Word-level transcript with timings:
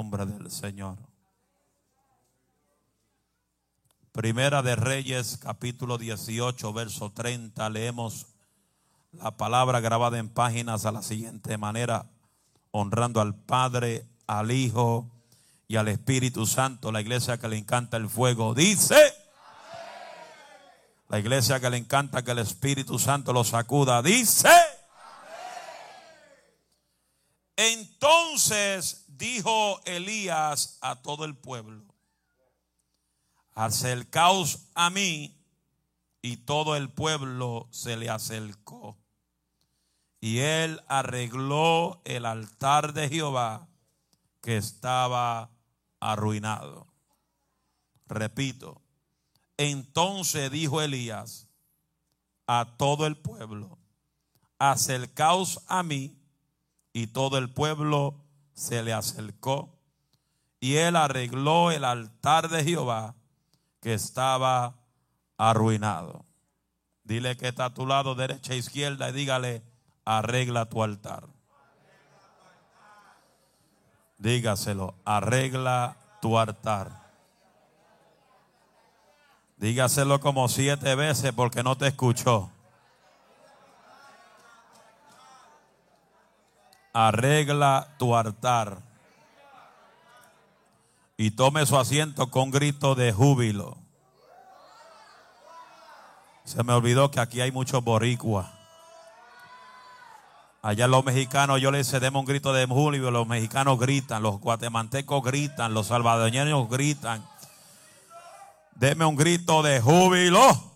nombre 0.00 0.24
del 0.24 0.50
Señor. 0.50 0.96
Primera 4.12 4.62
de 4.62 4.74
Reyes, 4.74 5.36
capítulo 5.36 5.98
18, 5.98 6.72
verso 6.72 7.12
30. 7.12 7.68
Leemos 7.68 8.28
la 9.12 9.36
palabra 9.36 9.80
grabada 9.80 10.16
en 10.16 10.30
páginas 10.30 10.86
a 10.86 10.92
la 10.92 11.02
siguiente 11.02 11.58
manera, 11.58 12.06
honrando 12.70 13.20
al 13.20 13.34
Padre, 13.34 14.06
al 14.26 14.50
Hijo 14.52 15.06
y 15.68 15.76
al 15.76 15.88
Espíritu 15.88 16.46
Santo. 16.46 16.90
La 16.92 17.02
iglesia 17.02 17.36
que 17.36 17.48
le 17.48 17.58
encanta 17.58 17.98
el 17.98 18.08
fuego 18.08 18.54
dice. 18.54 18.96
La 21.10 21.18
iglesia 21.18 21.60
que 21.60 21.68
le 21.68 21.76
encanta 21.76 22.24
que 22.24 22.30
el 22.30 22.38
Espíritu 22.38 22.98
Santo 22.98 23.34
lo 23.34 23.44
sacuda 23.44 24.00
dice. 24.00 24.48
Entonces 27.60 29.04
dijo 29.06 29.82
Elías 29.84 30.78
a 30.80 31.02
todo 31.02 31.26
el 31.26 31.36
pueblo, 31.36 31.84
acercaos 33.52 34.70
a 34.74 34.88
mí. 34.88 35.36
Y 36.22 36.38
todo 36.38 36.76
el 36.76 36.90
pueblo 36.90 37.68
se 37.70 37.98
le 37.98 38.08
acercó. 38.08 38.98
Y 40.20 40.38
él 40.38 40.82
arregló 40.88 42.00
el 42.04 42.24
altar 42.24 42.94
de 42.94 43.10
Jehová 43.10 43.68
que 44.40 44.56
estaba 44.56 45.50
arruinado. 45.98 46.86
Repito, 48.06 48.80
entonces 49.58 50.50
dijo 50.50 50.80
Elías 50.80 51.46
a 52.46 52.74
todo 52.78 53.06
el 53.06 53.16
pueblo, 53.18 53.78
acercaos 54.58 55.62
a 55.66 55.82
mí 55.82 56.19
y 56.92 57.08
todo 57.08 57.38
el 57.38 57.50
pueblo 57.50 58.14
se 58.52 58.82
le 58.82 58.92
acercó. 58.92 59.78
Y 60.60 60.76
él 60.76 60.96
arregló 60.96 61.70
el 61.70 61.84
altar 61.84 62.48
de 62.48 62.64
Jehová 62.64 63.14
que 63.80 63.94
estaba 63.94 64.74
arruinado. 65.38 66.24
Dile 67.04 67.36
que 67.36 67.48
está 67.48 67.66
a 67.66 67.74
tu 67.74 67.86
lado, 67.86 68.14
derecha 68.14 68.52
e 68.52 68.58
izquierda, 68.58 69.08
y 69.08 69.12
dígale, 69.12 69.62
arregla 70.04 70.66
tu 70.66 70.82
altar. 70.82 71.26
Dígaselo, 74.18 74.94
arregla 75.04 75.96
tu 76.20 76.38
altar. 76.38 77.00
Dígaselo 79.56 80.20
como 80.20 80.48
siete 80.48 80.94
veces 80.94 81.32
porque 81.32 81.62
no 81.62 81.76
te 81.76 81.88
escuchó. 81.88 82.50
Arregla 86.92 87.88
tu 87.98 88.16
altar. 88.16 88.78
Y 91.16 91.32
tome 91.32 91.66
su 91.66 91.76
asiento 91.78 92.30
con 92.30 92.50
grito 92.50 92.94
de 92.94 93.12
júbilo. 93.12 93.76
Se 96.44 96.64
me 96.64 96.72
olvidó 96.72 97.10
que 97.10 97.20
aquí 97.20 97.40
hay 97.40 97.52
muchos 97.52 97.84
boricuas. 97.84 98.46
Allá 100.62 100.86
los 100.88 101.04
mexicanos, 101.04 101.60
yo 101.60 101.70
les 101.70 101.90
demos 101.90 102.20
un 102.20 102.26
grito 102.26 102.52
de 102.52 102.66
júbilo, 102.66 103.10
los 103.10 103.26
mexicanos 103.26 103.78
gritan, 103.78 104.22
los 104.22 104.40
guatemaltecos 104.40 105.22
gritan, 105.22 105.72
los 105.72 105.86
salvadoreños 105.86 106.68
gritan. 106.68 107.24
Deme 108.74 109.04
un 109.04 109.16
grito 109.16 109.62
de 109.62 109.80
júbilo. 109.80 110.69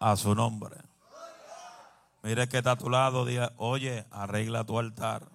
A 0.00 0.16
su 0.16 0.34
nombre. 0.34 0.76
Mire 2.22 2.48
que 2.48 2.58
está 2.58 2.72
a 2.72 2.76
tu 2.76 2.88
lado, 2.88 3.24
diga, 3.24 3.52
oye, 3.58 4.06
arregla 4.10 4.64
tu 4.64 4.78
altar. 4.78 5.28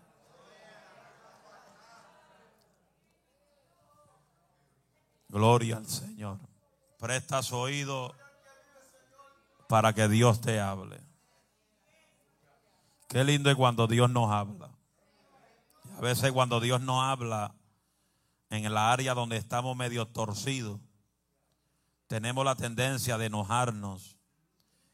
Gloria 5.27 5.77
al 5.77 5.87
Señor. 5.87 6.39
Presta 6.97 7.43
su 7.43 7.55
oído 7.55 8.15
para 9.67 9.93
que 9.93 10.07
Dios 10.07 10.41
te 10.41 10.59
hable. 10.59 10.99
Qué 13.07 13.23
lindo 13.23 13.49
es 13.49 13.55
cuando 13.55 13.87
Dios 13.87 14.09
nos 14.09 14.31
habla. 14.31 14.69
a 15.97 16.01
veces 16.01 16.31
cuando 16.31 16.59
Dios 16.59 16.81
nos 16.81 17.03
habla 17.03 17.53
en 18.49 18.65
el 18.65 18.77
área 18.77 19.13
donde 19.13 19.37
estamos 19.37 19.75
medio 19.75 20.07
torcidos, 20.07 20.79
tenemos 22.07 22.43
la 22.43 22.55
tendencia 22.55 23.19
de 23.19 23.27
enojarnos 23.27 24.18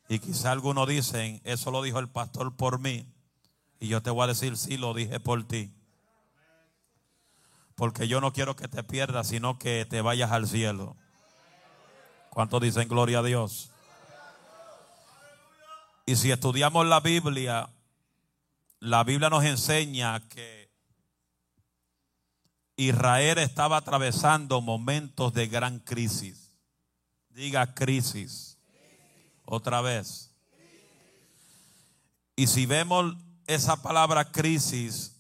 y 0.07 0.19
quizá 0.19 0.51
algunos 0.51 0.87
dicen, 0.87 1.41
eso 1.43 1.71
lo 1.71 1.81
dijo 1.81 1.99
el 1.99 2.09
pastor 2.09 2.55
por 2.55 2.79
mí. 2.79 3.07
Y 3.79 3.87
yo 3.87 4.01
te 4.01 4.11
voy 4.11 4.23
a 4.23 4.27
decir, 4.27 4.55
sí, 4.57 4.77
lo 4.77 4.93
dije 4.93 5.19
por 5.19 5.43
ti. 5.47 5.71
Porque 7.75 8.07
yo 8.07 8.21
no 8.21 8.31
quiero 8.31 8.55
que 8.55 8.67
te 8.67 8.83
pierdas, 8.83 9.27
sino 9.27 9.57
que 9.57 9.85
te 9.85 10.01
vayas 10.01 10.31
al 10.31 10.47
cielo. 10.47 10.95
¿Cuántos 12.29 12.61
dicen 12.61 12.87
gloria 12.87 13.19
a 13.19 13.23
Dios? 13.23 13.71
Y 16.05 16.15
si 16.15 16.31
estudiamos 16.31 16.85
la 16.85 16.99
Biblia, 16.99 17.69
la 18.79 19.03
Biblia 19.03 19.29
nos 19.29 19.43
enseña 19.43 20.19
que 20.29 20.69
Israel 22.77 23.39
estaba 23.39 23.77
atravesando 23.77 24.61
momentos 24.61 25.33
de 25.33 25.47
gran 25.47 25.79
crisis. 25.79 26.51
Diga 27.29 27.73
crisis. 27.73 28.54
Otra 29.45 29.81
vez. 29.81 30.31
Y 32.35 32.47
si 32.47 32.65
vemos 32.65 33.15
esa 33.47 33.81
palabra 33.81 34.31
crisis 34.31 35.15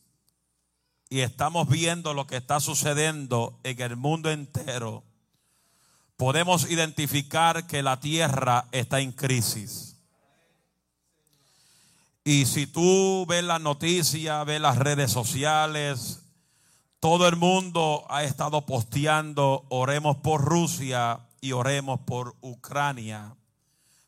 y 1.09 1.21
estamos 1.21 1.69
viendo 1.69 2.13
lo 2.13 2.27
que 2.27 2.37
está 2.37 2.59
sucediendo 2.59 3.59
en 3.63 3.81
el 3.81 3.95
mundo 3.95 4.31
entero, 4.31 5.03
podemos 6.17 6.69
identificar 6.69 7.67
que 7.67 7.83
la 7.83 7.99
tierra 7.99 8.67
está 8.71 8.99
en 8.99 9.11
crisis. 9.11 9.95
Y 12.23 12.45
si 12.47 12.65
tú 12.65 13.25
ves 13.27 13.43
la 13.43 13.59
noticia, 13.59 14.43
ves 14.43 14.59
las 14.59 14.77
redes 14.77 15.11
sociales, 15.11 16.23
todo 16.99 17.27
el 17.27 17.35
mundo 17.35 18.03
ha 18.09 18.23
estado 18.23 18.65
posteando, 18.65 19.65
oremos 19.69 20.17
por 20.17 20.43
Rusia 20.43 21.19
y 21.39 21.51
oremos 21.51 21.99
por 22.01 22.35
Ucrania 22.41 23.35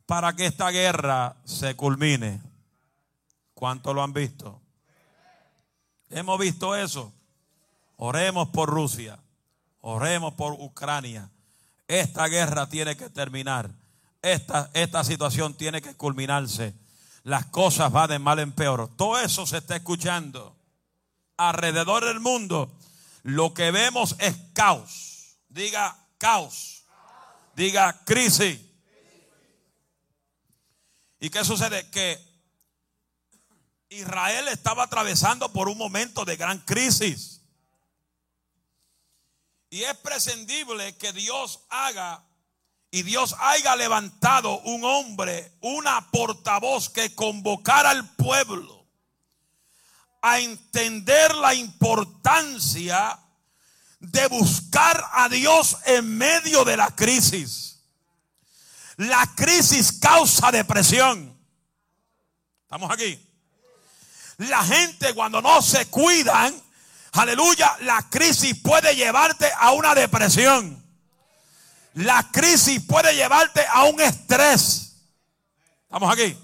para 0.08 0.34
que 0.34 0.48
esta 0.48 0.72
guerra 0.72 1.36
se 1.46 1.76
culmine. 1.76 2.42
¿Cuánto 3.54 3.94
lo 3.94 4.02
han 4.02 4.14
visto? 4.14 4.60
Hemos 6.10 6.40
visto 6.40 6.76
eso. 6.76 7.14
Oremos 7.98 8.50
por 8.50 8.70
Rusia. 8.70 9.20
Oremos 9.82 10.34
por 10.34 10.54
Ucrania. 10.54 11.30
Esta 11.88 12.28
guerra 12.28 12.68
tiene 12.68 12.98
que 12.98 13.10
terminar. 13.10 13.70
Esta, 14.22 14.72
esta 14.74 15.04
situación 15.04 15.54
tiene 15.54 15.82
que 15.82 15.96
culminarse. 15.96 16.74
Las 17.24 17.46
cosas 17.48 17.92
van 17.92 18.10
de 18.10 18.18
mal 18.18 18.40
en 18.40 18.54
peor. 18.54 18.90
Todo 18.96 19.20
eso 19.20 19.46
se 19.46 19.58
está 19.58 19.76
escuchando. 19.76 20.56
Alrededor 21.36 22.06
del 22.06 22.20
mundo 22.20 22.72
lo 23.24 23.54
que 23.54 23.72
vemos 23.72 24.16
es 24.20 24.38
caos. 24.54 25.38
Diga 25.50 25.98
caos. 26.18 26.86
Diga 27.58 28.00
crisis. 28.06 28.67
¿Y 31.20 31.30
qué 31.30 31.44
sucede? 31.44 31.90
Que 31.90 32.20
Israel 33.90 34.48
estaba 34.50 34.84
atravesando 34.84 35.52
por 35.52 35.70
un 35.70 35.78
momento 35.78 36.26
de 36.26 36.36
gran 36.36 36.60
crisis. 36.60 37.42
Y 39.70 39.84
es 39.84 39.96
prescindible 39.98 40.96
que 40.98 41.12
Dios 41.14 41.62
haga 41.70 42.24
y 42.90 43.04
Dios 43.04 43.36
haya 43.40 43.76
levantado 43.76 44.60
un 44.60 44.84
hombre, 44.86 45.52
una 45.62 46.10
portavoz 46.10 46.90
que 46.90 47.14
convocara 47.14 47.90
al 47.90 48.16
pueblo 48.16 48.86
a 50.22 50.40
entender 50.40 51.36
la 51.36 51.54
importancia 51.54 53.20
de 54.00 54.28
buscar 54.28 55.04
a 55.12 55.28
Dios 55.28 55.78
en 55.86 56.18
medio 56.18 56.64
de 56.64 56.78
la 56.78 56.96
crisis. 56.96 57.67
La 58.98 59.32
crisis 59.36 59.94
causa 59.94 60.52
depresión. 60.52 61.36
¿Estamos 62.64 62.92
aquí? 62.92 63.24
La 64.38 64.64
gente 64.64 65.14
cuando 65.14 65.42
no 65.42 65.62
se 65.62 65.86
cuidan, 65.88 66.54
aleluya, 67.14 67.76
la 67.82 68.08
crisis 68.10 68.60
puede 68.60 68.96
llevarte 68.96 69.50
a 69.58 69.72
una 69.72 69.96
depresión. 69.96 70.84
La 71.94 72.30
crisis 72.32 72.82
puede 72.84 73.16
llevarte 73.16 73.66
a 73.68 73.84
un 73.86 74.00
estrés. 74.02 74.96
¿Estamos 75.84 76.12
aquí? 76.12 76.38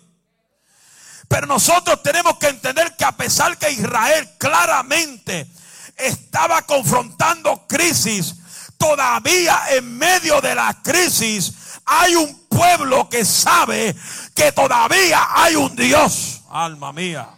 Pero 1.27 1.47
nosotros 1.47 2.01
tenemos 2.01 2.37
que 2.37 2.47
entender 2.47 2.95
que 2.95 3.05
a 3.05 3.17
pesar 3.17 3.57
que 3.57 3.71
Israel 3.71 4.29
claramente 4.37 5.47
estaba 5.95 6.61
confrontando 6.63 7.67
crisis, 7.67 8.35
todavía 8.77 9.59
en 9.71 9.97
medio 9.97 10.41
de 10.41 10.55
la 10.55 10.81
crisis 10.81 11.53
hay 11.85 12.15
un 12.15 12.47
pueblo 12.47 13.09
que 13.09 13.25
sabe 13.25 13.95
que 14.35 14.51
todavía 14.51 15.27
hay 15.33 15.55
un 15.55 15.75
Dios. 15.75 16.41
Alma 16.49 16.93
mía. 16.93 17.29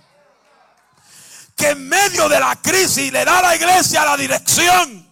Que 1.56 1.70
en 1.70 1.88
medio 1.88 2.28
de 2.28 2.40
la 2.40 2.56
crisis 2.58 3.12
le 3.12 3.24
da 3.24 3.40
a 3.40 3.42
la 3.42 3.56
iglesia 3.56 4.04
la 4.04 4.18
dirección 4.18 5.06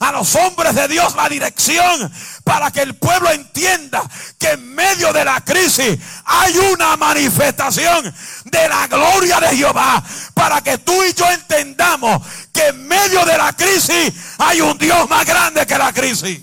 a 0.00 0.12
los 0.12 0.34
hombres 0.34 0.74
de 0.74 0.88
Dios 0.88 1.14
la 1.16 1.28
dirección 1.28 2.12
para 2.44 2.70
que 2.70 2.82
el 2.82 2.96
pueblo 2.96 3.30
entienda 3.30 4.02
que 4.38 4.50
en 4.50 4.74
medio 4.74 5.12
de 5.12 5.24
la 5.24 5.40
crisis 5.40 5.98
hay 6.24 6.56
una 6.58 6.96
manifestación 6.96 8.14
de 8.44 8.68
la 8.68 8.86
gloria 8.88 9.40
de 9.40 9.56
Jehová 9.56 10.02
para 10.34 10.60
que 10.60 10.78
tú 10.78 10.92
y 11.04 11.14
yo 11.14 11.26
entendamos 11.30 12.22
que 12.52 12.68
en 12.68 12.86
medio 12.86 13.24
de 13.24 13.36
la 13.36 13.52
crisis 13.52 14.12
hay 14.38 14.60
un 14.60 14.76
Dios 14.78 15.08
más 15.08 15.24
grande 15.24 15.66
que 15.66 15.78
la 15.78 15.92
crisis. 15.92 16.40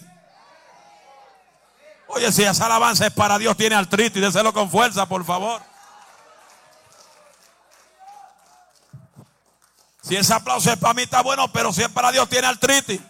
Oye, 2.16 2.32
si 2.32 2.44
esa 2.44 2.68
alabanza 2.68 3.08
es 3.08 3.14
para 3.14 3.40
Dios, 3.40 3.58
tiene 3.58 3.76
artritis, 3.76 4.22
déselo 4.22 4.54
con 4.54 4.70
fuerza, 4.70 5.08
por 5.08 5.26
favor. 5.26 5.62
Si 10.04 10.16
ese 10.16 10.34
aplauso 10.34 10.72
es 10.72 10.78
para 10.78 10.94
mí, 10.94 11.04
está 11.04 11.22
bueno, 11.24 11.52
pero 11.52 11.74
si 11.74 11.82
es 11.82 11.90
para 11.90 12.12
Dios, 12.12 12.30
tiene 12.30 12.48
artritis. 12.48 13.02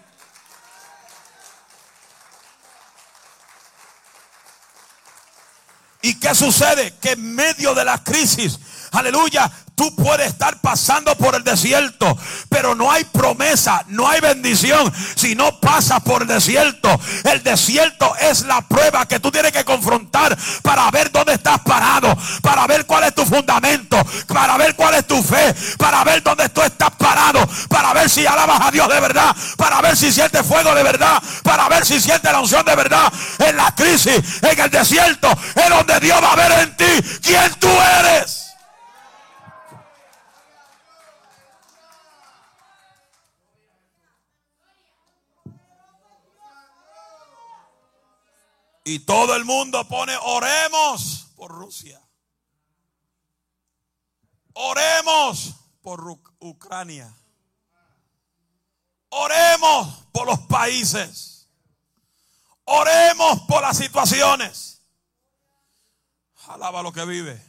¿Y 6.02 6.20
qué 6.20 6.34
sucede? 6.34 6.98
Que 7.00 7.12
en 7.12 7.36
medio 7.36 7.74
de 7.74 7.84
la 7.84 8.02
crisis, 8.02 8.60
aleluya, 8.92 9.52
Tú 9.76 9.96
puedes 9.96 10.28
estar 10.28 10.62
pasando 10.62 11.16
por 11.16 11.34
el 11.34 11.44
desierto, 11.44 12.18
pero 12.48 12.76
no 12.76 12.92
hay 12.92 13.04
promesa, 13.06 13.84
no 13.88 14.08
hay 14.08 14.22
bendición 14.22 14.94
si 15.16 15.34
no 15.34 15.60
pasas 15.60 16.00
por 16.02 16.22
el 16.22 16.28
desierto. 16.28 16.90
El 17.24 17.42
desierto 17.42 18.16
es 18.18 18.42
la 18.42 18.62
prueba 18.62 19.08
que 19.08 19.20
tú 19.20 19.32
tienes 19.32 19.52
que 19.52 19.66
confrontar 19.66 20.38
para 20.62 20.92
ver 20.92 21.12
dónde 21.12 21.34
estás 21.34 21.60
parado, 21.62 22.16
para 22.44 22.68
ver 22.68 22.86
cuál 22.86 23.06
es 23.06 23.16
tu 23.16 23.26
fundamento, 23.26 23.98
para 24.28 24.58
ver 24.58 24.76
cuál 24.76 24.94
es 24.94 25.08
tu 25.08 25.24
fe, 25.24 25.56
para 25.80 26.04
ver 26.04 26.22
dónde 26.22 26.50
tú 26.50 26.62
estás 26.62 26.92
parado, 26.92 27.40
para 27.68 27.94
ver 27.94 28.10
si 28.12 28.28
alabas 28.28 28.62
a 28.68 28.72
Dios 28.72 28.88
de 28.88 29.00
verdad, 29.00 29.36
para 29.58 29.82
ver 29.82 29.98
si 29.98 30.12
sientes 30.12 30.46
fuego 30.46 30.76
de 30.76 30.84
verdad, 30.84 31.22
para 31.42 31.68
ver 31.68 31.84
si 31.84 32.00
sientes 32.00 32.32
la 32.32 32.40
unción 32.40 32.64
de 32.64 32.76
verdad. 32.76 33.12
En 33.40 33.58
la 33.58 33.74
crisis, 33.74 34.22
en 34.44 34.60
el 34.60 34.70
desierto, 34.70 35.30
es 35.56 35.70
donde 35.70 36.00
Dios 36.00 36.22
va 36.22 36.34
a 36.34 36.36
ver 36.36 36.52
en 36.62 36.78
ti 36.78 37.20
quién 37.24 37.52
tú 37.60 37.70
eres. 38.00 38.43
Y 48.84 49.00
todo 49.00 49.36
el 49.36 49.46
mundo 49.46 49.88
pone, 49.88 50.16
oremos 50.22 51.28
por 51.36 51.52
Rusia. 51.52 52.02
Oremos 54.54 55.56
por 55.82 56.20
Ucrania. 56.40 57.14
Oremos 59.10 60.06
por 60.12 60.26
los 60.28 60.40
países. 60.42 61.48
Oremos 62.66 63.42
por 63.48 63.62
las 63.62 63.78
situaciones. 63.78 64.82
Alaba 66.48 66.84
lo 66.84 66.92
que 66.92 67.06
vive. 67.06 67.42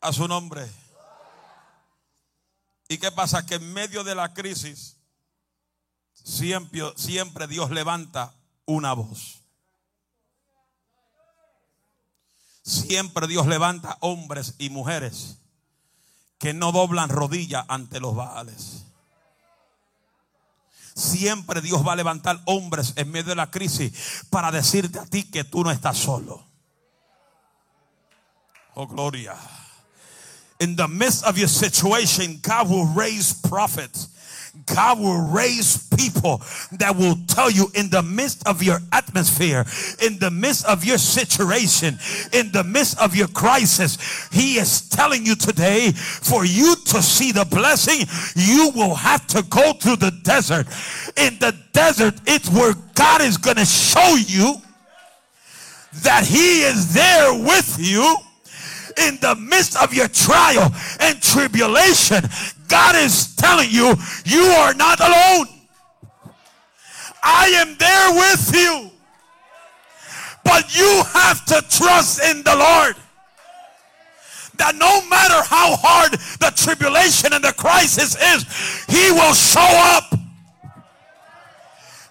A 0.00 0.12
su 0.12 0.28
nombre. 0.28 0.70
¿Y 2.88 2.98
qué 2.98 3.10
pasa? 3.12 3.44
Que 3.46 3.56
en 3.56 3.72
medio 3.72 4.04
de 4.04 4.14
la 4.14 4.34
crisis 4.34 4.96
siempre, 6.12 6.82
siempre 6.96 7.46
Dios 7.46 7.70
levanta 7.70 8.37
una 8.68 8.92
voz. 8.92 9.42
Siempre 12.62 13.26
Dios 13.26 13.46
levanta 13.46 13.96
hombres 14.00 14.54
y 14.58 14.68
mujeres 14.68 15.38
que 16.38 16.52
no 16.52 16.70
doblan 16.70 17.08
rodillas 17.08 17.64
ante 17.68 17.98
los 17.98 18.14
baales. 18.14 18.84
Siempre 20.94 21.62
Dios 21.62 21.86
va 21.86 21.94
a 21.94 21.96
levantar 21.96 22.40
hombres 22.44 22.92
en 22.96 23.10
medio 23.10 23.30
de 23.30 23.36
la 23.36 23.50
crisis 23.50 24.24
para 24.28 24.50
decirte 24.52 24.98
a 24.98 25.06
ti 25.06 25.24
que 25.24 25.44
tú 25.44 25.64
no 25.64 25.70
estás 25.70 25.96
solo. 25.96 26.46
Oh, 28.74 28.86
gloria. 28.86 29.34
In 30.60 30.76
the 30.76 30.88
midst 30.88 31.24
of 31.24 31.38
your 31.38 31.48
situation, 31.48 32.40
God 32.42 32.68
will 32.68 32.86
raise 32.94 33.32
prophets 33.32 34.08
God 34.66 34.98
will 34.98 35.28
raise 35.28 35.88
people 35.96 36.42
that 36.72 36.94
will 36.96 37.16
tell 37.26 37.50
you 37.50 37.70
in 37.74 37.90
the 37.90 38.02
midst 38.02 38.46
of 38.46 38.62
your 38.62 38.78
atmosphere, 38.92 39.64
in 40.02 40.18
the 40.18 40.30
midst 40.30 40.66
of 40.66 40.84
your 40.84 40.98
situation, 40.98 41.98
in 42.32 42.52
the 42.52 42.64
midst 42.64 43.00
of 43.00 43.14
your 43.14 43.28
crisis, 43.28 44.28
He 44.32 44.58
is 44.58 44.88
telling 44.88 45.24
you 45.24 45.34
today 45.34 45.92
for 45.92 46.44
you 46.44 46.76
to 46.86 47.02
see 47.02 47.32
the 47.32 47.44
blessing, 47.44 48.06
you 48.36 48.70
will 48.74 48.94
have 48.94 49.26
to 49.28 49.42
go 49.42 49.72
through 49.74 49.96
the 49.96 50.12
desert. 50.22 50.66
In 51.16 51.38
the 51.38 51.56
desert, 51.72 52.14
it's 52.26 52.50
where 52.50 52.74
God 52.94 53.22
is 53.22 53.36
going 53.36 53.56
to 53.56 53.64
show 53.64 54.16
you 54.16 54.56
that 56.02 56.24
He 56.24 56.62
is 56.62 56.92
there 56.92 57.32
with 57.32 57.76
you 57.78 58.16
in 59.06 59.16
the 59.20 59.36
midst 59.36 59.80
of 59.80 59.94
your 59.94 60.08
trial 60.08 60.72
and 61.00 61.22
tribulation, 61.22 62.24
God 62.68 62.96
is 62.96 63.34
telling 63.36 63.70
you, 63.70 63.94
you 64.24 64.42
are 64.42 64.74
not 64.74 65.00
alone. 65.00 65.48
I 67.22 67.48
am 67.56 67.76
there 67.78 68.10
with 68.12 68.54
you. 68.54 68.90
But 70.44 70.76
you 70.76 71.02
have 71.12 71.44
to 71.46 71.62
trust 71.68 72.22
in 72.22 72.42
the 72.42 72.56
Lord. 72.56 72.96
That 74.56 74.74
no 74.74 75.02
matter 75.08 75.42
how 75.44 75.76
hard 75.76 76.12
the 76.12 76.52
tribulation 76.56 77.32
and 77.32 77.44
the 77.44 77.52
crisis 77.52 78.16
is, 78.16 78.44
He 78.88 79.12
will 79.12 79.34
show 79.34 79.60
up. 79.60 80.14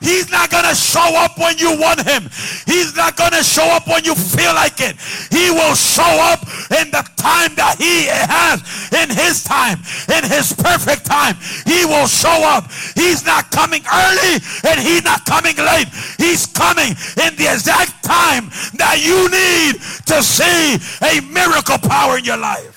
He's 0.08 0.32
not 0.32 0.50
going 0.50 0.64
to 0.64 0.74
show 0.74 1.04
up 1.20 1.38
when 1.38 1.58
you 1.58 1.76
want 1.76 2.08
him. 2.08 2.24
He's 2.66 2.96
not 2.96 3.18
going 3.18 3.36
to 3.36 3.44
show 3.44 3.68
up 3.76 3.88
when 3.88 4.06
you 4.06 4.16
feel 4.16 4.56
like 4.56 4.80
it. 4.80 4.96
He 5.30 5.52
will 5.52 5.76
show 5.76 6.08
up 6.32 6.48
in 6.80 6.88
the 6.96 7.04
time 7.20 7.52
that 7.60 7.76
he 7.76 8.08
has, 8.08 8.64
in 8.96 9.12
his 9.12 9.44
time, 9.44 9.84
in 10.08 10.24
his 10.24 10.54
perfect 10.56 11.04
time. 11.06 11.36
He 11.68 11.84
will 11.84 12.08
show 12.08 12.40
up. 12.48 12.72
He's 12.96 13.26
not 13.26 13.52
coming 13.52 13.84
early 13.84 14.40
and 14.64 14.80
he's 14.80 15.04
not 15.04 15.26
coming 15.26 15.58
late. 15.58 15.92
He's 16.16 16.46
coming 16.46 16.96
in 17.20 17.36
the 17.36 17.52
exact 17.52 18.02
time 18.02 18.48
that 18.80 19.04
you 19.04 19.28
need 19.28 19.76
to 20.08 20.24
see 20.24 20.80
a 21.04 21.20
miracle 21.20 21.80
power 21.84 22.18
in 22.18 22.24
your 22.24 22.38
life. 22.38 22.77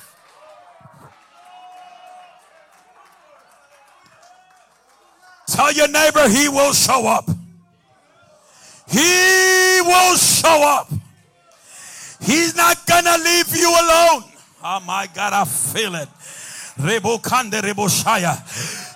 Tell 5.50 5.73
your 5.73 5.88
neighbor 5.88 6.28
he 6.28 6.49
will 6.49 6.73
show 6.73 7.07
up. 7.07 7.28
He 8.88 9.80
will 9.85 10.16
show 10.16 10.62
up. 10.64 10.90
He's 12.21 12.54
not 12.54 12.87
to 13.04 13.16
leave 13.25 13.57
you 13.57 13.69
alone. 13.69 14.25
Oh 14.62 14.80
my 14.87 15.09
God, 15.14 15.33
I 15.33 15.45
feel 15.45 15.95
it. 15.95 16.09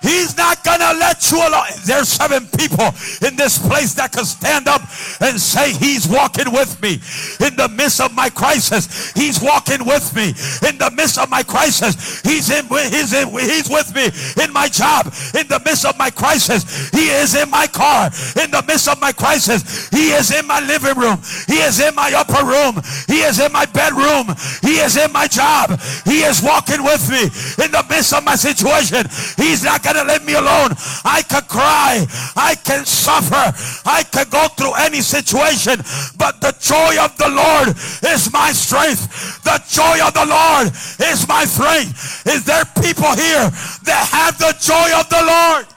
He's 0.05 0.37
not 0.37 0.63
gonna 0.63 0.93
let 1.01 1.31
you 1.31 1.39
alone. 1.39 1.73
There's 1.87 2.09
seven 2.09 2.47
people 2.59 2.93
in 3.25 3.37
this 3.37 3.57
place 3.57 3.95
that 3.95 4.13
can 4.13 4.27
stand 4.27 4.69
up 4.69 4.83
and 5.21 5.41
say, 5.41 5.73
He's 5.73 6.07
walking 6.07 6.53
with 6.53 6.77
me 6.83 7.01
in 7.41 7.57
the 7.57 7.73
midst 7.73 8.03
of 8.03 8.15
my 8.15 8.29
crisis. 8.29 9.13
He's 9.13 9.41
walking 9.41 9.85
with 9.87 10.15
me 10.15 10.37
in 10.69 10.77
the 10.77 10.93
midst 10.95 11.17
of 11.17 11.31
my 11.31 11.43
crisis. 11.43 12.21
He's 12.21 12.51
in. 12.51 12.67
He's 12.69 13.15
in. 13.15 13.29
He's 13.33 13.71
with 13.71 13.95
me 13.95 14.13
in 14.45 14.53
my 14.53 14.69
job. 14.69 15.07
In 15.33 15.49
the 15.49 15.61
midst 15.65 15.87
of 15.87 15.97
my 15.97 16.11
crisis, 16.11 16.91
He 16.91 17.09
is 17.09 17.35
in 17.35 17.49
my 17.49 17.67
car. 17.67 18.11
In 18.37 18.51
the 18.51 18.63
midst 18.69 18.89
of 18.89 19.01
my 19.01 19.13
crisis, 19.13 19.89
He 19.89 20.11
is 20.13 20.31
in 20.31 20.47
my 20.47 20.61
living 20.61 21.01
room. 21.01 21.17
He 21.47 21.65
is 21.65 21.81
in 21.81 21.95
my 21.95 22.13
upper 22.13 22.45
room. 22.45 22.83
He 23.09 23.23
is 23.25 23.41
in 23.41 23.53
my 23.53 23.65
bedroom. 23.65 24.37
He 24.61 24.85
is 24.85 24.99
in 24.99 25.13
my 25.13 25.27
job. 25.27 25.81
He 26.05 26.29
is 26.29 26.43
walking 26.43 26.85
with 26.85 27.09
me 27.09 27.25
in 27.65 27.71
the 27.73 27.85
midst 27.89 28.13
of 28.13 28.23
my 28.25 28.35
situation. 28.35 29.07
He's 29.37 29.65
not 29.65 29.83
gonna 29.83 29.94
let 30.03 30.25
me 30.25 30.35
alone. 30.35 30.75
I 31.05 31.23
can 31.23 31.43
cry. 31.43 32.07
I 32.35 32.57
can 32.57 32.85
suffer. 32.85 33.55
I 33.87 34.03
can 34.03 34.29
go 34.31 34.49
through 34.57 34.75
any 34.75 35.01
situation. 35.01 35.79
But 36.19 36.41
the 36.41 36.57
joy 36.59 36.99
of 36.99 37.17
the 37.19 37.31
Lord 37.31 37.77
is 38.13 38.33
my 38.33 38.51
strength. 38.53 39.07
The 39.45 39.63
joy 39.69 40.03
of 40.05 40.15
the 40.15 40.27
Lord 40.27 40.69
is 41.11 41.29
my 41.29 41.45
strength. 41.45 42.27
Is 42.27 42.45
there 42.45 42.65
people 42.83 43.13
here 43.15 43.51
that 43.85 44.09
have 44.11 44.39
the 44.39 44.55
joy 44.59 44.91
of 44.99 45.09
the 45.09 45.23
Lord? 45.23 45.74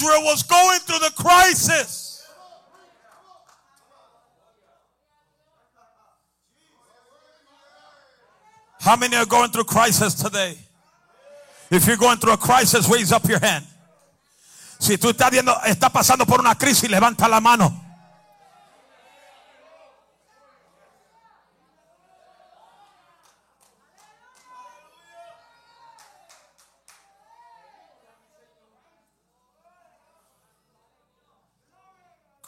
Israel 0.00 0.22
was 0.24 0.42
going 0.42 0.80
through 0.80 0.98
the 1.00 1.12
crisis. 1.14 2.26
How 8.80 8.96
many 8.96 9.14
are 9.16 9.26
going 9.26 9.50
through 9.50 9.64
crisis 9.64 10.14
today? 10.14 10.56
If 11.70 11.86
you're 11.86 11.98
going 11.98 12.16
through 12.16 12.32
a 12.32 12.38
crisis, 12.38 12.88
raise 12.88 13.12
up 13.12 13.28
your 13.28 13.40
hand. 13.40 13.66
Si 14.78 14.96
tú 14.96 15.10
estás 15.10 15.30
viendo, 15.30 15.54
está 15.66 15.90
pasando 15.90 16.26
por 16.26 16.40
una 16.40 16.54
crisis, 16.54 16.88
levanta 16.88 17.28
la 17.28 17.40
mano. 17.40 17.79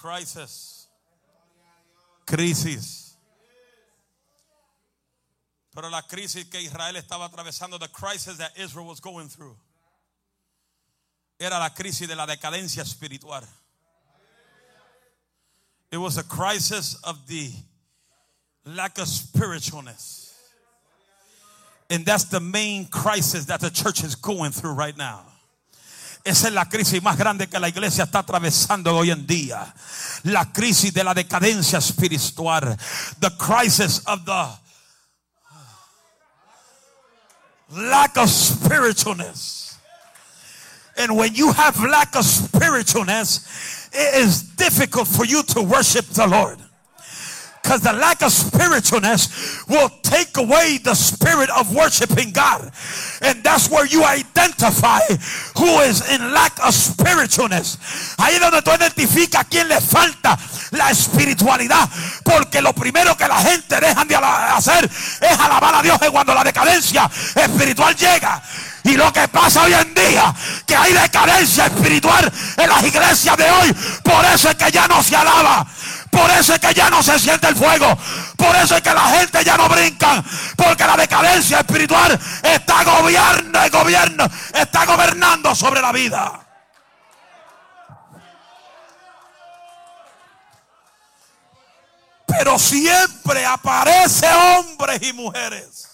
Crisis. 0.02 0.88
Crisis. 2.26 3.16
Pero 5.72 5.88
la 5.88 6.02
crisis 6.02 6.44
que 6.50 6.60
Israel 6.60 6.96
estaba 6.96 7.30
atravesando, 7.30 7.78
the 7.78 7.86
crisis 7.86 8.36
that 8.38 8.50
Israel 8.58 8.86
was 8.86 8.98
going 8.98 9.28
through, 9.28 9.56
era 11.38 11.58
la 11.58 11.68
crisis 11.68 12.08
de 12.08 12.16
la 12.16 12.26
decadencia 12.26 12.82
espiritual. 12.82 13.42
It 15.92 15.98
was 15.98 16.18
a 16.18 16.24
crisis 16.24 16.96
of 17.04 17.24
the 17.28 17.52
lack 18.64 18.98
of 18.98 19.06
spiritualness. 19.06 20.34
And 21.90 22.04
that's 22.04 22.24
the 22.24 22.40
main 22.40 22.86
crisis 22.86 23.44
that 23.44 23.60
the 23.60 23.70
church 23.70 24.02
is 24.02 24.16
going 24.16 24.50
through 24.50 24.72
right 24.72 24.96
now. 24.96 25.31
Esa 26.24 26.48
es 26.48 26.54
la 26.54 26.68
crisis 26.68 27.02
más 27.02 27.16
grande 27.16 27.48
que 27.48 27.58
la 27.58 27.68
iglesia 27.68 28.04
está 28.04 28.20
atravesando 28.20 28.94
hoy 28.96 29.10
en 29.10 29.26
día. 29.26 29.74
La 30.22 30.52
crisis 30.52 30.94
de 30.94 31.02
la 31.02 31.14
decadencia 31.14 31.78
espiritual. 31.78 32.76
The 33.18 33.36
crisis 33.36 34.02
of 34.06 34.24
the 34.24 34.48
lack 37.70 38.16
of 38.18 38.28
spiritualness. 38.30 39.78
And 40.96 41.16
when 41.16 41.34
you 41.34 41.52
have 41.52 41.80
lack 41.80 42.14
of 42.14 42.24
spiritualness, 42.24 43.90
it 43.92 44.24
is 44.24 44.42
difficult 44.56 45.08
for 45.08 45.24
you 45.24 45.42
to 45.42 45.62
worship 45.62 46.06
the 46.06 46.26
Lord. 46.26 46.58
Because 47.62 47.80
the 47.80 47.92
lack 47.92 48.22
of 48.22 48.32
spiritualness 48.32 49.68
will 49.68 49.88
take 50.02 50.36
away 50.36 50.78
the 50.78 50.94
spirit 50.94 51.48
of 51.50 51.72
worshiping 51.72 52.32
God. 52.32 52.72
And 53.22 53.42
that's 53.44 53.70
where 53.70 53.86
you 53.86 54.04
identify 54.04 55.00
who 55.56 55.80
is 55.80 56.02
in 56.10 56.32
lack 56.32 56.58
of 56.58 56.74
spiritualness. 56.74 57.78
Ahí 58.18 58.34
es 58.34 58.40
donde 58.40 58.62
tú 58.62 58.72
identificas 58.72 59.46
quién 59.48 59.68
le 59.68 59.80
falta 59.80 60.36
la 60.72 60.90
espiritualidad. 60.90 61.88
Porque 62.24 62.60
lo 62.60 62.72
primero 62.72 63.16
que 63.16 63.28
la 63.28 63.40
gente 63.40 63.78
deja 63.80 64.04
de 64.04 64.16
hacer 64.16 64.84
es 65.20 65.38
alabar 65.38 65.76
a 65.76 65.82
Dios 65.82 65.98
cuando 66.10 66.34
la 66.34 66.42
decadencia 66.42 67.08
espiritual 67.36 67.94
llega. 67.94 68.42
Y 68.84 68.96
lo 68.96 69.12
que 69.12 69.28
pasa 69.28 69.62
hoy 69.62 69.72
en 69.72 69.94
día, 69.94 70.34
que 70.66 70.74
hay 70.74 70.92
decadencia 70.92 71.66
espiritual 71.66 72.32
en 72.56 72.68
las 72.68 72.82
iglesias 72.82 73.36
de 73.36 73.48
hoy, 73.48 73.72
por 74.02 74.24
eso 74.24 74.50
es 74.50 74.56
que 74.56 74.70
ya 74.72 74.88
no 74.88 75.00
se 75.02 75.14
alaba. 75.14 75.64
Por 76.12 76.30
eso 76.30 76.52
es 76.52 76.60
que 76.60 76.74
ya 76.74 76.90
no 76.90 77.02
se 77.02 77.18
siente 77.18 77.48
el 77.48 77.56
fuego. 77.56 77.96
Por 78.36 78.54
eso 78.54 78.76
es 78.76 78.82
que 78.82 78.92
la 78.92 79.06
gente 79.08 79.42
ya 79.42 79.56
no 79.56 79.66
brinca. 79.66 80.22
Porque 80.56 80.84
la 80.84 80.94
decadencia 80.94 81.60
espiritual 81.60 82.20
está 82.42 82.84
gobierno, 82.84 83.58
gobierno, 83.70 84.28
está 84.52 84.84
gobernando 84.84 85.54
sobre 85.54 85.80
la 85.80 85.90
vida. 85.90 86.38
Pero 92.26 92.58
siempre 92.58 93.46
aparece 93.46 94.26
hombres 94.34 95.02
y 95.02 95.12
mujeres 95.14 95.88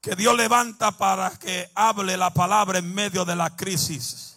que 0.00 0.14
Dios 0.14 0.36
levanta 0.36 0.92
para 0.92 1.30
que 1.30 1.68
hable 1.74 2.16
la 2.16 2.30
palabra 2.30 2.78
en 2.78 2.94
medio 2.94 3.24
de 3.24 3.36
la 3.36 3.50
crisis. 3.50 4.31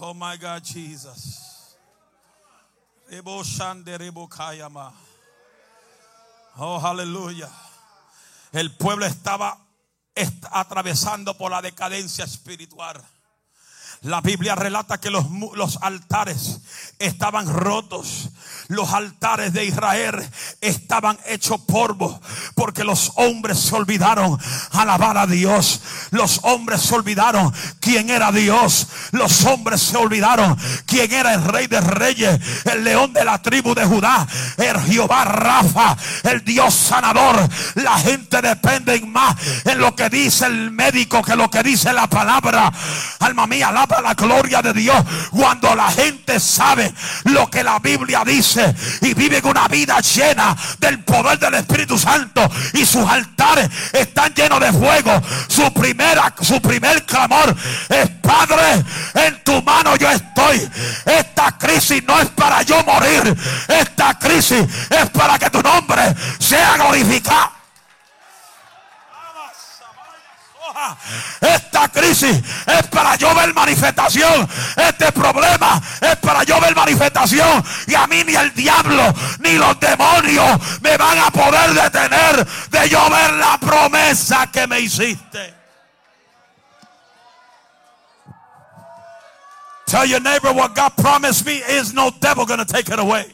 Oh 0.00 0.12
my 0.12 0.36
God, 0.36 0.62
Jesus. 0.62 1.74
Oh, 6.58 6.80
aleluya. 6.82 7.48
El 8.52 8.74
pueblo 8.76 9.06
estaba 9.06 9.58
atravesando 10.50 11.36
por 11.36 11.50
la 11.50 11.62
decadencia 11.62 12.24
espiritual. 12.24 13.02
La 14.02 14.20
Biblia 14.20 14.54
relata 14.54 14.98
que 14.98 15.10
los, 15.10 15.26
los, 15.54 15.78
altares 15.82 16.60
estaban 16.98 17.52
rotos. 17.52 18.30
Los 18.68 18.92
altares 18.92 19.52
de 19.52 19.64
Israel 19.64 20.28
estaban 20.60 21.18
hechos 21.26 21.60
polvo 21.60 22.20
porque 22.54 22.84
los 22.84 23.12
hombres 23.16 23.58
se 23.58 23.74
olvidaron 23.74 24.38
alabar 24.72 25.18
a 25.18 25.26
Dios. 25.26 25.80
Los 26.10 26.40
hombres 26.42 26.82
se 26.82 26.94
olvidaron 26.94 27.52
quién 27.80 28.10
era 28.10 28.32
Dios. 28.32 28.88
Los 29.12 29.44
hombres 29.44 29.80
se 29.80 29.96
olvidaron 29.96 30.56
quién 30.84 31.12
era 31.12 31.34
el 31.34 31.44
rey 31.44 31.66
de 31.66 31.80
reyes, 31.80 32.40
el 32.64 32.84
león 32.84 33.12
de 33.12 33.24
la 33.24 33.40
tribu 33.40 33.74
de 33.74 33.84
Judá, 33.84 34.26
el 34.56 34.80
Jehová 34.80 35.24
Rafa, 35.24 35.96
el 36.24 36.44
Dios 36.44 36.74
sanador. 36.74 37.36
La 37.76 37.98
gente 37.98 38.42
depende 38.42 39.00
más 39.00 39.36
en 39.64 39.78
lo 39.78 39.94
que 39.94 40.08
dice 40.08 40.46
el 40.46 40.70
médico 40.70 41.22
que 41.22 41.36
lo 41.36 41.50
que 41.50 41.62
dice 41.62 41.92
la 41.92 42.08
palabra. 42.08 42.72
Alma 43.20 43.46
mía, 43.46 43.68
alaba 43.68 43.85
la 44.02 44.14
gloria 44.14 44.62
de 44.62 44.72
Dios 44.72 44.96
cuando 45.30 45.74
la 45.74 45.90
gente 45.90 46.38
sabe 46.40 46.92
lo 47.24 47.50
que 47.50 47.62
la 47.62 47.78
Biblia 47.78 48.22
dice 48.24 48.74
y 49.02 49.14
vive 49.14 49.40
una 49.44 49.68
vida 49.68 50.00
llena 50.00 50.56
del 50.78 51.00
poder 51.00 51.38
del 51.38 51.54
Espíritu 51.54 51.98
Santo 51.98 52.48
y 52.72 52.84
sus 52.84 53.08
altares 53.08 53.68
están 53.92 54.34
llenos 54.34 54.60
de 54.60 54.72
fuego. 54.72 55.22
Su 55.48 55.72
primera, 55.72 56.34
su 56.40 56.60
primer 56.60 57.04
clamor 57.04 57.54
es 57.88 58.10
Padre, 58.20 58.84
en 59.14 59.44
tu 59.44 59.62
mano 59.62 59.96
yo 59.96 60.10
estoy. 60.10 60.68
Esta 61.04 61.56
crisis 61.56 62.02
no 62.06 62.18
es 62.20 62.28
para 62.30 62.62
yo 62.62 62.82
morir. 62.84 63.36
Esta 63.68 64.18
crisis 64.18 64.64
es 64.90 65.10
para 65.10 65.38
que 65.38 65.50
tu 65.50 65.62
nombre 65.62 66.02
sea 66.38 66.74
glorificado. 66.74 67.55
Esta 71.40 71.88
crisis 71.88 72.42
es 72.66 72.86
para 72.88 73.16
yo 73.16 73.34
ver 73.34 73.52
manifestación. 73.54 74.48
Este 74.76 75.12
problema 75.12 75.80
es 76.00 76.16
para 76.16 76.44
yo 76.44 76.60
ver 76.60 76.74
manifestación. 76.74 77.64
Y 77.86 77.94
a 77.94 78.06
mí 78.06 78.22
ni 78.24 78.34
el 78.34 78.52
diablo 78.54 79.14
ni 79.40 79.52
los 79.52 79.78
demonios 79.80 80.80
me 80.80 80.96
van 80.96 81.18
a 81.18 81.30
poder 81.30 81.72
detener 81.74 82.46
de 82.70 82.88
yo 82.88 83.08
ver 83.10 83.32
la 83.34 83.58
promesa 83.58 84.50
que 84.50 84.66
me 84.66 84.80
hiciste. 84.80 85.54
Tell 89.86 90.04
your 90.04 90.20
neighbor 90.20 90.52
what 90.52 90.74
God 90.74 90.96
promised 90.96 91.46
me 91.46 91.58
is 91.58 91.94
no 91.94 92.10
devil 92.10 92.44
going 92.44 92.58
to 92.58 92.64
take 92.64 92.88
it 92.92 92.98
away. 92.98 93.24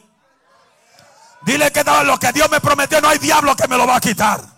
Dile 1.45 1.73
que 1.73 1.83
lo 1.83 2.19
que 2.19 2.31
Dios 2.33 2.51
me 2.51 2.61
prometió 2.61 3.01
no 3.01 3.09
hay 3.09 3.19
diablo 3.19 3.57
que 3.57 3.67
me 3.67 3.77
lo 3.77 3.87
va 3.87 3.97
a 3.97 4.01
quitar. 4.01 4.52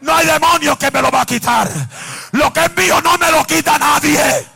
No 0.00 0.14
hay 0.14 0.26
demonio 0.26 0.78
que 0.78 0.90
me 0.90 1.02
lo 1.02 1.10
va 1.10 1.22
a 1.22 1.26
quitar. 1.26 1.70
Lo 2.32 2.52
que 2.52 2.64
es 2.64 2.76
mío 2.76 3.00
no 3.02 3.18
me 3.18 3.30
lo 3.30 3.44
quita 3.44 3.78
nadie. 3.78 4.46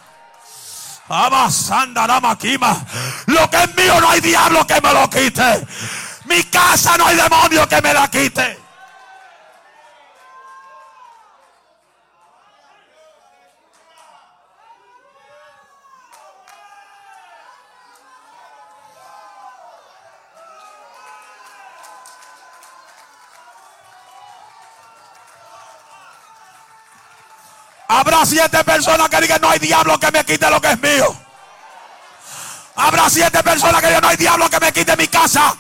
Lo 3.27 3.51
que 3.51 3.63
es 3.63 3.77
mío 3.77 4.01
no 4.01 4.11
hay 4.11 4.21
diablo 4.21 4.67
que 4.67 4.81
me 4.81 4.93
lo 4.93 5.11
quite. 5.11 5.67
Mi 6.25 6.43
casa 6.45 6.97
no 6.97 7.07
hay 7.07 7.17
demonio 7.17 7.69
que 7.69 7.83
me 7.83 7.93
la 7.93 8.09
quite. 8.09 8.64
Habrá 28.05 28.27
siete 28.27 28.63
personas 28.65 29.09
que 29.09 29.19
digan, 29.19 29.41
no 29.41 29.49
hay 29.49 29.59
diablo 29.59 29.99
que 29.99 30.13
me 30.13 30.23
quite 30.27 30.51
lo 30.51 30.61
que 30.61 30.73
es 30.73 30.79
mío. 30.79 31.17
Habrá 32.77 33.09
siete 33.09 33.43
personas 33.43 33.81
que 33.81 33.87
digan, 33.87 34.03
no 34.03 34.09
hay 34.09 34.17
diablo 34.19 34.51
que 34.51 34.61
me 34.61 34.73
quite 34.75 34.95
mi 34.95 35.09
casa. 35.09 35.57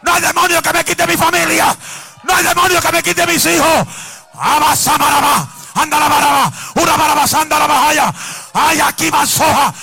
No 0.00 0.14
hay 0.14 0.22
demonio 0.22 0.62
que 0.62 0.72
me 0.72 0.84
quite 0.86 1.06
mi 1.06 1.18
familia. 1.18 1.76
No 2.22 2.34
hay 2.34 2.44
demonio 2.44 2.80
que 2.80 2.92
me 2.92 3.02
quite 3.02 3.26
mis 3.26 3.44
hijos. 3.44 3.86
Abasamaraba. 4.32 5.46
Anda 5.74 6.00
la 6.00 6.08
baraba. 6.08 6.52
Una 6.76 6.96
baraba 6.96 7.24
anda 7.24 7.58
la 7.58 7.66
bajaya. 7.66 8.14
Ay, 8.54 8.80
aquí 8.80 9.10
soja. 9.26 9.74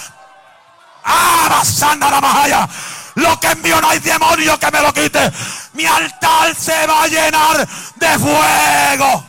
Abasanda 1.04 2.10
la 2.10 2.20
bajaya. 2.20 2.70
Lo 3.14 3.40
que 3.40 3.50
es 3.50 3.58
mío 3.60 3.80
no 3.82 3.88
hay 3.88 4.00
demonio 4.00 4.58
que 4.58 4.72
me 4.72 4.82
lo 4.82 4.92
quite. 4.92 5.32
Mi 5.74 5.86
altar 5.86 6.56
se 6.56 6.88
va 6.88 7.04
a 7.04 7.08
llenar 7.08 7.68
de 7.98 8.18
fuego. 8.18 9.29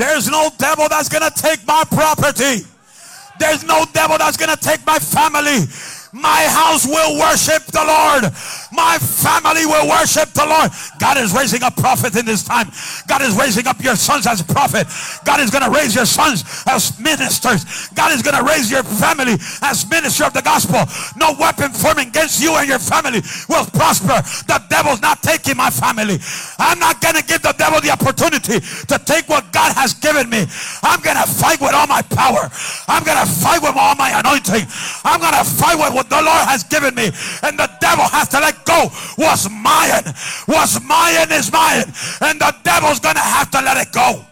There's 0.00 0.30
no 0.30 0.48
devil 0.56 0.88
that's 0.88 1.10
going 1.10 1.30
to 1.30 1.42
take 1.42 1.66
my 1.66 1.84
property. 1.84 2.64
There's 3.38 3.62
no 3.64 3.84
devil 3.92 4.16
that's 4.16 4.38
going 4.38 4.48
to 4.48 4.56
take 4.56 4.80
my 4.86 4.98
family. 4.98 5.68
My 6.14 6.48
house 6.48 6.86
will 6.86 7.20
worship 7.20 7.66
the 7.66 7.84
Lord. 7.84 8.32
My 8.80 8.96
family 8.96 9.66
will 9.68 9.92
worship 9.92 10.32
the 10.32 10.48
Lord. 10.48 10.72
God 10.96 11.20
is 11.20 11.36
raising 11.36 11.62
up 11.62 11.76
prophets 11.76 12.16
in 12.16 12.24
this 12.24 12.42
time. 12.42 12.72
God 13.06 13.20
is 13.20 13.36
raising 13.36 13.66
up 13.68 13.76
your 13.84 13.94
sons 13.94 14.26
as 14.26 14.40
prophet. 14.40 14.88
God 15.22 15.38
is 15.38 15.50
going 15.52 15.62
to 15.62 15.68
raise 15.68 15.94
your 15.94 16.08
sons 16.08 16.64
as 16.64 16.96
ministers. 16.98 17.92
God 17.92 18.10
is 18.16 18.22
going 18.24 18.40
to 18.40 18.42
raise 18.42 18.72
your 18.72 18.82
family 18.82 19.36
as 19.60 19.84
minister 19.84 20.24
of 20.24 20.32
the 20.32 20.40
gospel. 20.40 20.80
No 21.20 21.36
weapon 21.36 21.76
formed 21.76 22.00
against 22.00 22.40
you 22.40 22.56
and 22.56 22.66
your 22.66 22.80
family 22.80 23.20
will 23.52 23.68
prosper. 23.68 24.16
The 24.48 24.64
devil's 24.72 25.04
not 25.04 25.20
taking 25.20 25.60
my 25.60 25.68
family. 25.68 26.16
I'm 26.56 26.80
not 26.80 27.04
going 27.04 27.20
to 27.20 27.24
give 27.28 27.44
the 27.44 27.52
devil 27.60 27.84
the 27.84 27.92
opportunity 27.92 28.64
to 28.64 28.96
take 29.04 29.28
what 29.28 29.52
God 29.52 29.76
has 29.76 29.92
given 29.92 30.32
me. 30.32 30.48
I'm 30.80 31.04
going 31.04 31.20
to 31.20 31.28
fight 31.28 31.60
with 31.60 31.76
all 31.76 31.86
my 31.86 32.00
power. 32.16 32.48
I'm 32.88 33.04
going 33.04 33.20
to 33.20 33.28
fight 33.28 33.60
with 33.60 33.76
all 33.76 33.92
my 34.00 34.08
anointing. 34.16 34.64
I'm 35.04 35.20
going 35.20 35.36
to 35.36 35.44
fight 35.44 35.76
with 35.76 35.92
what 35.92 36.08
the 36.08 36.24
Lord 36.24 36.48
has 36.48 36.64
given 36.64 36.96
me. 36.96 37.12
And 37.44 37.60
the 37.60 37.68
devil 37.76 38.08
has 38.08 38.32
to 38.32 38.40
let 38.40 38.56
go. 38.64 38.69
What's 39.16 39.50
mine, 39.50 40.14
what's 40.46 40.80
mine 40.82 41.30
is 41.32 41.52
mine. 41.52 41.84
And 42.20 42.40
the 42.40 42.54
devil's 42.62 43.00
to 43.16 43.22
have 43.22 43.50
to 43.50 43.60
let 43.60 43.76
it 43.76 43.92
go. 43.92 44.29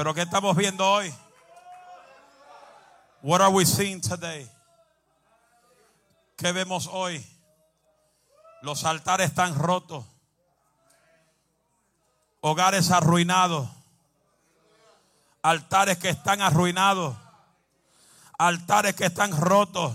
Pero 0.00 0.14
¿qué 0.14 0.22
estamos 0.22 0.56
viendo 0.56 0.90
hoy? 0.90 1.14
What 3.20 3.42
are 3.42 3.52
we 3.52 3.66
seeing 3.66 4.00
today? 4.00 4.50
¿Qué 6.38 6.52
vemos 6.52 6.88
hoy? 6.90 7.22
Los 8.62 8.84
altares 8.84 9.28
están 9.28 9.54
rotos. 9.54 10.06
Hogares 12.40 12.90
arruinados. 12.90 13.68
Altares 15.42 15.98
que 15.98 16.08
están 16.08 16.40
arruinados. 16.40 17.14
Altares 18.38 18.94
que 18.94 19.04
están 19.04 19.38
rotos. 19.38 19.94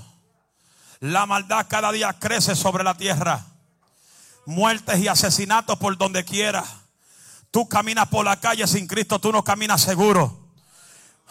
La 1.00 1.26
maldad 1.26 1.66
cada 1.68 1.92
día 1.92 2.14
crece 2.14 2.56
sobre 2.56 2.84
la 2.84 2.94
tierra. 2.94 3.44
Muertes 4.46 5.00
y 5.00 5.08
asesinatos 5.08 5.80
por 5.80 5.98
donde 5.98 6.24
quiera. 6.24 6.64
Tú 7.56 7.70
caminas 7.70 8.10
por 8.10 8.26
la 8.26 8.38
calle 8.38 8.68
sin 8.68 8.86
Cristo, 8.86 9.18
tú 9.18 9.32
no 9.32 9.42
caminas 9.42 9.82
seguro. 9.82 10.50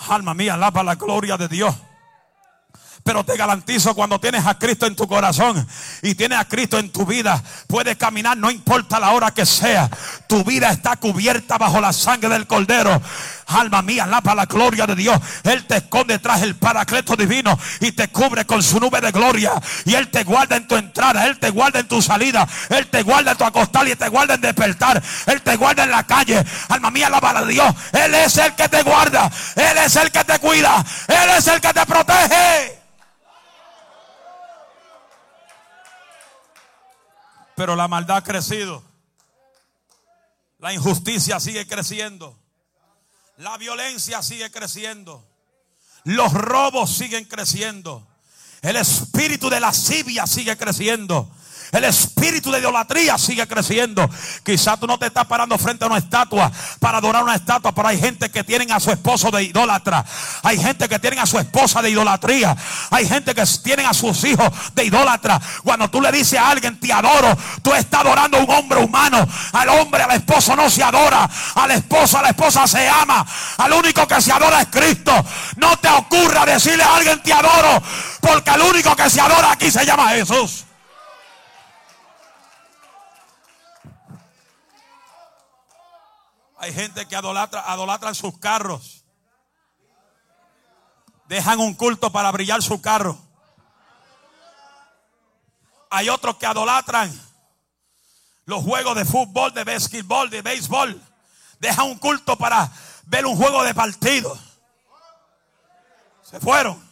Alma 0.09 0.33
mía, 0.33 0.55
alaba 0.55 0.83
la 0.83 0.95
gloria 0.95 1.37
de 1.37 1.49
Dios. 1.49 1.75
Pero 3.03 3.27
te 3.27 3.37
garantizo, 3.37 3.95
cuando 3.95 4.19
tienes 4.19 4.47
a 4.47 4.59
Cristo 4.59 4.87
en 4.87 4.97
tu 4.97 5.07
corazón 5.07 5.69
y 6.01 6.15
tienes 6.15 6.39
a 6.39 6.47
Cristo 6.47 6.79
en 6.79 6.91
tu 6.91 7.05
vida, 7.05 7.45
puedes 7.67 7.99
caminar, 7.99 8.39
no 8.39 8.51
importa 8.51 8.99
la 8.99 9.11
hora 9.11 9.33
que 9.33 9.45
sea. 9.45 9.91
Tu 10.27 10.43
vida 10.45 10.71
está 10.71 10.97
cubierta 10.97 11.59
bajo 11.59 11.79
la 11.79 11.93
sangre 11.93 12.31
del 12.31 12.47
Cordero. 12.47 13.03
Alma 13.47 13.83
mía, 13.83 14.05
alaba 14.05 14.35
la 14.35 14.47
gloria 14.47 14.87
de 14.87 14.95
Dios. 14.95 15.19
Él 15.43 15.67
te 15.67 15.77
esconde 15.77 16.19
tras 16.19 16.43
el 16.43 16.57
paracleto 16.57 17.17
divino 17.17 17.59
y 17.81 17.93
te 17.93 18.09
cubre 18.09 18.45
con 18.45 18.63
su 18.63 18.81
nube 18.81 19.01
de 19.01 19.13
gloria. 19.13 19.53
Y 19.85 19.95
Él 19.95 20.09
te 20.09 20.25
guarda 20.25 20.57
en 20.57 20.67
tu 20.67 20.77
entrada, 20.77 21.27
Él 21.27 21.39
te 21.39 21.51
guarda 21.51 21.81
en 21.81 21.89
tu 21.89 22.01
salida, 22.01 22.47
Él 22.71 22.87
te 22.89 23.03
guarda 23.03 23.33
en 23.33 23.39
tu 23.39 23.45
acostar 23.45 23.87
y 23.89 23.97
te 23.97 24.09
guarda 24.09 24.35
en 24.35 24.41
despertar. 24.41 25.03
Él 25.27 25.43
te 25.43 25.57
guarda 25.57 25.85
en 25.85 25.91
la 25.91 26.05
calle. 26.05 26.45
Alma 26.69 26.91
mía, 26.91 27.09
alaba 27.09 27.31
a 27.31 27.45
Dios. 27.45 27.75
Él 27.93 28.15
es 28.15 28.37
el 28.39 28.55
que 28.55 28.69
te 28.69 28.83
guarda, 28.83 29.31
Él 29.57 29.79
es 29.79 29.97
el 29.97 30.11
que 30.11 30.25
te 30.25 30.39
cuida, 30.39 30.85
Él 31.09 31.31
es 31.37 31.47
el 31.47 31.61
que 31.61 31.73
te 31.73 31.87
protege. 31.87 32.81
Pero 37.57 37.77
la 37.77 37.89
maldad 37.89 38.17
ha 38.19 38.25
crecido. 38.25 38.83
La 40.59 40.73
injusticia 40.73 41.39
sigue 41.41 41.67
creciendo. 41.67 42.44
La 43.39 43.57
violencia 43.59 44.23
sigue 44.23 44.51
creciendo. 44.51 45.27
Los 46.05 46.33
robos 46.33 46.95
siguen 46.95 47.25
creciendo. 47.25 48.07
El 48.63 48.77
espíritu 48.77 49.51
de 49.51 49.61
lascivia 49.61 50.27
sigue 50.27 50.57
creciendo. 50.57 51.31
El 51.75 51.83
espíritu 51.83 52.53
de 52.53 52.61
idolatría 52.61 53.19
sigue 53.19 53.49
creciendo. 53.49 54.09
Quizás 54.45 54.79
tú 54.79 54.87
no 54.87 54.97
te 54.97 55.07
estás 55.07 55.27
parando 55.27 55.59
frente 55.59 55.85
a 55.85 55.89
una 55.89 55.99
estatua 55.99 56.53
para 56.79 56.99
adorar 56.99 57.25
una 57.25 57.35
estatua, 57.35 57.75
pero 57.75 57.89
hay 57.89 57.99
gente 57.99 58.31
que 58.31 58.45
tienen 58.45 58.71
a 58.71 58.79
su 58.79 58.93
esposo 58.93 59.33
de 59.33 59.43
idólatra. 59.43 60.05
Hay 60.45 60.57
gente 60.57 60.89
que 60.89 61.01
tienen 61.01 61.19
a 61.19 61.27
su 61.27 61.37
esposa 61.37 61.83
de 61.83 61.91
idolatría. 61.91 62.57
Hay 62.91 63.09
gente 63.09 63.35
que 63.35 63.43
tienen 63.65 63.87
a 63.87 63.93
sus 63.93 64.23
hijos 64.23 64.49
de 64.73 64.85
idólatra. 64.85 65.41
Cuando 65.65 65.91
tú 65.91 66.01
le 66.01 66.13
dices 66.13 66.39
a 66.39 66.51
alguien 66.51 66.79
te 66.79 66.93
adoro, 66.93 67.37
tú 67.61 67.75
estás 67.75 68.03
adorando 68.03 68.39
a 68.39 68.41
un 68.45 68.51
hombre 68.51 68.79
humano. 68.79 69.27
Al 69.53 69.69
hombre, 69.71 70.05
al 70.05 70.13
esposo 70.13 70.55
no 70.55 70.71
se 70.71 70.85
adora. 70.85 71.29
Al 71.57 71.73
esposo, 71.73 72.19
a 72.19 72.23
la 72.23 72.29
esposa 72.29 72.69
se 72.69 72.89
ama. 72.89 73.27
Al 73.59 73.73
único 73.73 74.07
que 74.07 74.23
se 74.23 74.31
adora 74.31 74.61
es 74.61 74.69
Cristo. 74.69 75.13
No 75.57 75.77
te 75.79 75.89
ocurra 75.89 76.47
decirle 76.47 76.85
a 76.85 76.95
alguien 76.95 77.21
te 77.21 77.33
adoro, 77.33 77.83
porque 78.21 78.51
el 78.51 78.61
único 78.61 78.95
que 78.95 79.11
se 79.11 79.21
adora 79.21 79.51
aquí 79.51 79.73
se 79.73 79.85
llama 79.85 80.11
Jesús. 80.11 80.64
Hay 86.65 86.73
gente 86.73 87.07
que 87.07 87.15
adolatra, 87.15 88.15
sus 88.15 88.39
carros. 88.39 89.05
Dejan 91.29 91.61
un 91.61 91.75
culto 91.75 92.11
para 92.11 92.33
brillar 92.33 92.63
su 92.63 92.81
carro. 92.81 93.19
Hay 95.91 96.09
otros 96.09 96.37
que 96.39 96.47
adolatran 96.47 97.13
los 98.47 98.65
juegos 98.65 98.97
de 98.97 99.05
fútbol, 99.05 99.53
de 99.53 99.65
basquetbol, 99.65 100.31
de 100.31 100.41
béisbol. 100.41 101.03
Dejan 101.59 101.85
un 101.85 101.99
culto 101.99 102.39
para 102.39 102.73
ver 103.05 103.27
un 103.27 103.37
juego 103.37 103.63
de 103.63 103.75
partido. 103.75 104.35
Se 106.23 106.41
fueron. 106.41 106.83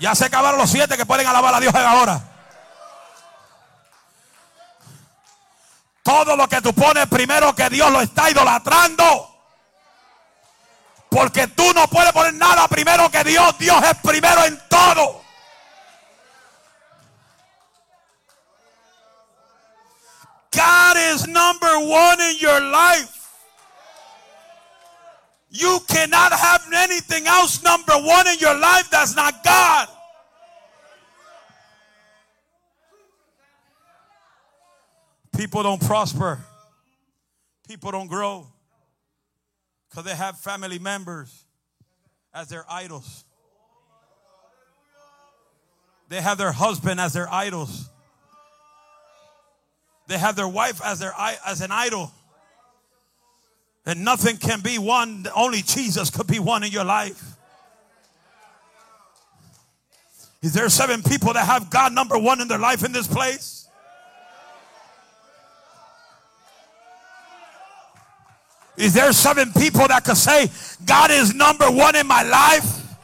Ya 0.00 0.16
se 0.16 0.24
acabaron 0.24 0.58
los 0.58 0.70
siete 0.70 0.96
que 0.96 1.06
pueden 1.06 1.28
alabar 1.28 1.54
a 1.54 1.60
Dios 1.60 1.72
ahora. 1.72 2.37
Todo 6.08 6.36
lo 6.36 6.48
que 6.48 6.62
tú 6.62 6.72
pones 6.72 7.06
primero 7.06 7.54
que 7.54 7.68
Dios 7.68 7.92
lo 7.92 8.00
está 8.00 8.30
idolatrando. 8.30 9.28
Porque 11.10 11.48
tú 11.48 11.70
no 11.74 11.86
puedes 11.86 12.12
poner 12.12 12.32
nada 12.32 12.66
primero 12.66 13.10
que 13.10 13.22
Dios. 13.24 13.58
Dios 13.58 13.84
es 13.84 13.94
primero 13.98 14.42
en 14.46 14.58
todo. 14.70 15.22
God 20.50 20.96
is 21.12 21.28
number 21.28 21.76
one 21.76 22.18
in 22.30 22.38
your 22.38 22.62
life. 22.62 23.28
You 25.50 25.78
cannot 25.88 26.32
have 26.32 26.62
anything 26.72 27.26
else 27.26 27.62
number 27.62 27.96
one 27.96 28.26
in 28.28 28.38
your 28.38 28.54
life 28.54 28.88
that's 28.88 29.14
not 29.14 29.44
God. 29.44 29.97
People 35.38 35.62
don't 35.62 35.80
prosper. 35.80 36.40
People 37.68 37.92
don't 37.92 38.08
grow. 38.08 38.48
Because 39.88 40.04
they 40.04 40.14
have 40.14 40.36
family 40.36 40.80
members 40.80 41.44
as 42.34 42.48
their 42.48 42.64
idols. 42.68 43.24
They 46.08 46.20
have 46.20 46.38
their 46.38 46.50
husband 46.50 46.98
as 46.98 47.12
their 47.12 47.32
idols. 47.32 47.88
They 50.08 50.18
have 50.18 50.34
their 50.34 50.48
wife 50.48 50.80
as 50.84 50.98
their 50.98 51.12
as 51.46 51.60
an 51.60 51.70
idol. 51.70 52.10
And 53.86 54.04
nothing 54.04 54.38
can 54.38 54.60
be 54.60 54.76
one, 54.76 55.28
only 55.36 55.62
Jesus 55.62 56.10
could 56.10 56.26
be 56.26 56.40
one 56.40 56.64
in 56.64 56.72
your 56.72 56.84
life. 56.84 57.22
Is 60.42 60.52
there 60.52 60.68
seven 60.68 61.04
people 61.04 61.32
that 61.34 61.46
have 61.46 61.70
God 61.70 61.92
number 61.92 62.18
one 62.18 62.40
in 62.40 62.48
their 62.48 62.58
life 62.58 62.84
in 62.84 62.90
this 62.90 63.06
place? 63.06 63.57
Is 68.78 68.94
there 68.94 69.12
seven 69.12 69.52
people 69.52 69.88
that 69.88 70.04
could 70.04 70.16
say, 70.16 70.48
God 70.86 71.10
is 71.10 71.34
number 71.34 71.68
one 71.68 71.96
in 71.96 72.06
my 72.06 72.22
life? 72.22 72.96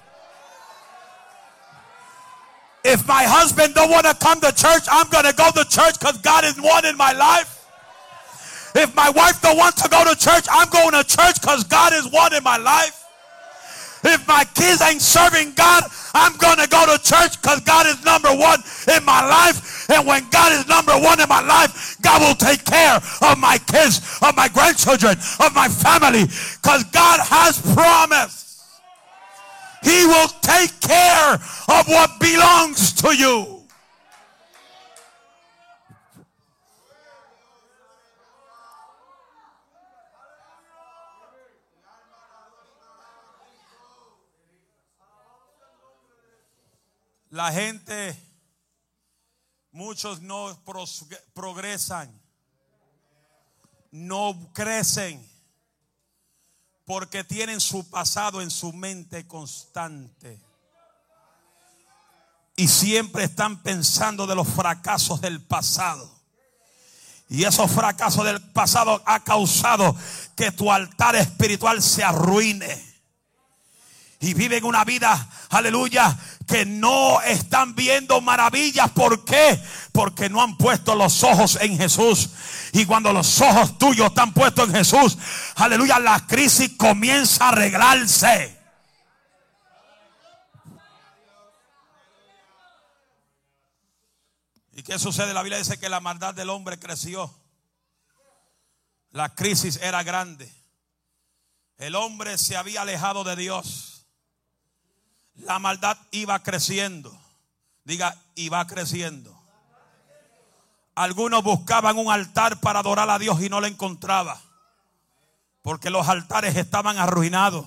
If 2.85 3.09
my 3.09 3.25
husband 3.25 3.75
don't 3.75 3.91
want 3.91 4.07
to 4.07 4.15
come 4.15 4.41
to 4.41 4.53
church, 4.53 4.85
I'm 4.89 5.09
going 5.11 5.25
to 5.25 5.35
go 5.35 5.51
to 5.51 5.65
church 5.69 5.99
because 5.99 6.19
God 6.19 6.45
is 6.45 6.61
one 6.61 6.85
in 6.85 6.97
my 6.97 7.13
life. 7.13 7.67
If 8.77 8.95
my 8.95 9.11
wife 9.11 9.43
don't 9.43 9.57
want 9.57 9.77
to 9.79 9.89
go 9.89 10.05
to 10.05 10.19
church, 10.19 10.47
I'm 10.49 10.69
going 10.71 10.93
to 10.93 11.03
church 11.03 11.41
because 11.41 11.65
God 11.65 11.93
is 11.93 12.07
one 12.07 12.33
in 12.35 12.45
my 12.45 12.57
life. 12.57 13.04
If 14.05 14.29
my 14.29 14.45
kids 14.55 14.83
ain't 14.83 15.01
serving 15.01 15.53
God, 15.55 15.85
I'm 16.13 16.37
going 16.37 16.59
to 16.59 16.69
go 16.69 16.85
to 16.87 17.03
church 17.03 17.41
because 17.41 17.61
God 17.61 17.87
is 17.87 18.05
number 18.05 18.29
one 18.29 18.61
in 18.95 19.05
my 19.05 19.25
life. 19.27 19.89
And 19.91 20.07
when 20.07 20.29
God 20.31 20.53
is 20.53 20.69
number 20.69 20.93
one 20.93 21.21
in 21.21 21.29
my 21.29 21.41
life, 21.41 21.97
God 22.03 22.21
will 22.21 22.35
take 22.35 22.65
care 22.65 22.97
of 22.97 23.39
my 23.39 23.59
kids, 23.67 24.19
of 24.23 24.37
my 24.37 24.49
grandchildren, 24.49 25.17
of 25.41 25.55
my 25.55 25.69
family 25.69 26.25
because 26.25 26.85
God 26.85 27.21
has 27.21 27.61
promised. 27.75 28.45
He 29.83 30.07
will 30.07 30.29
take 30.41 30.81
care 30.81 31.35
of 31.35 31.89
what 31.89 32.19
belongs 32.19 32.93
to 33.03 33.15
you. 33.15 33.54
La 47.35 47.51
gente, 47.51 48.17
muchos 49.73 50.23
no 50.23 50.57
progresan, 51.35 52.23
no 53.91 54.53
crecen, 54.53 55.29
porque 56.85 57.25
tienen 57.25 57.61
su 57.61 57.91
pasado 57.91 58.41
en 58.41 58.53
su 58.53 58.73
mente 58.73 59.27
constante. 59.27 60.41
Y 62.55 62.69
siempre 62.69 63.25
están 63.25 63.65
pensando 63.65 64.29
de 64.29 64.37
los 64.37 64.47
fracasos 64.47 65.21
del 65.21 65.45
pasado. 65.45 66.09
Y 67.29 67.43
esos 67.43 67.69
fracasos 67.69 68.25
del 68.25 68.41
pasado 68.53 69.03
ha 69.07 69.25
causado 69.25 69.97
que 70.37 70.53
tu 70.53 70.71
altar 70.71 71.17
espiritual 71.17 71.83
se 71.83 72.05
arruine 72.05 72.94
y 74.25 74.33
viven 74.33 74.65
una 74.65 74.85
vida, 74.85 75.29
aleluya, 75.51 76.19
que 76.47 76.65
no 76.65 77.21
están 77.21 77.75
viendo 77.75 78.23
maravillas. 78.23 78.91
¿Por 78.93 79.23
qué? 79.23 79.63
Porque 79.93 80.31
no 80.31 80.43
han 80.43 80.57
puesto 80.57 80.95
los 80.95 81.23
ojos 81.23 81.59
en 81.61 81.77
Jesús. 81.77 82.31
Y 82.73 82.87
cuando 82.87 83.13
los 83.13 83.43
ojos 83.43 83.77
tuyos 83.77 84.07
están 84.07 84.33
puestos 84.33 84.71
en 84.71 84.77
Jesús, 84.77 85.19
aleluya, 85.57 85.99
la 85.99 86.27
crisis 86.27 86.73
comienza 86.79 87.45
a 87.45 87.49
arreglarse. 87.51 88.59
¿Y 94.73 94.83
qué 94.83 94.99
sucede? 94.99 95.35
La 95.35 95.43
Biblia 95.43 95.59
dice 95.59 95.79
que 95.79 95.91
la 95.91 96.01
maldad 96.01 96.33
del 96.35 96.49
hombre 96.49 96.79
creció. 96.79 97.33
La 99.11 99.35
crisis 99.35 99.79
era 99.83 100.03
grande. 100.03 100.51
El 101.77 101.95
hombre 101.95 102.39
se 102.39 102.57
había 102.57 102.81
alejado 102.81 103.23
de 103.23 103.37
Dios 103.37 103.94
la 105.37 105.59
maldad 105.59 105.99
iba 106.11 106.43
creciendo. 106.43 107.17
Diga, 107.85 108.17
iba 108.35 108.67
creciendo. 108.67 109.35
Algunos 110.95 111.43
buscaban 111.43 111.99
un 111.99 112.11
altar 112.11 112.61
para 112.61 112.81
adorar 112.81 113.11
a 113.11 113.19
Dios 113.19 113.43
y 113.43 113.49
no 113.49 113.61
lo 113.61 113.67
encontraba. 113.67 114.41
Porque 115.63 115.91
los 115.91 116.09
altares 116.09 116.57
estaban 116.57 116.99
arruinados. 116.99 117.67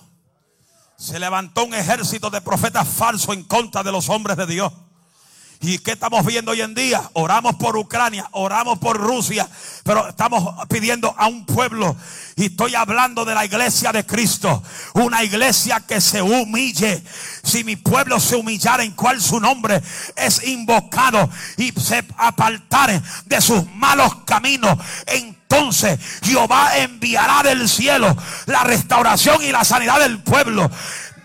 Se 0.96 1.18
levantó 1.18 1.64
un 1.64 1.74
ejército 1.74 2.30
de 2.30 2.40
profetas 2.40 2.88
falsos 2.88 3.34
en 3.34 3.44
contra 3.44 3.82
de 3.82 3.92
los 3.92 4.08
hombres 4.08 4.36
de 4.36 4.46
Dios. 4.46 4.72
¿Y 5.60 5.78
qué 5.78 5.92
estamos 5.92 6.24
viendo 6.24 6.52
hoy 6.52 6.60
en 6.60 6.72
día? 6.72 7.10
Oramos 7.14 7.56
por 7.56 7.76
Ucrania, 7.76 8.28
oramos 8.30 8.78
por 8.78 8.96
Rusia, 8.96 9.48
pero 9.82 10.08
estamos 10.08 10.54
pidiendo 10.68 11.12
a 11.18 11.26
un 11.26 11.44
pueblo. 11.46 11.96
Y 12.36 12.46
estoy 12.46 12.76
hablando 12.76 13.24
de 13.24 13.34
la 13.34 13.44
iglesia 13.44 13.90
de 13.90 14.06
Cristo. 14.06 14.62
Una 14.94 15.24
iglesia 15.24 15.80
que 15.80 16.00
se 16.00 16.22
humille. 16.22 17.02
Si 17.42 17.64
mi 17.64 17.74
pueblo 17.74 18.20
se 18.20 18.36
humillara 18.36 18.84
en 18.84 18.92
cual 18.92 19.20
su 19.20 19.40
nombre 19.40 19.82
es 20.14 20.46
invocado 20.46 21.28
y 21.56 21.72
se 21.72 22.04
apartare 22.16 23.02
de 23.26 23.40
sus 23.40 23.68
malos 23.74 24.14
caminos, 24.26 24.78
entonces 25.08 25.98
Jehová 26.22 26.78
enviará 26.78 27.42
del 27.42 27.68
cielo 27.68 28.16
la 28.46 28.62
restauración 28.62 29.42
y 29.42 29.50
la 29.50 29.64
sanidad 29.64 29.98
del 29.98 30.22
pueblo. 30.22 30.70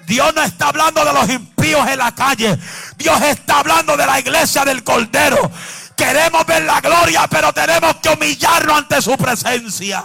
Dios 0.05 0.33
no 0.33 0.43
está 0.43 0.69
hablando 0.69 1.03
de 1.03 1.13
los 1.13 1.29
impíos 1.29 1.87
en 1.87 1.97
la 1.97 2.13
calle. 2.13 2.57
Dios 2.97 3.21
está 3.21 3.59
hablando 3.59 3.95
de 3.95 4.05
la 4.05 4.19
iglesia 4.19 4.65
del 4.65 4.83
Cordero. 4.83 5.51
Queremos 5.95 6.45
ver 6.45 6.63
la 6.63 6.81
gloria, 6.81 7.27
pero 7.27 7.53
tenemos 7.53 7.95
que 7.97 8.09
humillarnos 8.09 8.77
ante 8.77 9.01
su 9.01 9.15
presencia. 9.17 10.03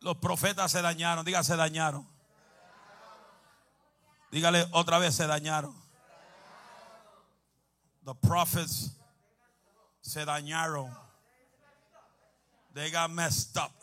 Los 0.00 0.16
profetas 0.16 0.70
se 0.70 0.82
dañaron. 0.82 1.24
Dígase 1.24 1.52
se 1.52 1.56
dañaron. 1.56 2.06
Dígale 4.30 4.66
otra 4.72 4.98
vez, 4.98 5.14
se 5.14 5.26
dañaron. 5.26 5.74
The 8.04 8.14
prophets 8.14 8.96
se 10.00 10.24
dañaron. 10.24 10.90
They 12.74 12.90
got 12.90 13.10
messed 13.10 13.56
up. 13.56 13.81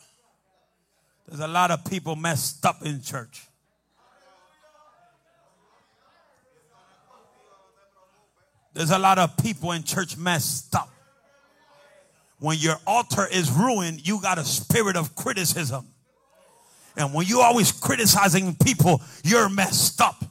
There's 1.30 1.40
a 1.40 1.48
lot 1.48 1.70
of 1.70 1.84
people 1.84 2.16
messed 2.16 2.66
up 2.66 2.84
in 2.84 3.00
church. 3.02 3.46
There's 8.74 8.90
a 8.90 8.98
lot 8.98 9.18
of 9.18 9.36
people 9.36 9.70
in 9.70 9.84
church 9.84 10.16
messed 10.16 10.74
up. 10.74 10.90
When 12.40 12.58
your 12.58 12.76
altar 12.84 13.28
is 13.30 13.48
ruined, 13.52 14.06
you 14.06 14.20
got 14.20 14.38
a 14.38 14.44
spirit 14.44 14.96
of 14.96 15.14
criticism. 15.14 15.86
And 16.96 17.14
when 17.14 17.26
you're 17.26 17.44
always 17.44 17.70
criticizing 17.70 18.56
people, 18.56 19.00
you're 19.22 19.48
messed 19.48 20.00
up. 20.00 20.24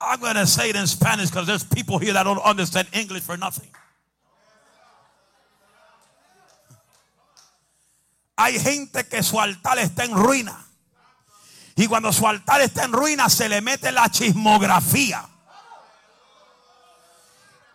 I'm 0.00 0.20
going 0.20 0.36
to 0.36 0.46
say 0.46 0.70
it 0.70 0.76
in 0.76 0.86
Spanish 0.86 1.30
because 1.30 1.48
there's 1.48 1.64
people 1.64 1.98
here 1.98 2.12
that 2.12 2.22
don't 2.22 2.38
understand 2.38 2.86
English 2.92 3.22
for 3.22 3.36
nothing. 3.36 3.68
Hay 8.36 8.60
gente 8.60 9.08
que 9.08 9.22
su 9.22 9.40
altar 9.40 9.78
está 9.78 10.04
en 10.04 10.14
ruina. 10.14 10.66
Y 11.74 11.86
cuando 11.86 12.12
su 12.12 12.26
altar 12.26 12.60
está 12.60 12.84
en 12.84 12.92
ruina, 12.92 13.28
se 13.28 13.48
le 13.48 13.60
mete 13.60 13.92
la 13.92 14.10
chismografía. 14.10 15.26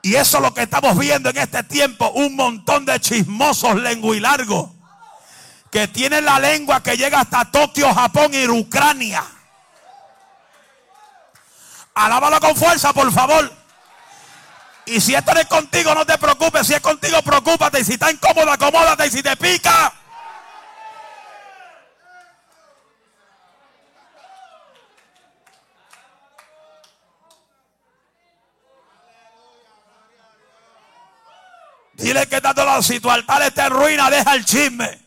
Y 0.03 0.15
eso 0.15 0.37
es 0.37 0.43
lo 0.43 0.53
que 0.53 0.63
estamos 0.63 0.97
viendo 0.97 1.29
en 1.29 1.37
este 1.37 1.63
tiempo. 1.63 2.09
Un 2.11 2.35
montón 2.35 2.85
de 2.85 2.99
chismosos 2.99 3.75
lenguilargos. 3.75 4.71
Que 5.71 5.87
tienen 5.87 6.25
la 6.25 6.39
lengua 6.39 6.83
que 6.83 6.97
llega 6.97 7.21
hasta 7.21 7.45
Tokio, 7.45 7.93
Japón 7.93 8.33
y 8.33 8.47
Ucrania. 8.47 9.23
Alábalo 11.93 12.39
con 12.39 12.55
fuerza, 12.55 12.93
por 12.93 13.11
favor. 13.11 13.51
Y 14.85 14.99
si 14.99 15.13
esto 15.13 15.33
no 15.33 15.39
es 15.39 15.47
contigo, 15.47 15.93
no 15.93 16.05
te 16.05 16.17
preocupes. 16.17 16.67
Si 16.67 16.73
es 16.73 16.81
contigo, 16.81 17.21
preocúpate. 17.21 17.79
Y 17.79 17.85
si 17.85 17.93
está 17.93 18.11
incómodo, 18.11 18.51
acomódate. 18.51 19.07
Y 19.07 19.11
si 19.11 19.23
te 19.23 19.37
pica, 19.37 19.93
Dile 32.11 32.27
que 32.27 32.41
tanto 32.41 32.65
lado, 32.65 32.83
si 32.83 32.99
tu 32.99 33.09
altar 33.09 33.41
está 33.41 33.67
en 33.67 33.71
ruina, 33.71 34.09
deja 34.09 34.35
el 34.35 34.43
chisme. 34.43 34.99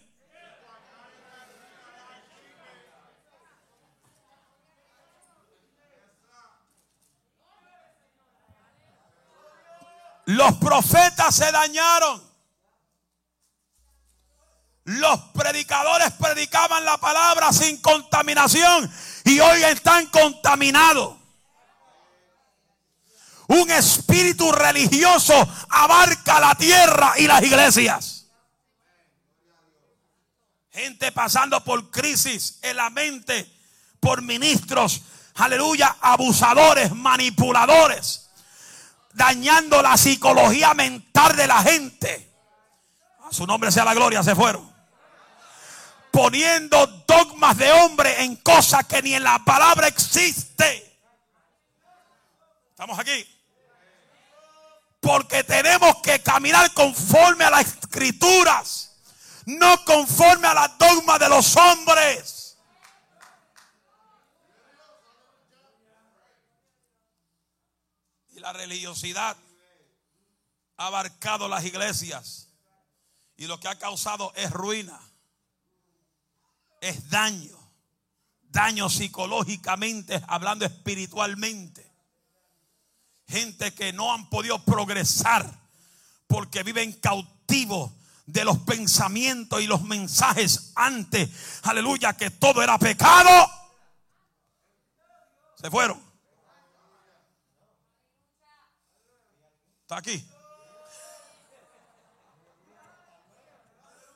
Los 10.24 10.54
profetas 10.54 11.34
se 11.34 11.52
dañaron. 11.52 12.22
Los 14.84 15.20
predicadores 15.34 16.10
predicaban 16.12 16.86
la 16.86 16.96
palabra 16.96 17.52
sin 17.52 17.82
contaminación 17.82 18.90
y 19.24 19.40
hoy 19.40 19.62
están 19.64 20.06
contaminados. 20.06 21.23
Un 23.48 23.70
espíritu 23.70 24.50
religioso 24.52 25.34
abarca 25.68 26.40
la 26.40 26.54
tierra 26.54 27.14
y 27.18 27.26
las 27.26 27.42
iglesias. 27.42 28.26
Gente 30.72 31.12
pasando 31.12 31.62
por 31.62 31.90
crisis 31.90 32.58
en 32.62 32.76
la 32.76 32.90
mente, 32.90 33.48
por 34.00 34.22
ministros, 34.22 35.02
aleluya, 35.34 35.96
abusadores, 36.00 36.92
manipuladores, 36.92 38.28
dañando 39.12 39.82
la 39.82 39.96
psicología 39.96 40.74
mental 40.74 41.36
de 41.36 41.46
la 41.46 41.62
gente. 41.62 42.30
A 43.24 43.32
su 43.32 43.46
nombre 43.46 43.70
sea 43.70 43.84
la 43.84 43.94
gloria, 43.94 44.22
se 44.22 44.34
fueron. 44.34 44.72
Poniendo 46.10 46.86
dogmas 47.06 47.56
de 47.56 47.70
hombre 47.72 48.22
en 48.22 48.36
cosas 48.36 48.84
que 48.86 49.02
ni 49.02 49.14
en 49.14 49.24
la 49.24 49.38
palabra 49.44 49.86
existe. 49.88 50.98
¿Estamos 52.70 52.98
aquí? 52.98 53.33
Porque 55.04 55.44
tenemos 55.44 55.96
que 55.96 56.22
caminar 56.22 56.72
conforme 56.72 57.44
a 57.44 57.50
las 57.50 57.66
escrituras, 57.66 58.96
no 59.44 59.84
conforme 59.84 60.46
a 60.46 60.54
las 60.54 60.78
dogmas 60.78 61.18
de 61.20 61.28
los 61.28 61.54
hombres. 61.56 62.56
Y 68.30 68.40
la 68.40 68.54
religiosidad 68.54 69.36
ha 70.78 70.86
abarcado 70.86 71.48
las 71.48 71.66
iglesias 71.66 72.48
y 73.36 73.46
lo 73.46 73.60
que 73.60 73.68
ha 73.68 73.78
causado 73.78 74.32
es 74.36 74.50
ruina, 74.50 74.98
es 76.80 77.10
daño, 77.10 77.58
daño 78.44 78.88
psicológicamente, 78.88 80.22
hablando 80.28 80.64
espiritualmente 80.64 81.93
gente 83.28 83.74
que 83.74 83.92
no 83.92 84.12
han 84.12 84.28
podido 84.28 84.62
progresar 84.64 85.50
porque 86.26 86.62
viven 86.62 86.92
cautivos 86.92 87.92
de 88.26 88.44
los 88.44 88.58
pensamientos 88.58 89.60
y 89.60 89.66
los 89.66 89.82
mensajes 89.82 90.72
antes, 90.74 91.60
aleluya, 91.62 92.14
que 92.14 92.30
todo 92.30 92.62
era 92.62 92.78
pecado. 92.78 93.50
Se 95.56 95.70
fueron. 95.70 96.02
Está 99.82 99.98
aquí. 99.98 100.26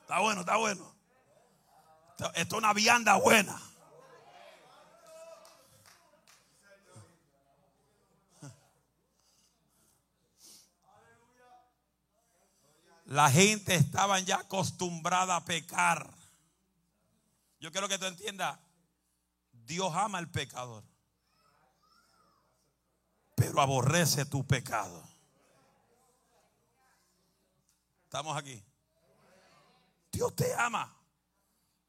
Está 0.01 0.19
bueno, 0.19 0.41
está 0.41 0.55
bueno. 0.57 0.95
Esto 2.17 2.31
es 2.33 2.53
una 2.53 2.73
vianda 2.73 3.15
buena. 3.15 3.68
La 13.09 13.31
gente 13.31 13.73
estaba 13.73 14.19
ya 14.19 14.35
acostumbrada 14.35 15.35
a 15.35 15.43
pecar. 15.43 16.13
Yo 17.59 17.71
quiero 17.71 17.89
que 17.89 17.97
tú 17.97 18.05
entiendas, 18.05 18.59
Dios 19.51 19.91
ama 19.95 20.19
al 20.19 20.29
pecador, 20.29 20.83
pero 23.35 23.61
aborrece 23.61 24.25
tu 24.25 24.45
pecado. 24.45 25.03
Estamos 28.03 28.37
aquí. 28.37 28.63
Dios 30.11 30.35
te 30.35 30.53
ama. 30.53 30.95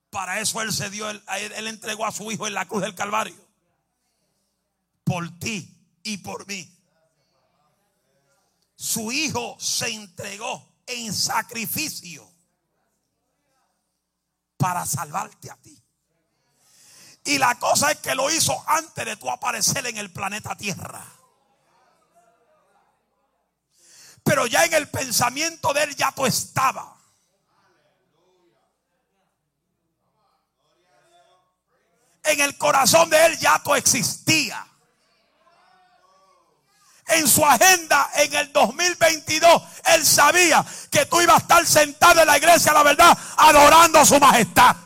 Para 0.09 0.40
eso 0.40 0.62
Él 0.62 0.72
se 0.72 0.88
dio, 0.88 1.11
él, 1.11 1.22
él 1.28 1.66
entregó 1.66 2.06
a 2.06 2.12
su 2.12 2.33
Hijo 2.33 2.46
en 2.46 2.54
la 2.54 2.66
cruz 2.66 2.80
del 2.80 2.94
Calvario. 2.94 3.37
Por 5.04 5.38
ti 5.38 5.87
y 6.02 6.16
por 6.16 6.46
mí. 6.46 6.66
Su 8.74 9.12
Hijo 9.12 9.59
se 9.61 9.88
entregó 9.88 10.69
en 10.90 11.14
sacrificio 11.14 12.31
para 14.57 14.85
salvarte 14.85 15.50
a 15.50 15.57
ti. 15.57 15.76
Y 17.24 17.38
la 17.38 17.59
cosa 17.59 17.90
es 17.90 17.98
que 17.98 18.14
lo 18.14 18.31
hizo 18.31 18.62
antes 18.66 19.05
de 19.05 19.16
tu 19.16 19.31
aparecer 19.31 19.87
en 19.87 19.96
el 19.96 20.12
planeta 20.12 20.57
Tierra. 20.57 21.05
Pero 24.22 24.46
ya 24.46 24.64
en 24.64 24.74
el 24.74 24.88
pensamiento 24.88 25.72
de 25.72 25.85
él 25.85 25.96
ya 25.96 26.12
tú 26.12 26.26
estaba. 26.26 26.96
En 32.24 32.40
el 32.40 32.57
corazón 32.59 33.11
de 33.11 33.26
él 33.26 33.38
ya 33.38 33.62
tú 33.62 33.74
existía 33.74 34.69
en 37.11 37.29
su 37.29 37.44
agenda 37.44 38.11
en 38.14 38.35
el 38.35 38.53
2022, 38.53 39.62
él 39.85 40.07
sabía 40.07 40.64
que 40.90 41.07
tú 41.07 41.20
ibas 41.20 41.37
a 41.37 41.38
estar 41.38 41.66
sentado 41.66 42.20
en 42.20 42.27
la 42.27 42.38
iglesia, 42.38 42.73
la 42.73 42.83
verdad, 42.83 43.16
adorando 43.37 43.99
a 43.99 44.05
su 44.05 44.18
majestad. 44.18 44.77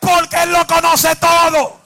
Porque 0.00 0.42
él 0.42 0.52
lo 0.52 0.66
conoce 0.66 1.16
todo. 1.16 1.85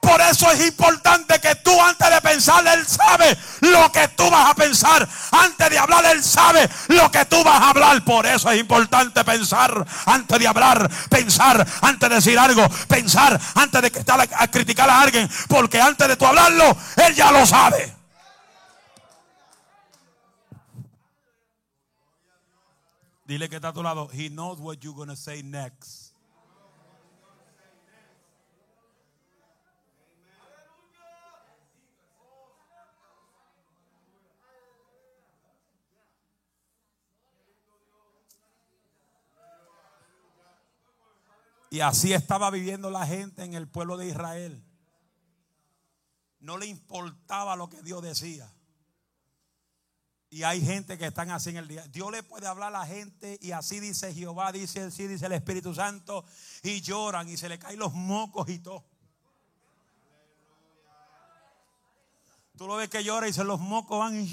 Por 0.00 0.20
eso 0.20 0.50
es 0.50 0.66
importante 0.66 1.40
que 1.40 1.54
tú 1.56 1.70
antes 1.82 2.08
de 2.10 2.20
pensar, 2.20 2.66
Él 2.66 2.86
sabe 2.86 3.36
lo 3.60 3.90
que 3.90 4.08
tú 4.08 4.30
vas 4.30 4.50
a 4.50 4.54
pensar. 4.54 5.08
Antes 5.32 5.70
de 5.70 5.78
hablar, 5.78 6.04
Él 6.06 6.22
sabe 6.22 6.68
lo 6.88 7.10
que 7.10 7.24
tú 7.24 7.42
vas 7.44 7.60
a 7.60 7.70
hablar. 7.70 8.02
Por 8.04 8.26
eso 8.26 8.50
es 8.50 8.60
importante 8.60 9.24
pensar 9.24 9.84
antes 10.06 10.38
de 10.38 10.46
hablar, 10.46 10.88
pensar 11.10 11.66
antes 11.82 12.08
de 12.08 12.14
decir 12.14 12.38
algo, 12.38 12.66
pensar 12.86 13.38
antes 13.54 13.82
de 13.82 13.88
estar 13.88 14.20
a 14.20 14.48
criticar 14.48 14.88
a 14.88 15.00
alguien. 15.00 15.28
Porque 15.48 15.80
antes 15.80 16.06
de 16.06 16.16
tú 16.16 16.26
hablarlo, 16.26 16.76
Él 16.96 17.14
ya 17.14 17.32
lo 17.32 17.44
sabe. 17.44 17.98
Dile 23.26 23.50
que 23.50 23.56
está 23.56 23.68
a 23.68 23.72
tu 23.74 23.82
lado. 23.82 24.08
He 24.10 24.30
knows 24.30 24.58
what 24.58 24.78
you're 24.82 24.96
going 24.96 25.10
to 25.10 25.16
say 25.16 25.42
next. 25.42 26.07
Y 41.70 41.80
así 41.80 42.12
estaba 42.12 42.50
viviendo 42.50 42.90
la 42.90 43.06
gente 43.06 43.44
en 43.44 43.54
el 43.54 43.68
pueblo 43.68 43.96
de 43.96 44.08
Israel. 44.08 44.64
No 46.40 46.56
le 46.56 46.66
importaba 46.66 47.56
lo 47.56 47.68
que 47.68 47.82
Dios 47.82 48.02
decía. 48.02 48.52
Y 50.30 50.42
hay 50.42 50.60
gente 50.60 50.98
que 50.98 51.06
están 51.06 51.30
así 51.30 51.50
en 51.50 51.56
el 51.56 51.68
día. 51.68 51.86
Dios 51.88 52.12
le 52.12 52.22
puede 52.22 52.46
hablar 52.46 52.68
a 52.68 52.80
la 52.80 52.86
gente 52.86 53.38
y 53.40 53.52
así 53.52 53.80
dice 53.80 54.12
Jehová, 54.12 54.52
dice 54.52 54.82
así 54.82 55.06
dice 55.06 55.24
el 55.26 55.32
Espíritu 55.32 55.74
Santo 55.74 56.24
y 56.62 56.82
lloran 56.82 57.28
y 57.28 57.38
se 57.38 57.48
le 57.48 57.58
caen 57.58 57.78
los 57.78 57.94
mocos 57.94 58.48
y 58.50 58.58
todo. 58.58 58.84
Tú 62.58 62.66
lo 62.66 62.76
ves 62.76 62.90
que 62.90 63.04
llora 63.04 63.28
y 63.28 63.32
se 63.32 63.44
los 63.44 63.60
mocos 63.60 64.00
van. 64.00 64.16
Y, 64.20 64.26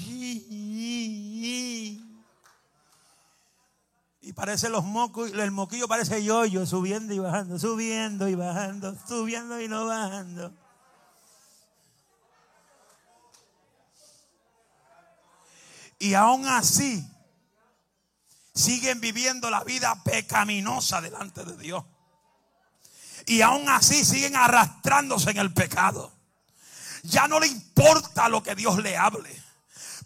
parece 4.32 4.68
los 4.68 4.84
mocos, 4.84 5.32
el 5.32 5.50
moquillo 5.50 5.86
parece 5.86 6.24
yo-yo, 6.24 6.66
subiendo 6.66 7.14
y 7.14 7.18
bajando, 7.18 7.58
subiendo 7.58 8.28
y 8.28 8.34
bajando, 8.34 8.96
subiendo 9.06 9.60
y 9.60 9.68
no 9.68 9.86
bajando. 9.86 10.52
Y 15.98 16.14
aún 16.14 16.46
así, 16.46 17.08
siguen 18.56 19.00
viviendo 19.00 19.50
la 19.50 19.62
vida 19.64 20.02
pecaminosa 20.02 21.00
delante 21.00 21.44
de 21.44 21.56
Dios. 21.56 21.84
Y 23.26 23.42
aún 23.42 23.68
así 23.68 24.04
siguen 24.04 24.36
arrastrándose 24.36 25.30
en 25.30 25.38
el 25.38 25.52
pecado. 25.52 26.12
Ya 27.02 27.28
no 27.28 27.38
le 27.38 27.46
importa 27.46 28.28
lo 28.28 28.42
que 28.42 28.54
Dios 28.54 28.78
le 28.82 28.96
hable. 28.96 29.45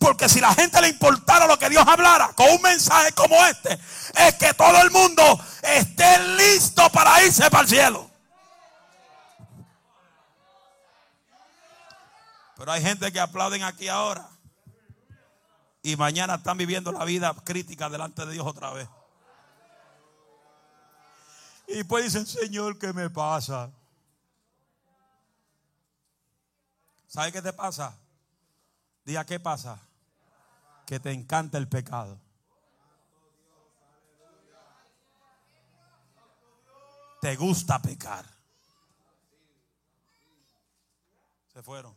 Porque 0.01 0.31
si 0.31 0.41
la 0.41 0.55
gente 0.55 0.81
le 0.81 0.89
importara 0.89 1.47
lo 1.47 1.59
que 1.59 1.69
Dios 1.69 1.85
hablara 1.87 2.33
con 2.33 2.51
un 2.51 2.63
mensaje 2.63 3.13
como 3.13 3.37
este, 3.45 3.79
es 4.17 4.35
que 4.37 4.55
todo 4.55 4.81
el 4.81 4.91
mundo 4.91 5.23
esté 5.63 6.19
listo 6.39 6.91
para 6.91 7.23
irse 7.23 7.51
para 7.51 7.65
el 7.65 7.69
cielo. 7.69 8.11
Pero 12.57 12.73
hay 12.73 12.83
gente 12.83 13.13
que 13.13 13.21
aplauden 13.21 13.63
aquí 13.63 13.89
ahora 13.89 14.27
y 15.83 15.97
mañana 15.97 16.37
están 16.37 16.57
viviendo 16.57 16.93
la 16.93 17.05
vida 17.05 17.35
crítica 17.45 17.91
delante 17.91 18.25
de 18.25 18.33
Dios 18.33 18.47
otra 18.47 18.73
vez. 18.73 18.89
Y 21.69 21.85
pues 21.85 22.05
dicen, 22.05 22.27
Señor, 22.27 22.79
¿qué 22.79 22.95
me 22.95 23.11
pasa? 23.11 23.71
¿Sabe 27.07 27.33
qué 27.33 27.43
te 27.43 27.53
pasa? 27.53 27.95
Diga, 29.05 29.27
¿qué 29.27 29.39
pasa? 29.39 29.79
Que 30.91 30.99
te 30.99 31.13
encanta 31.13 31.57
el 31.57 31.69
pecado. 31.69 32.21
Te 37.21 37.37
gusta 37.37 37.81
pecar. 37.81 38.27
Se 41.53 41.63
fueron. 41.63 41.97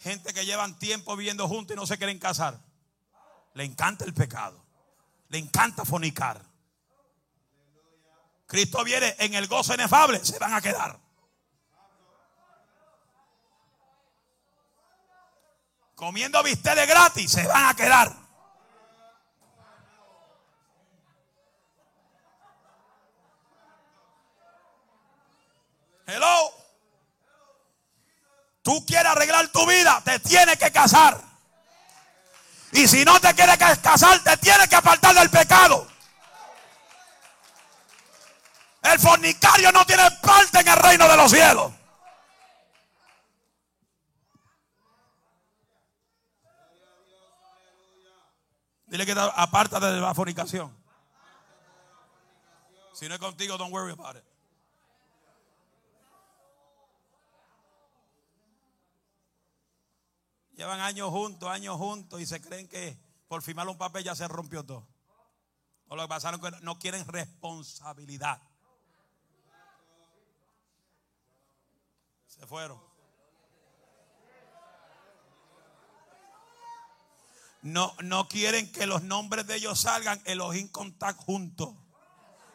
Gente 0.00 0.34
que 0.34 0.44
llevan 0.44 0.76
tiempo 0.76 1.16
viviendo 1.16 1.46
juntos 1.46 1.76
y 1.76 1.78
no 1.78 1.86
se 1.86 1.98
quieren 1.98 2.18
casar. 2.18 2.58
Le 3.52 3.62
encanta 3.62 4.04
el 4.04 4.12
pecado. 4.12 4.60
Le 5.28 5.38
encanta 5.38 5.84
fornicar. 5.84 6.44
Cristo 8.46 8.82
viene 8.82 9.14
en 9.20 9.34
el 9.34 9.46
gozo 9.46 9.72
inefable. 9.72 10.18
Se 10.24 10.36
van 10.40 10.54
a 10.54 10.60
quedar. 10.60 11.03
Comiendo 15.94 16.42
bisteles 16.42 16.86
gratis. 16.86 17.30
Se 17.30 17.46
van 17.46 17.66
a 17.66 17.74
quedar. 17.74 18.12
Hello. 26.06 26.52
Tú 28.62 28.84
quieres 28.86 29.12
arreglar 29.12 29.48
tu 29.48 29.66
vida, 29.66 30.00
te 30.04 30.18
tienes 30.20 30.56
que 30.56 30.70
casar. 30.72 31.20
Y 32.72 32.88
si 32.88 33.04
no 33.04 33.20
te 33.20 33.32
quieres 33.34 33.58
casar, 33.58 34.18
te 34.24 34.36
tienes 34.38 34.68
que 34.68 34.76
apartar 34.76 35.14
del 35.14 35.28
pecado. 35.30 35.86
El 38.82 38.98
fornicario 38.98 39.70
no 39.70 39.84
tiene 39.84 40.10
parte 40.22 40.60
en 40.60 40.68
el 40.68 40.76
reino 40.76 41.06
de 41.08 41.16
los 41.16 41.30
cielos. 41.30 41.72
Dile 48.94 49.06
que 49.06 49.12
apártate 49.12 49.86
de 49.86 50.00
la 50.00 50.14
fornicación. 50.14 50.72
Si 52.92 53.08
no 53.08 53.14
es 53.14 53.20
contigo, 53.20 53.58
don't 53.58 53.72
worry 53.72 53.90
about 53.90 54.14
it. 54.14 54.22
Llevan 60.56 60.78
años 60.78 61.10
juntos, 61.10 61.48
años 61.50 61.76
juntos 61.76 62.20
y 62.20 62.26
se 62.26 62.40
creen 62.40 62.68
que 62.68 62.96
por 63.26 63.42
firmar 63.42 63.66
un 63.66 63.76
papel 63.76 64.04
ya 64.04 64.14
se 64.14 64.28
rompió 64.28 64.62
todo. 64.62 64.86
O 65.88 65.96
lo 65.96 66.02
que 66.02 66.08
pasaron 66.08 66.40
que 66.40 66.52
no 66.62 66.78
quieren 66.78 67.04
responsabilidad. 67.08 68.40
Se 72.28 72.46
fueron. 72.46 72.93
No, 77.64 77.94
no 78.02 78.28
quieren 78.28 78.70
que 78.70 78.84
los 78.84 79.02
nombres 79.04 79.46
de 79.46 79.56
ellos 79.56 79.80
salgan 79.80 80.20
en 80.26 80.36
los 80.36 80.54
contact 80.70 81.18
juntos. 81.18 81.70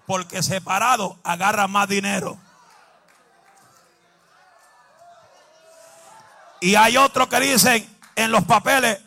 Porque 0.06 0.43
separado 0.43 1.17
agarra 1.24 1.67
más 1.67 1.89
dinero. 1.89 2.39
Y 6.62 6.76
hay 6.76 6.95
otros 6.98 7.28
que 7.28 7.39
dicen 7.39 7.98
en 8.15 8.32
los 8.32 8.43
papeles, 8.43 9.00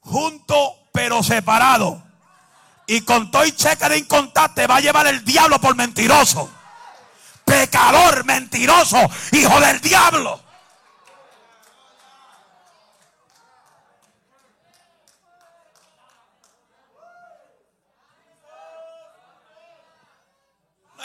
junto 0.00 0.74
pero 0.90 1.22
separado. 1.22 2.02
Y 2.88 3.02
con 3.02 3.30
todo 3.30 3.44
y 3.44 3.52
cheque 3.52 3.88
de 3.88 3.98
incontar 3.98 4.52
te 4.52 4.66
va 4.66 4.76
a 4.76 4.80
llevar 4.80 5.06
el 5.06 5.24
diablo 5.24 5.60
por 5.60 5.76
mentiroso. 5.76 6.50
Pecador, 7.44 8.24
mentiroso, 8.24 8.98
hijo 9.30 9.60
del 9.60 9.80
diablo. 9.80 10.40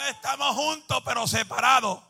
Estamos 0.08 0.54
juntos 0.54 1.02
pero 1.04 1.26
separados. 1.26 2.00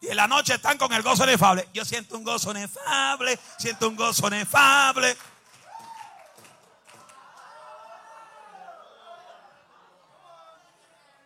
Y 0.00 0.08
en 0.08 0.16
la 0.16 0.26
noche 0.26 0.54
están 0.54 0.78
con 0.78 0.92
el 0.92 1.02
gozo 1.02 1.24
inefable. 1.24 1.68
Yo 1.74 1.84
siento 1.84 2.16
un 2.16 2.24
gozo 2.24 2.52
inefable, 2.52 3.38
siento 3.58 3.88
un 3.88 3.96
gozo 3.96 4.28
inefable. 4.28 5.16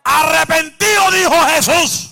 Arrepentido, 0.02 1.10
dijo 1.12 1.44
Jesús. 1.46 2.10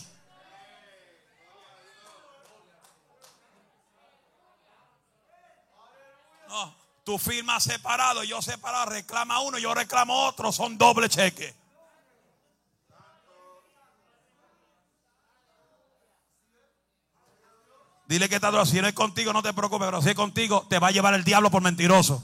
No, 6.49 6.75
tú 7.05 7.19
firmas 7.19 7.65
separado, 7.65 8.23
yo 8.23 8.41
separado, 8.41 8.87
reclama 8.87 9.41
uno, 9.41 9.59
yo 9.59 9.75
reclamo 9.75 10.27
otro, 10.27 10.53
son 10.53 10.79
doble 10.79 11.09
cheque. 11.09 11.62
Dile 18.13 18.29
que 18.29 18.35
está 18.35 18.67
si 18.67 18.79
no 18.79 18.87
es 18.87 18.93
contigo, 18.93 19.33
no 19.33 19.43
te 19.43 19.55
preocupes, 19.55 19.87
pero 19.87 20.03
si 20.03 20.11
es 20.11 20.15
contigo, 20.15 20.67
te 20.69 20.79
va 20.79 20.89
a 20.89 20.91
llevar 20.91 21.15
el 21.15 21.25
diablo 21.25 21.51
por 21.51 21.63
mentiroso. 21.63 22.23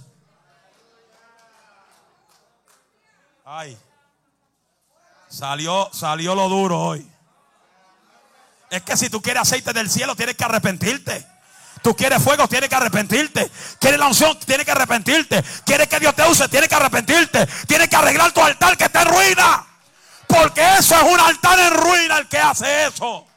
Ay. 3.47 3.75
Salió, 5.31 5.89
salió 5.91 6.35
lo 6.35 6.51
duro 6.51 6.79
hoy. 6.79 7.11
Es 8.69 8.83
que 8.83 8.99
si 8.99 9.09
tú 9.09 9.23
quieres 9.23 9.41
aceite 9.41 9.73
del 9.73 9.89
cielo, 9.89 10.15
tienes 10.15 10.37
que 10.37 10.45
arrepentirte. 10.45 11.27
Tú 11.83 11.97
quieres 11.97 12.23
fuego, 12.23 12.47
tienes 12.49 12.69
que 12.69 12.75
arrepentirte. 12.75 13.51
Quieres 13.81 13.99
la 13.99 14.09
unción, 14.09 14.39
tienes 14.41 14.67
que 14.67 14.73
arrepentirte. 14.73 15.43
Quieres 15.65 15.89
que 15.89 16.01
Dios 16.01 16.15
te 16.15 16.29
use, 16.29 16.51
tienes 16.51 16.69
que 16.69 16.75
arrepentirte. 16.75 17.47
Tienes 17.67 17.89
que 17.89 17.97
arreglar 17.97 18.33
tu 18.33 18.43
altar 18.43 18.77
que 18.77 18.85
está 18.85 19.05
en 19.05 19.09
ruina. 19.09 19.67
Porque 20.27 20.61
eso 20.81 20.95
es 20.97 21.03
un 21.11 21.19
altar 21.19 21.59
en 21.59 21.73
ruina 21.73 22.19
el 22.19 22.29
que 22.29 22.37
hace 22.37 22.89
eso. 22.89 23.28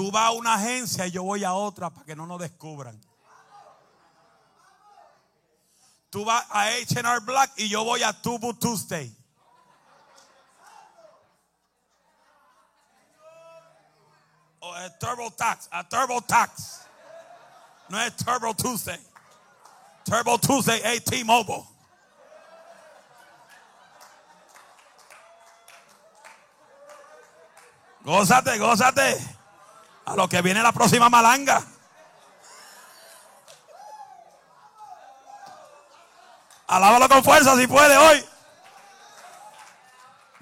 Tú 0.00 0.10
vas 0.10 0.28
a 0.28 0.30
una 0.30 0.54
agencia 0.54 1.06
y 1.06 1.10
yo 1.10 1.24
voy 1.24 1.44
a 1.44 1.52
otra 1.52 1.90
para 1.90 2.06
que 2.06 2.16
no 2.16 2.26
nos 2.26 2.40
descubran. 2.40 2.98
Tú 6.08 6.24
vas 6.24 6.42
a 6.48 6.70
HR 6.70 7.20
Black 7.20 7.52
y 7.58 7.68
yo 7.68 7.84
voy 7.84 8.02
a 8.02 8.14
Tubu 8.14 8.54
Tuesday. 8.54 9.14
O 14.60 14.72
a 14.72 14.88
Turbo 14.98 15.30
Tax, 15.32 15.68
a 15.70 15.86
Turbo 15.86 16.22
Tax. 16.22 16.80
No 17.90 18.00
es 18.00 18.16
Turbo 18.16 18.54
Tuesday. 18.54 19.06
Turbo 20.02 20.38
Tuesday 20.38 20.80
AT 20.96 21.24
Mobile. 21.26 21.66
Gózate, 28.02 28.56
gózate. 28.56 29.39
Lo 30.16 30.28
que 30.28 30.42
viene 30.42 30.62
la 30.62 30.72
próxima 30.72 31.08
malanga. 31.08 31.62
Alábalo 36.66 37.08
con 37.08 37.24
fuerza 37.24 37.56
si 37.56 37.66
puede 37.66 37.96
hoy. 37.96 38.24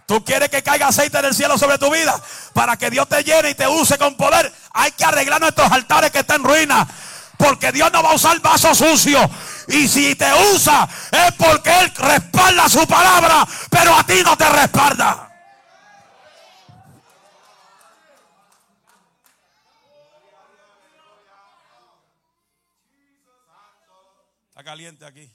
Tú 0.06 0.24
quieres 0.24 0.48
que 0.48 0.62
caiga 0.62 0.88
aceite 0.88 1.20
del 1.20 1.34
cielo 1.34 1.58
sobre 1.58 1.78
tu 1.78 1.90
vida 1.90 2.18
para 2.54 2.76
que 2.76 2.90
Dios 2.90 3.08
te 3.08 3.22
llene 3.22 3.50
y 3.50 3.54
te 3.54 3.66
use 3.66 3.98
con 3.98 4.16
poder. 4.16 4.52
Hay 4.72 4.92
que 4.92 5.04
arreglar 5.04 5.40
nuestros 5.40 5.70
altares 5.70 6.10
que 6.10 6.20
están 6.20 6.40
en 6.40 6.44
ruina. 6.44 6.88
Porque 7.36 7.70
Dios 7.72 7.92
no 7.92 8.02
va 8.02 8.10
a 8.10 8.14
usar 8.14 8.40
vasos 8.40 8.78
sucios. 8.78 9.30
Y 9.68 9.86
si 9.86 10.14
te 10.14 10.30
usa 10.54 10.88
es 11.12 11.32
porque 11.34 11.70
Él 11.80 11.92
respalda 11.96 12.68
su 12.68 12.86
palabra, 12.86 13.46
pero 13.70 13.94
a 13.94 14.02
ti 14.04 14.22
no 14.24 14.36
te 14.36 14.48
respalda. 14.48 15.27
Caliente 24.64 25.04
aquí. 25.04 25.30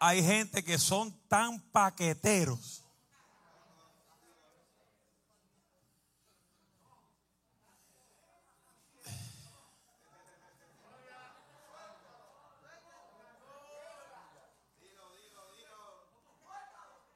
Hay 0.00 0.22
gente 0.22 0.62
que 0.62 0.78
son 0.78 1.12
tan 1.26 1.60
paqueteros 1.72 2.87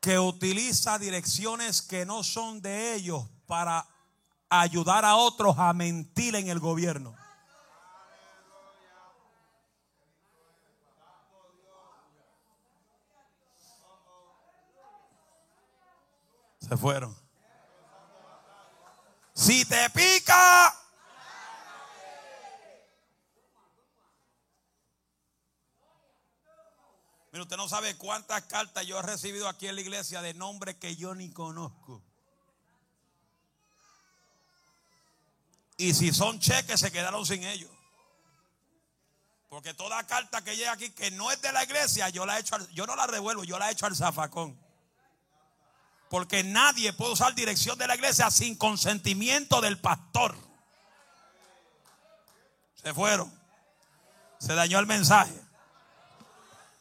que 0.02 0.18
utiliza 0.18 0.98
direcciones 0.98 1.80
que 1.80 2.04
no 2.04 2.24
son 2.24 2.60
de 2.60 2.92
ellos 2.94 3.24
para 3.46 3.86
ayudar 4.50 5.04
a 5.04 5.14
otros 5.14 5.56
a 5.56 5.72
mentir 5.72 6.34
en 6.34 6.48
el 6.48 6.58
gobierno. 6.58 7.14
Se 16.58 16.76
fueron. 16.76 17.16
Si 19.34 19.64
te 19.64 19.88
pica, 19.90 20.74
Mira, 27.32 27.44
usted 27.44 27.56
no 27.56 27.66
sabe 27.66 27.96
cuántas 27.96 28.42
cartas 28.42 28.86
yo 28.86 28.98
he 28.98 29.02
recibido 29.02 29.48
aquí 29.48 29.66
en 29.66 29.74
la 29.74 29.80
iglesia 29.80 30.20
de 30.20 30.34
nombres 30.34 30.76
que 30.76 30.96
yo 30.96 31.14
ni 31.14 31.30
conozco. 31.30 32.02
Y 35.78 35.94
si 35.94 36.12
son 36.12 36.38
cheques, 36.38 36.78
se 36.78 36.92
quedaron 36.92 37.24
sin 37.24 37.42
ellos. 37.42 37.70
Porque 39.48 39.72
toda 39.72 40.06
carta 40.06 40.44
que 40.44 40.56
llega 40.56 40.72
aquí 40.72 40.90
que 40.90 41.10
no 41.10 41.30
es 41.30 41.40
de 41.40 41.52
la 41.52 41.64
iglesia, 41.64 42.10
yo 42.10 42.26
la 42.26 42.36
he 42.36 42.40
hecho, 42.40 42.56
yo 42.72 42.86
no 42.86 42.94
la 42.96 43.06
revuelvo, 43.06 43.44
yo 43.44 43.58
la 43.58 43.70
he 43.70 43.72
hecho 43.72 43.86
al 43.86 43.96
zafacón. 43.96 44.58
Porque 46.10 46.44
nadie 46.44 46.92
puede 46.92 47.12
usar 47.12 47.34
dirección 47.34 47.78
de 47.78 47.86
la 47.86 47.94
iglesia 47.94 48.30
sin 48.30 48.56
consentimiento 48.56 49.62
del 49.62 49.80
pastor. 49.80 50.36
Se 52.82 52.92
fueron. 52.92 53.32
Se 54.38 54.54
dañó 54.54 54.78
el 54.78 54.86
mensaje. 54.86 55.32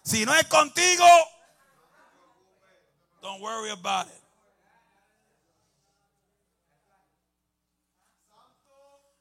Si 0.04 0.26
no 0.26 0.34
es 0.34 0.46
contigo, 0.48 1.06
don't 3.22 3.42
worry 3.42 3.70
about 3.70 4.08
it. 4.08 4.22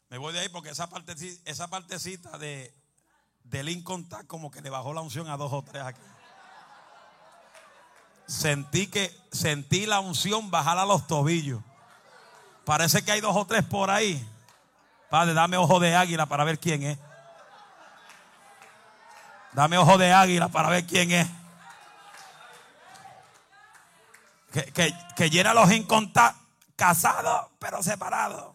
Me 0.08 0.18
voy 0.18 0.32
de 0.32 0.40
ahí 0.40 0.48
porque 0.48 0.70
esa 0.70 0.88
partecita, 0.88 1.40
esa 1.48 1.68
partecita 1.68 2.36
de, 2.36 2.74
del 3.44 3.66
Lincoln 3.66 4.08
como 4.26 4.50
que 4.50 4.60
le 4.60 4.70
bajó 4.70 4.92
la 4.92 5.02
unción 5.02 5.28
a 5.28 5.36
dos 5.36 5.52
o 5.52 5.62
tres 5.62 5.82
aquí. 5.82 6.00
Sentí 8.26 8.86
que 8.88 9.16
sentí 9.30 9.86
la 9.86 10.00
unción 10.00 10.50
bajar 10.50 10.78
a 10.78 10.86
los 10.86 11.06
tobillos. 11.06 11.62
Parece 12.64 13.04
que 13.04 13.12
hay 13.12 13.20
dos 13.20 13.36
o 13.36 13.44
tres 13.44 13.64
por 13.64 13.90
ahí. 13.90 14.24
Padre, 15.10 15.34
dame 15.34 15.56
ojo 15.56 15.78
de 15.80 15.94
águila 15.94 16.26
para 16.26 16.44
ver 16.44 16.58
quién 16.58 16.82
es. 16.82 16.98
Dame 19.52 19.78
ojo 19.78 19.98
de 19.98 20.12
águila 20.12 20.48
para 20.48 20.68
ver 20.68 20.86
quién 20.86 21.10
es. 21.10 21.28
Que, 24.52 24.94
que, 25.16 25.30
llena 25.30 25.54
los 25.54 25.70
incontables, 25.70 26.40
casados 26.74 27.46
pero 27.58 27.82
separados. 27.82 28.54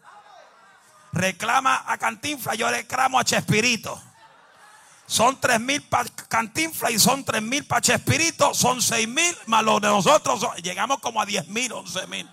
Reclama 1.12 1.84
a 1.86 1.96
Cantinfla, 1.96 2.54
yo 2.54 2.70
reclamo 2.70 3.18
a 3.18 3.24
Chespirito. 3.24 3.98
Son 5.06 5.40
tres 5.40 5.60
mil 5.60 5.82
para 5.82 6.08
Cantinfla 6.28 6.90
y 6.90 6.98
son 6.98 7.24
tres 7.24 7.40
mil 7.40 7.64
para 7.64 7.80
Chespirito. 7.80 8.52
Son 8.52 8.82
seis 8.82 9.08
mil 9.08 9.36
más 9.46 9.62
los 9.62 9.80
de 9.80 9.88
nosotros. 9.88 10.46
llegamos 10.62 10.98
como 11.00 11.20
a 11.20 11.26
diez 11.26 11.46
mil, 11.48 11.72
once 11.72 12.06
mil. 12.08 12.28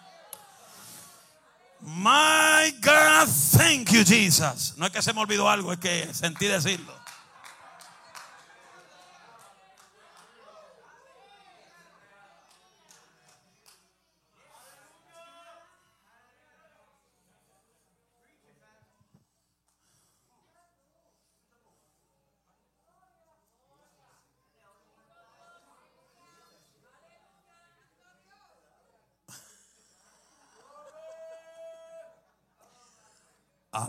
My 1.79 2.71
God, 2.81 3.27
thank 3.57 3.91
you, 3.91 4.03
Jesus. 4.05 4.73
No 4.77 4.85
es 4.85 4.91
que 4.91 5.01
se 5.01 5.13
me 5.13 5.19
olvidó 5.19 5.49
algo, 5.49 5.73
es 5.73 5.79
que 5.79 6.13
sentí 6.13 6.47
decirlo. 6.47 7.02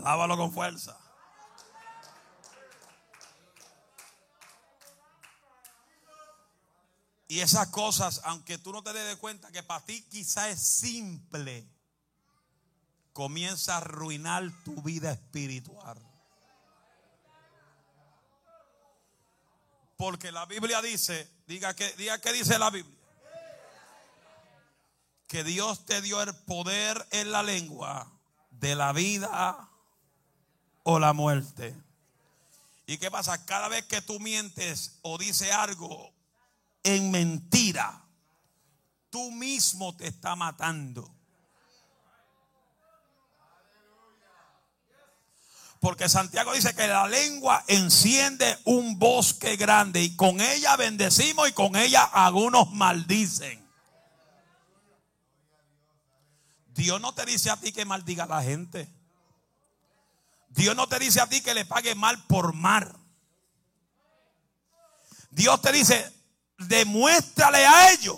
Alábalo 0.05 0.37
con 0.37 0.53
fuerza. 0.53 0.95
Y 7.27 7.39
esas 7.39 7.69
cosas, 7.69 8.21
aunque 8.23 8.59
tú 8.59 8.71
no 8.71 8.83
te 8.83 8.93
des 8.93 9.17
cuenta 9.17 9.51
que 9.51 9.63
para 9.63 9.83
ti 9.83 10.03
quizá 10.03 10.47
es 10.49 10.61
simple, 10.61 11.67
comienza 13.13 13.73
a 13.73 13.77
arruinar 13.77 14.43
tu 14.63 14.79
vida 14.83 15.11
espiritual. 15.11 15.97
Porque 19.97 20.31
la 20.31 20.45
Biblia 20.45 20.83
dice, 20.83 21.27
diga 21.47 21.73
que, 21.73 21.91
diga 21.93 22.21
que 22.21 22.31
dice 22.31 22.59
la 22.59 22.69
Biblia, 22.69 22.95
que 25.25 25.43
Dios 25.43 25.83
te 25.87 25.99
dio 26.03 26.21
el 26.21 26.35
poder 26.43 27.07
en 27.09 27.31
la 27.31 27.41
lengua 27.41 28.11
de 28.51 28.75
la 28.75 28.93
vida 28.93 29.71
o 30.85 30.99
la 30.99 31.13
muerte. 31.13 31.75
¿Y 32.85 32.97
qué 32.97 33.09
pasa? 33.09 33.43
Cada 33.45 33.67
vez 33.67 33.85
que 33.85 34.01
tú 34.01 34.19
mientes 34.19 34.99
o 35.01 35.17
dices 35.17 35.51
algo 35.51 36.13
en 36.83 37.09
mentira, 37.09 38.05
tú 39.09 39.31
mismo 39.31 39.95
te 39.95 40.07
está 40.07 40.35
matando. 40.35 41.11
Porque 45.79 46.07
Santiago 46.07 46.53
dice 46.53 46.75
que 46.75 46.87
la 46.87 47.07
lengua 47.07 47.63
enciende 47.67 48.57
un 48.65 48.99
bosque 48.99 49.55
grande 49.55 50.03
y 50.03 50.15
con 50.15 50.39
ella 50.39 50.75
bendecimos 50.77 51.49
y 51.49 51.53
con 51.53 51.75
ella 51.75 52.03
algunos 52.03 52.71
maldicen. 52.71 53.67
Dios 56.67 57.01
no 57.01 57.13
te 57.15 57.25
dice 57.25 57.49
a 57.49 57.57
ti 57.57 57.71
que 57.71 57.85
maldiga 57.85 58.25
a 58.25 58.27
la 58.27 58.43
gente. 58.43 58.94
Dios 60.55 60.75
no 60.75 60.87
te 60.87 60.99
dice 60.99 61.19
a 61.19 61.27
ti 61.27 61.41
que 61.41 61.53
le 61.53 61.65
pague 61.65 61.95
mal 61.95 62.25
por 62.27 62.53
mar. 62.53 62.97
Dios 65.29 65.61
te 65.61 65.73
dice, 65.73 66.13
demuéstrale 66.57 67.65
a 67.65 67.91
ellos 67.91 68.17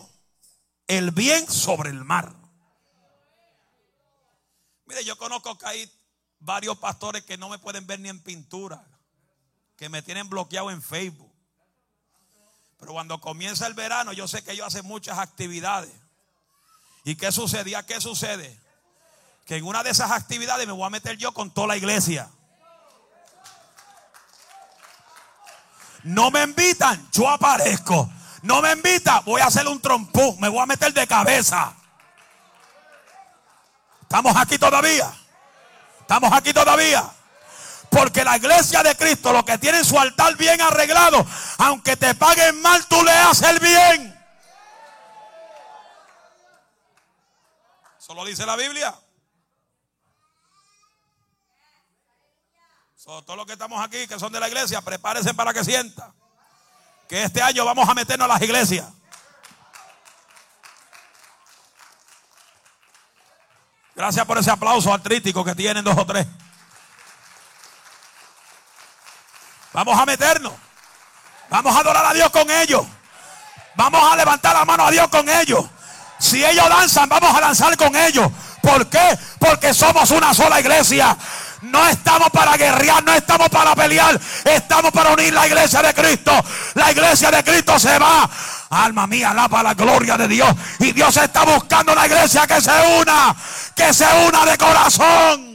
el 0.85 1.09
bien 1.09 1.49
sobre 1.49 1.89
el 1.89 2.03
mar. 2.05 2.35
Mire, 4.85 5.03
yo 5.03 5.17
conozco 5.17 5.57
que 5.57 5.65
hay 5.65 5.91
varios 6.39 6.77
pastores 6.77 7.23
que 7.23 7.37
no 7.37 7.49
me 7.49 7.57
pueden 7.57 7.87
ver 7.87 7.99
ni 7.99 8.09
en 8.09 8.21
pintura, 8.21 8.85
que 9.75 9.89
me 9.89 10.03
tienen 10.03 10.29
bloqueado 10.29 10.69
en 10.69 10.83
Facebook. 10.83 11.33
Pero 12.77 12.93
cuando 12.93 13.19
comienza 13.19 13.65
el 13.65 13.73
verano, 13.73 14.13
yo 14.13 14.27
sé 14.27 14.43
que 14.43 14.51
ellos 14.51 14.67
hacen 14.67 14.85
muchas 14.85 15.17
actividades. 15.17 15.91
¿Y 17.03 17.15
qué 17.15 17.31
sucedía? 17.31 17.83
¿Qué 17.83 17.99
sucede? 17.99 18.61
Que 19.47 19.55
en 19.55 19.65
una 19.65 19.81
de 19.81 19.91
esas 19.91 20.11
actividades 20.11 20.67
me 20.67 20.73
voy 20.73 20.85
a 20.85 20.89
meter 20.89 21.15
yo 21.15 21.33
con 21.33 21.49
toda 21.51 21.67
la 21.67 21.77
iglesia. 21.77 22.29
No 26.03 26.29
me 26.31 26.43
invitan, 26.43 27.09
yo 27.13 27.29
aparezco. 27.29 28.11
No 28.41 28.61
me 28.61 28.73
invitan, 28.73 29.23
voy 29.23 29.41
a 29.41 29.45
hacer 29.45 29.65
un 29.67 29.81
trompú, 29.81 30.35
me 30.39 30.49
voy 30.49 30.59
a 30.59 30.65
meter 30.65 30.93
de 30.93 31.07
cabeza. 31.07 31.73
¿Estamos 34.01 34.35
aquí 34.35 34.57
todavía? 34.57 35.11
¿Estamos 36.01 36.31
aquí 36.33 36.53
todavía? 36.53 37.09
Porque 37.89 38.25
la 38.25 38.35
iglesia 38.35 38.83
de 38.83 38.95
Cristo, 38.97 39.31
lo 39.31 39.45
que 39.45 39.57
tiene 39.57 39.83
su 39.85 39.97
altar 39.97 40.35
bien 40.35 40.61
arreglado, 40.61 41.25
aunque 41.57 41.95
te 41.95 42.13
paguen 42.15 42.61
mal, 42.61 42.85
tú 42.87 43.01
le 43.01 43.11
haces 43.11 43.47
el 43.47 43.59
bien. 43.59 44.25
Solo 47.97 48.25
dice 48.25 48.45
la 48.45 48.57
Biblia. 48.57 48.93
Todos 53.07 53.37
los 53.37 53.45
que 53.45 53.53
estamos 53.53 53.81
aquí, 53.81 54.05
que 54.05 54.19
son 54.19 54.33
de 54.33 54.39
la 54.39 54.49
iglesia, 54.49 54.81
prepárense 54.81 55.33
para 55.33 55.53
que 55.53 55.63
sienta. 55.63 56.11
Que 57.07 57.23
este 57.23 57.41
año 57.41 57.63
vamos 57.63 57.87
a 57.87 57.93
meternos 57.93 58.25
a 58.25 58.33
las 58.33 58.41
iglesias. 58.41 58.85
Gracias 63.95 64.25
por 64.25 64.37
ese 64.37 64.51
aplauso 64.51 64.93
artrítico 64.93 65.45
que 65.45 65.55
tienen 65.55 65.85
dos 65.85 65.97
o 65.97 66.05
tres. 66.05 66.27
Vamos 69.71 69.97
a 69.97 70.05
meternos. 70.05 70.51
Vamos 71.49 71.73
a 71.73 71.79
adorar 71.79 72.05
a 72.07 72.13
Dios 72.13 72.29
con 72.29 72.51
ellos. 72.51 72.85
Vamos 73.75 74.11
a 74.11 74.17
levantar 74.17 74.53
la 74.53 74.65
mano 74.65 74.85
a 74.85 74.91
Dios 74.91 75.07
con 75.07 75.29
ellos. 75.29 75.63
Si 76.19 76.43
ellos 76.43 76.67
danzan, 76.67 77.07
vamos 77.07 77.33
a 77.33 77.39
danzar 77.39 77.77
con 77.77 77.95
ellos. 77.95 78.29
¿Por 78.61 78.89
qué? 78.89 79.17
Porque 79.39 79.73
somos 79.73 80.11
una 80.11 80.33
sola 80.33 80.59
iglesia. 80.59 81.17
No 81.61 81.87
estamos 81.87 82.29
para 82.29 82.55
guerrear, 82.55 83.03
no 83.03 83.13
estamos 83.13 83.49
para 83.49 83.75
pelear. 83.75 84.19
Estamos 84.45 84.91
para 84.91 85.11
unir 85.11 85.33
la 85.33 85.47
iglesia 85.47 85.81
de 85.81 85.93
Cristo. 85.93 86.31
La 86.75 86.91
iglesia 86.91 87.31
de 87.31 87.43
Cristo 87.43 87.79
se 87.79 87.97
va. 87.97 88.29
Alma 88.69 89.07
mía, 89.07 89.31
alaba 89.31 89.63
la 89.63 89.73
gloria 89.73 90.17
de 90.17 90.27
Dios. 90.27 90.53
Y 90.79 90.91
Dios 90.91 91.15
está 91.17 91.45
buscando 91.45 91.95
la 91.95 92.05
iglesia 92.05 92.45
que 92.45 92.61
se 92.61 92.99
una, 92.99 93.35
que 93.75 93.93
se 93.93 94.05
una 94.27 94.45
de 94.45 94.57
corazón. 94.57 95.47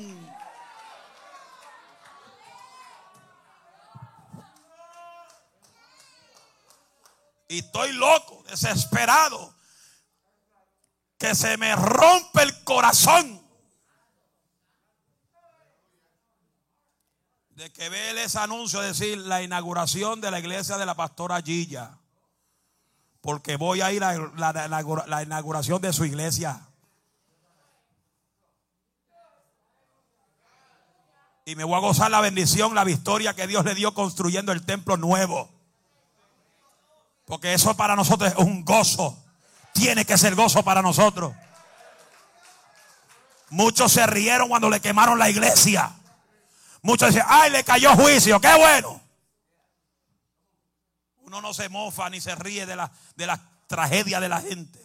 Y 7.48 7.58
estoy 7.58 7.92
loco, 7.92 8.42
desesperado, 8.48 9.54
que 11.18 11.34
se 11.34 11.58
me 11.58 11.76
rompe 11.76 12.42
el 12.42 12.64
corazón 12.64 13.41
De 17.62 17.70
que 17.70 17.88
ve 17.88 18.20
ese 18.24 18.40
anuncio 18.40 18.80
decir 18.80 19.18
la 19.18 19.40
inauguración 19.40 20.20
de 20.20 20.32
la 20.32 20.40
iglesia 20.40 20.78
de 20.78 20.84
la 20.84 20.96
pastora 20.96 21.40
Gilla. 21.40 21.96
Porque 23.20 23.54
voy 23.54 23.80
a 23.80 23.92
ir 23.92 24.02
a 24.02 24.14
la 24.16 25.22
inauguración 25.22 25.80
de 25.80 25.92
su 25.92 26.04
iglesia. 26.04 26.60
Y 31.44 31.54
me 31.54 31.62
voy 31.62 31.76
a 31.76 31.78
gozar 31.78 32.10
la 32.10 32.20
bendición, 32.20 32.74
la 32.74 32.82
victoria 32.82 33.32
que 33.34 33.46
Dios 33.46 33.64
le 33.64 33.76
dio 33.76 33.94
construyendo 33.94 34.50
el 34.50 34.66
templo 34.66 34.96
nuevo. 34.96 35.48
Porque 37.26 37.54
eso 37.54 37.76
para 37.76 37.94
nosotros 37.94 38.32
es 38.32 38.38
un 38.38 38.64
gozo. 38.64 39.16
Tiene 39.72 40.04
que 40.04 40.18
ser 40.18 40.34
gozo 40.34 40.64
para 40.64 40.82
nosotros. 40.82 41.32
Muchos 43.50 43.92
se 43.92 44.04
rieron 44.08 44.48
cuando 44.48 44.68
le 44.68 44.80
quemaron 44.80 45.16
la 45.16 45.30
iglesia. 45.30 45.94
Muchos 46.82 47.08
dicen, 47.08 47.24
ay, 47.28 47.50
le 47.50 47.62
cayó 47.62 47.94
juicio, 47.94 48.40
qué 48.40 48.54
bueno. 48.58 49.00
Uno 51.20 51.40
no 51.40 51.54
se 51.54 51.68
mofa 51.68 52.10
ni 52.10 52.20
se 52.20 52.34
ríe 52.34 52.66
de 52.66 52.76
la, 52.76 52.92
de 53.16 53.26
la 53.26 53.40
tragedia 53.68 54.20
de 54.20 54.28
la 54.28 54.40
gente. 54.40 54.84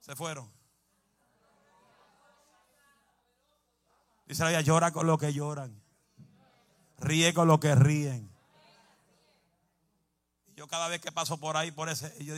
Se 0.00 0.14
fueron. 0.14 0.48
Dice 4.26 4.44
la 4.44 4.60
llora 4.60 4.92
con 4.92 5.06
lo 5.06 5.18
que 5.18 5.32
lloran. 5.32 5.82
Ríe 6.98 7.34
con 7.34 7.48
lo 7.48 7.60
que 7.60 7.74
ríen. 7.74 8.30
Yo 10.56 10.66
cada 10.68 10.88
vez 10.88 11.00
que 11.00 11.12
paso 11.12 11.38
por 11.38 11.56
ahí, 11.56 11.70
por 11.70 11.88
ese, 11.88 12.14
yo 12.24 12.34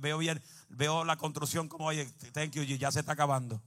veo 0.00 0.18
bien, 0.18 0.42
veo 0.70 1.04
la 1.04 1.16
construcción 1.16 1.68
como, 1.68 1.84
oye, 1.86 2.06
thank 2.32 2.50
you, 2.52 2.64
ya 2.64 2.90
se 2.90 3.00
está 3.00 3.12
acabando. 3.12 3.62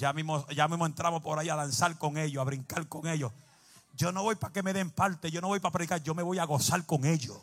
Ya 0.00 0.14
mismo, 0.14 0.46
ya 0.48 0.66
mismo 0.66 0.86
entramos 0.86 1.22
por 1.22 1.38
ahí 1.38 1.50
a 1.50 1.56
danzar 1.56 1.98
con 1.98 2.16
ellos, 2.16 2.40
a 2.40 2.44
brincar 2.44 2.88
con 2.88 3.06
ellos. 3.06 3.30
Yo 3.92 4.10
no 4.12 4.22
voy 4.22 4.34
para 4.34 4.50
que 4.50 4.62
me 4.62 4.72
den 4.72 4.90
parte, 4.90 5.30
yo 5.30 5.42
no 5.42 5.48
voy 5.48 5.60
para 5.60 5.72
predicar, 5.72 6.02
yo 6.02 6.14
me 6.14 6.22
voy 6.22 6.38
a 6.38 6.44
gozar 6.44 6.86
con 6.86 7.04
ellos. 7.04 7.36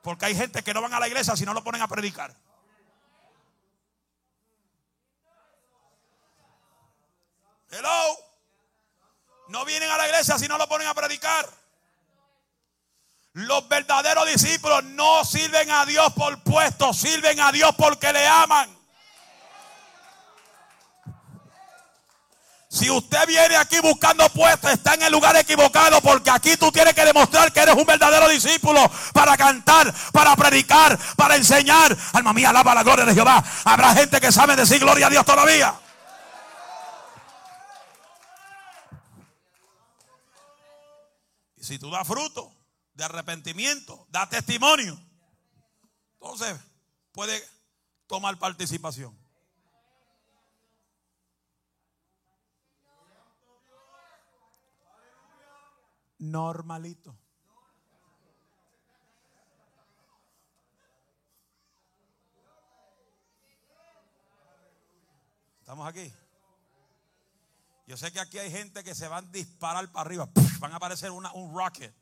Porque 0.00 0.24
hay 0.24 0.34
gente 0.34 0.62
que 0.62 0.72
no 0.72 0.80
van 0.80 0.94
a 0.94 0.98
la 0.98 1.08
iglesia 1.08 1.36
si 1.36 1.44
no 1.44 1.52
lo 1.52 1.62
ponen 1.62 1.82
a 1.82 1.88
predicar. 1.88 2.34
Hello. 7.70 8.16
No 9.48 9.66
vienen 9.66 9.90
a 9.90 9.98
la 9.98 10.06
iglesia 10.06 10.38
si 10.38 10.48
no 10.48 10.56
lo 10.56 10.66
ponen 10.70 10.88
a 10.88 10.94
predicar. 10.94 11.50
Los 13.34 13.68
verdaderos 13.68 14.26
discípulos 14.26 14.84
no 14.84 15.22
sirven 15.26 15.70
a 15.70 15.84
Dios 15.84 16.14
por 16.14 16.42
puesto, 16.42 16.94
sirven 16.94 17.40
a 17.40 17.52
Dios 17.52 17.74
porque 17.76 18.10
le 18.10 18.26
aman. 18.26 18.81
Si 22.72 22.90
usted 22.90 23.26
viene 23.26 23.54
aquí 23.56 23.80
buscando 23.80 24.26
puestos, 24.30 24.70
está 24.70 24.94
en 24.94 25.02
el 25.02 25.12
lugar 25.12 25.36
equivocado 25.36 26.00
porque 26.00 26.30
aquí 26.30 26.56
tú 26.56 26.72
tienes 26.72 26.94
que 26.94 27.04
demostrar 27.04 27.52
que 27.52 27.60
eres 27.60 27.74
un 27.74 27.84
verdadero 27.84 28.26
discípulo 28.30 28.90
para 29.12 29.36
cantar, 29.36 29.94
para 30.10 30.34
predicar, 30.34 30.98
para 31.14 31.36
enseñar. 31.36 31.94
Alma 32.14 32.32
mía, 32.32 32.48
alaba 32.48 32.74
la 32.74 32.82
gloria 32.82 33.04
de 33.04 33.12
Jehová. 33.12 33.44
Habrá 33.66 33.92
gente 33.94 34.18
que 34.22 34.32
sabe 34.32 34.56
decir 34.56 34.78
gloria 34.78 35.08
a 35.08 35.10
Dios 35.10 35.22
todavía. 35.26 35.78
Y 41.58 41.64
si 41.64 41.78
tú 41.78 41.90
das 41.90 42.08
fruto 42.08 42.56
de 42.94 43.04
arrepentimiento, 43.04 44.06
da 44.08 44.26
testimonio, 44.30 44.98
entonces 46.14 46.56
puede 47.12 47.38
tomar 48.06 48.38
participación. 48.38 49.21
Normalito. 56.22 57.18
¿Estamos 65.58 65.88
aquí? 65.88 66.12
Yo 67.88 67.96
sé 67.96 68.12
que 68.12 68.20
aquí 68.20 68.38
hay 68.38 68.52
gente 68.52 68.84
que 68.84 68.94
se 68.94 69.08
van 69.08 69.24
a 69.24 69.30
disparar 69.32 69.90
para 69.90 70.06
arriba. 70.06 70.28
Van 70.60 70.72
a 70.72 70.76
aparecer 70.76 71.10
un 71.10 71.24
rocket. 71.56 71.92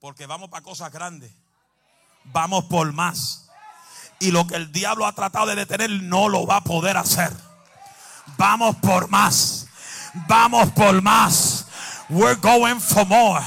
Porque 0.00 0.26
vamos 0.26 0.50
para 0.50 0.64
cosas 0.64 0.90
grandes. 0.90 1.32
Vamos 2.24 2.64
por 2.64 2.92
más. 2.92 3.48
Y 4.18 4.32
lo 4.32 4.44
que 4.48 4.56
el 4.56 4.72
diablo 4.72 5.06
ha 5.06 5.12
tratado 5.12 5.46
de 5.46 5.54
detener 5.54 5.88
no 6.02 6.28
lo 6.28 6.46
va 6.46 6.56
a 6.56 6.64
poder 6.64 6.96
hacer. 6.96 7.32
Vamos 8.36 8.74
por 8.78 9.08
más. 9.08 9.65
Vamos 10.28 10.70
por 10.70 11.00
más. 11.00 11.64
We're 12.08 12.36
going 12.36 12.78
for 12.78 13.04
more. 13.04 13.40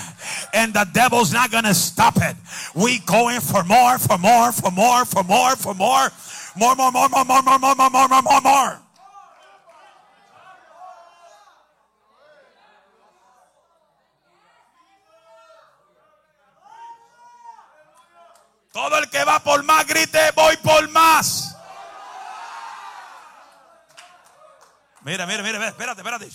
And 0.53 0.73
the 0.73 0.85
devil's 0.93 1.31
not 1.31 1.51
going 1.51 1.63
to 1.63 1.73
stop 1.73 2.17
it. 2.17 2.35
We 2.75 2.99
going 2.99 3.39
for 3.39 3.63
more, 3.63 3.97
for 3.97 4.17
more, 4.17 4.51
for 4.51 4.71
more, 4.71 5.05
for 5.05 5.23
more, 5.23 5.55
for 5.55 5.73
more. 5.73 6.09
More, 6.57 6.75
more, 6.75 6.91
more, 6.91 7.09
more, 7.09 7.25
more, 7.25 7.41
more, 7.41 7.59
more, 7.59 7.75
more, 7.75 7.89
more, 7.89 8.07
more, 8.07 8.21
more, 8.21 8.41
more. 8.41 8.79
Todo 18.71 18.97
el 18.97 19.09
que 19.09 19.23
va 19.25 19.39
por 19.39 19.63
más 19.63 19.85
grite, 19.87 20.31
voy 20.35 20.55
por 20.57 20.87
más. 20.89 21.08
Mira, 25.09 25.25
mira, 25.25 25.41
mira, 25.41 25.69
espérate, 25.69 26.01
espérate. 26.01 26.27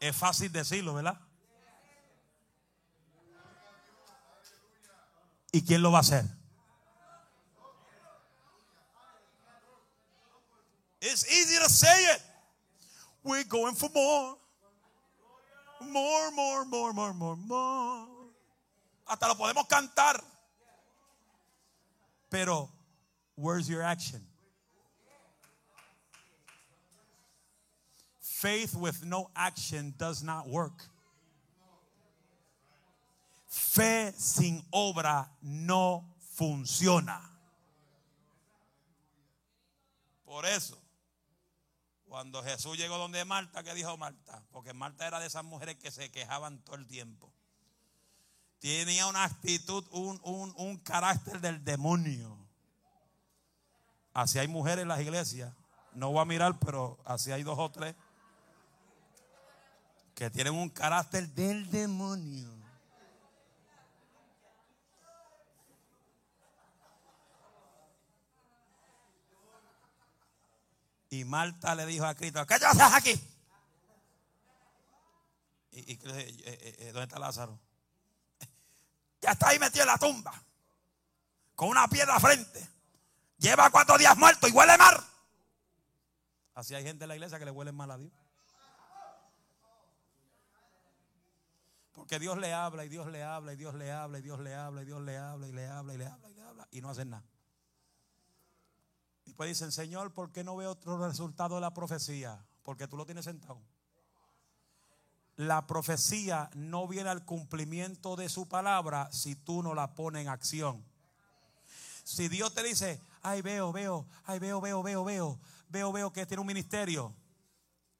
Es 0.00 0.16
fácil 0.16 0.50
decirlo, 0.50 0.94
¿verdad? 0.94 1.20
¿Y 5.52 5.62
quién 5.62 5.82
lo 5.82 5.92
va 5.92 5.98
a 5.98 6.00
hacer? 6.00 6.24
It's 11.02 11.30
easy 11.30 11.58
to 11.58 11.68
say 11.68 12.14
it. 12.14 12.22
We're 13.22 13.44
going 13.44 13.74
for 13.74 13.90
more. 13.90 14.38
More, 15.82 16.30
more, 16.30 16.64
more, 16.64 16.92
more, 16.94 17.12
more, 17.12 17.36
more. 17.36 18.08
Hasta 19.06 19.28
lo 19.28 19.34
podemos 19.36 19.68
cantar. 19.68 20.24
Pero, 22.30 22.70
where's 23.36 23.68
your 23.68 23.82
action? 23.82 24.27
Faith 28.40 28.74
with 28.74 29.02
no 29.04 29.30
action 29.34 29.94
does 29.98 30.22
not 30.22 30.46
work. 30.46 30.88
Fe 33.46 34.12
sin 34.16 34.62
obra 34.72 35.28
no 35.42 36.04
funciona. 36.36 37.20
Por 40.24 40.44
eso, 40.44 40.78
cuando 42.06 42.42
Jesús 42.42 42.76
llegó 42.76 42.98
donde 42.98 43.24
Marta, 43.24 43.62
¿qué 43.62 43.74
dijo 43.74 43.96
Marta? 43.96 44.42
Porque 44.52 44.72
Marta 44.72 45.06
era 45.06 45.18
de 45.18 45.26
esas 45.26 45.44
mujeres 45.44 45.76
que 45.76 45.90
se 45.90 46.10
quejaban 46.10 46.58
todo 46.64 46.76
el 46.76 46.86
tiempo 46.86 47.32
tenía 48.60 49.06
una 49.06 49.24
actitud, 49.24 49.84
un, 49.90 50.20
un, 50.56 50.76
carácter 50.78 51.40
del 51.40 51.64
demonio. 51.64 52.36
Así 54.12 54.38
hay 54.38 54.48
mujeres 54.48 54.82
en 54.82 54.88
las 54.88 55.00
iglesias. 55.00 55.54
No 55.92 56.10
voy 56.10 56.22
a 56.22 56.24
mirar, 56.24 56.58
pero 56.58 56.98
así 57.04 57.30
hay 57.30 57.42
dos 57.42 57.58
o 57.58 57.70
tres 57.70 57.94
que 60.18 60.30
tienen 60.30 60.52
un 60.52 60.68
carácter 60.68 61.28
del 61.28 61.70
demonio. 61.70 62.50
Y 71.08 71.24
Marta 71.24 71.76
le 71.76 71.86
dijo 71.86 72.04
a 72.04 72.16
Cristo, 72.16 72.44
¿qué 72.46 72.54
haces 72.54 72.92
aquí? 72.92 73.12
¿Y, 75.70 75.92
eh, 75.92 75.98
eh, 76.02 76.76
eh, 76.80 76.84
dónde 76.86 77.04
está 77.04 77.20
Lázaro? 77.20 77.56
Ya 79.20 79.30
está 79.30 79.50
ahí 79.50 79.60
metido 79.60 79.82
en 79.82 79.88
la 79.88 79.98
tumba. 79.98 80.32
Con 81.54 81.68
una 81.68 81.86
piedra 81.86 82.18
frente. 82.18 82.68
Lleva 83.36 83.70
cuatro 83.70 83.96
días 83.96 84.18
muerto 84.18 84.48
y 84.48 84.50
huele 84.50 84.76
mal. 84.76 84.96
Así 86.54 86.74
hay 86.74 86.82
gente 86.82 87.04
en 87.04 87.08
la 87.08 87.14
iglesia 87.14 87.38
que 87.38 87.44
le 87.44 87.52
huele 87.52 87.70
mal 87.70 87.92
a 87.92 87.98
Dios. 87.98 88.17
Porque 91.98 92.20
Dios 92.20 92.38
le 92.38 92.52
habla 92.52 92.84
y 92.84 92.88
Dios 92.88 93.08
le 93.08 93.24
habla 93.24 93.52
y 93.52 93.56
Dios 93.56 93.74
le 93.74 93.90
habla 93.90 94.20
y 94.20 94.22
Dios 94.22 94.38
le 94.38 94.54
habla 94.54 94.82
y 94.82 94.84
Dios 94.84 95.02
le 95.02 95.18
habla 95.18 95.48
y 95.48 95.52
le 95.52 95.66
habla 95.66 95.94
y 95.94 95.98
le 95.98 96.06
habla 96.06 96.28
y 96.28 96.32
le 96.32 96.42
habla 96.42 96.68
y 96.70 96.80
no 96.80 96.90
hacen 96.90 97.10
nada. 97.10 97.24
Y 99.24 99.34
pues 99.34 99.48
dicen, 99.48 99.72
Señor, 99.72 100.14
¿por 100.14 100.30
qué 100.30 100.44
no 100.44 100.54
veo 100.54 100.70
otro 100.70 101.04
resultado 101.04 101.56
de 101.56 101.60
la 101.60 101.74
profecía? 101.74 102.46
Porque 102.62 102.86
tú 102.86 102.96
lo 102.96 103.04
tienes 103.04 103.24
sentado. 103.24 103.60
La 105.34 105.66
profecía 105.66 106.50
no 106.54 106.86
viene 106.86 107.10
al 107.10 107.24
cumplimiento 107.24 108.14
de 108.14 108.28
su 108.28 108.48
palabra 108.48 109.10
si 109.10 109.34
tú 109.34 109.64
no 109.64 109.74
la 109.74 109.96
pones 109.96 110.22
en 110.22 110.28
acción. 110.28 110.84
Si 112.04 112.28
Dios 112.28 112.54
te 112.54 112.62
dice, 112.62 113.02
ay, 113.22 113.42
veo, 113.42 113.72
veo, 113.72 114.06
ay, 114.24 114.38
veo, 114.38 114.60
veo, 114.60 114.84
veo, 114.84 115.02
veo, 115.02 115.40
veo, 115.68 115.92
veo 115.92 116.12
que 116.12 116.26
tiene 116.26 116.42
un 116.42 116.46
ministerio, 116.46 117.12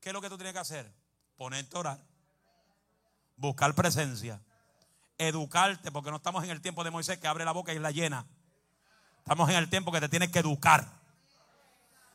¿qué 0.01 0.11
es 0.11 0.13
lo 0.13 0.21
que 0.21 0.29
tú 0.29 0.37
tienes 0.37 0.53
que 0.53 0.61
hacer? 0.61 0.95
Ponerte 1.37 1.77
a 1.77 1.81
orar, 1.81 2.08
buscar 3.39 3.75
presencia, 3.75 4.41
educarte, 5.17 5.91
porque 5.91 6.11
no 6.11 6.17
estamos 6.17 6.45
en 6.45 6.51
el 6.51 6.61
tiempo 6.61 6.85
de 6.85 6.91
Moisés 6.91 7.19
que 7.19 7.27
abre 7.27 7.45
la 7.45 7.53
boca 7.53 7.73
y 7.73 7.79
la 7.79 7.91
llena. 7.91 8.27
Estamos 9.19 9.49
en 9.51 9.57
el 9.57 9.71
tiempo 9.71 9.91
que 9.93 10.01
te 10.01 10.09
tienes 10.09 10.31
que 10.31 10.41
educar. 10.41 10.87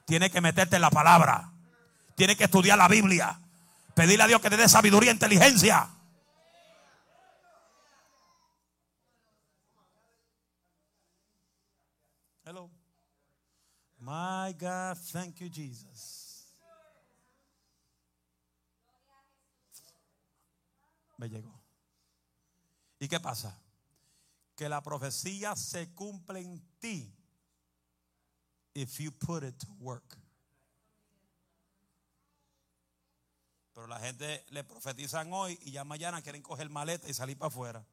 Tienes 0.05 0.31
que 0.31 0.41
meterte 0.41 0.75
en 0.75 0.81
la 0.81 0.91
palabra. 0.91 1.51
Tienes 2.15 2.37
que 2.37 2.43
estudiar 2.45 2.77
la 2.77 2.87
Biblia. 2.87 3.39
Pedirle 3.95 4.23
a 4.23 4.27
Dios 4.27 4.41
que 4.41 4.49
te 4.49 4.57
dé 4.57 4.67
sabiduría 4.67 5.11
e 5.11 5.13
inteligencia. 5.13 5.89
Hello. 12.45 12.69
My 13.99 14.53
God, 14.53 14.97
thank 15.11 15.39
you, 15.39 15.49
Jesus. 15.49 16.22
Me 21.17 21.29
llegó. 21.29 21.61
¿Y 22.99 23.07
qué 23.07 23.19
pasa? 23.19 23.59
Que 24.55 24.69
la 24.69 24.81
profecía 24.81 25.55
se 25.55 25.93
cumple 25.93 26.39
en 26.39 26.61
ti 26.79 27.13
if 28.73 28.99
you 28.99 29.11
put 29.11 29.43
it 29.43 29.57
to 29.57 29.71
work. 29.79 30.17
Pero 33.73 33.87
la 33.87 33.99
gente 33.99 34.45
le 34.49 34.63
profetizan 34.63 35.33
hoy 35.33 35.57
y 35.63 35.71
ya 35.71 35.83
mañana 35.83 36.21
quieren 36.21 36.41
coger 36.41 36.69
maleta 36.69 37.09
y 37.09 37.13
salir 37.13 37.37
para 37.37 37.47
afuera. 37.47 37.85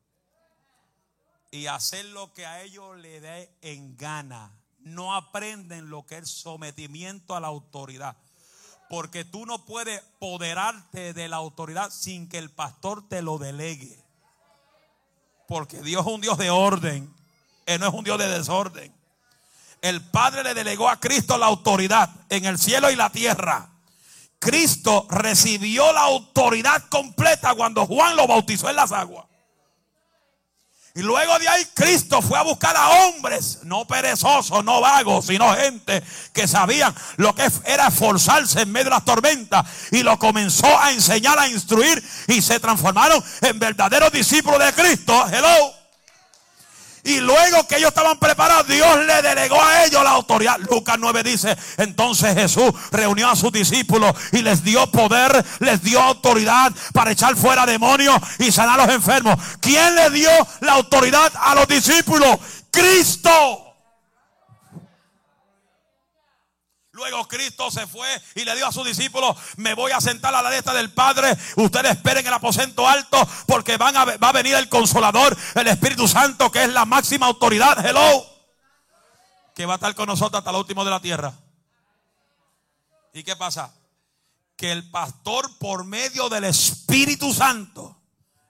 Y 1.50 1.66
hacer 1.66 2.04
lo 2.06 2.32
que 2.32 2.46
a 2.46 2.62
ellos 2.62 2.96
le 2.98 3.20
dé 3.20 3.56
en 3.62 3.96
gana. 3.96 4.56
No 4.78 5.14
aprenden 5.14 5.90
lo 5.90 6.06
que 6.06 6.18
es 6.18 6.30
sometimiento 6.30 7.34
a 7.34 7.40
la 7.40 7.48
autoridad. 7.48 8.16
Porque 8.90 9.24
tú 9.24 9.46
no 9.46 9.64
puedes 9.64 10.02
poderarte 10.18 11.14
de 11.14 11.28
la 11.28 11.36
autoridad 11.36 11.90
sin 11.90 12.28
que 12.28 12.38
el 12.38 12.50
pastor 12.50 13.08
te 13.08 13.22
lo 13.22 13.38
delegue. 13.38 13.96
Porque 15.46 15.80
Dios 15.80 16.04
es 16.04 16.12
un 16.12 16.20
Dios 16.20 16.36
de 16.38 16.50
orden. 16.50 17.14
Él 17.66 17.78
no 17.78 17.86
es 17.86 17.94
un 17.94 18.02
Dios 18.02 18.18
de 18.18 18.28
desorden. 18.28 18.92
El 19.80 20.02
Padre 20.02 20.42
le 20.42 20.54
delegó 20.54 20.88
a 20.88 20.98
Cristo 20.98 21.38
la 21.38 21.46
autoridad 21.46 22.10
en 22.30 22.46
el 22.46 22.58
cielo 22.58 22.90
y 22.90 22.96
la 22.96 23.10
tierra. 23.10 23.70
Cristo 24.40 25.06
recibió 25.08 25.92
la 25.92 26.02
autoridad 26.02 26.82
completa 26.88 27.54
cuando 27.54 27.86
Juan 27.86 28.16
lo 28.16 28.26
bautizó 28.26 28.68
en 28.70 28.74
las 28.74 28.90
aguas. 28.90 29.26
Y 31.00 31.02
luego 31.02 31.38
de 31.38 31.48
ahí 31.48 31.64
Cristo 31.72 32.20
fue 32.20 32.38
a 32.38 32.42
buscar 32.42 32.76
a 32.76 33.06
hombres, 33.06 33.60
no 33.62 33.86
perezosos, 33.86 34.62
no 34.62 34.82
vagos, 34.82 35.24
sino 35.24 35.50
gente 35.54 36.02
que 36.34 36.46
sabían 36.46 36.94
lo 37.16 37.34
que 37.34 37.50
era 37.64 37.86
esforzarse 37.86 38.60
en 38.60 38.70
medio 38.70 38.84
de 38.84 38.90
las 38.90 39.06
tormentas. 39.06 39.66
Y 39.92 40.02
lo 40.02 40.18
comenzó 40.18 40.66
a 40.78 40.92
enseñar, 40.92 41.38
a 41.38 41.48
instruir 41.48 42.06
y 42.28 42.42
se 42.42 42.60
transformaron 42.60 43.24
en 43.40 43.58
verdaderos 43.58 44.12
discípulos 44.12 44.58
de 44.58 44.74
Cristo. 44.74 45.26
Hello. 45.32 45.79
Y 47.04 47.20
luego 47.20 47.66
que 47.66 47.76
ellos 47.76 47.88
estaban 47.88 48.18
preparados, 48.18 48.66
Dios 48.66 49.04
le 49.06 49.22
delegó 49.22 49.60
a 49.62 49.84
ellos 49.84 50.02
la 50.04 50.10
autoridad. 50.10 50.58
Lucas 50.70 50.96
9 50.98 51.22
dice, 51.22 51.56
entonces 51.78 52.34
Jesús 52.34 52.72
reunió 52.90 53.30
a 53.30 53.36
sus 53.36 53.52
discípulos 53.52 54.12
y 54.32 54.42
les 54.42 54.62
dio 54.62 54.86
poder, 54.90 55.44
les 55.60 55.82
dio 55.82 56.00
autoridad 56.00 56.72
para 56.92 57.12
echar 57.12 57.36
fuera 57.36 57.64
demonios 57.64 58.18
y 58.38 58.52
sanar 58.52 58.80
a 58.80 58.86
los 58.86 58.94
enfermos. 58.94 59.36
¿Quién 59.60 59.94
le 59.94 60.10
dio 60.10 60.30
la 60.60 60.72
autoridad 60.72 61.32
a 61.40 61.54
los 61.54 61.66
discípulos? 61.66 62.38
Cristo. 62.70 63.69
Luego 67.00 67.26
Cristo 67.26 67.70
se 67.70 67.86
fue 67.86 68.06
y 68.34 68.44
le 68.44 68.54
dijo 68.54 68.66
a 68.66 68.72
sus 68.72 68.84
discípulos, 68.84 69.34
me 69.56 69.72
voy 69.72 69.90
a 69.90 70.02
sentar 70.02 70.34
a 70.34 70.42
la 70.42 70.50
derecha 70.50 70.74
del 70.74 70.92
Padre, 70.92 71.34
ustedes 71.56 71.92
esperen 71.92 72.26
el 72.26 72.32
aposento 72.34 72.86
alto 72.86 73.26
porque 73.46 73.78
va 73.78 73.88
a 73.88 74.32
venir 74.32 74.54
el 74.54 74.68
consolador, 74.68 75.34
el 75.54 75.66
Espíritu 75.66 76.06
Santo, 76.06 76.52
que 76.52 76.64
es 76.64 76.68
la 76.70 76.84
máxima 76.84 77.24
autoridad, 77.24 77.84
hello, 77.86 78.26
que 79.54 79.64
va 79.64 79.74
a 79.74 79.76
estar 79.76 79.94
con 79.94 80.08
nosotros 80.08 80.40
hasta 80.40 80.50
el 80.50 80.56
último 80.56 80.84
de 80.84 80.90
la 80.90 81.00
tierra. 81.00 81.32
¿Y 83.14 83.22
qué 83.22 83.34
pasa? 83.34 83.74
Que 84.54 84.70
el 84.70 84.90
pastor 84.90 85.56
por 85.56 85.86
medio 85.86 86.28
del 86.28 86.44
Espíritu 86.44 87.32
Santo 87.32 87.96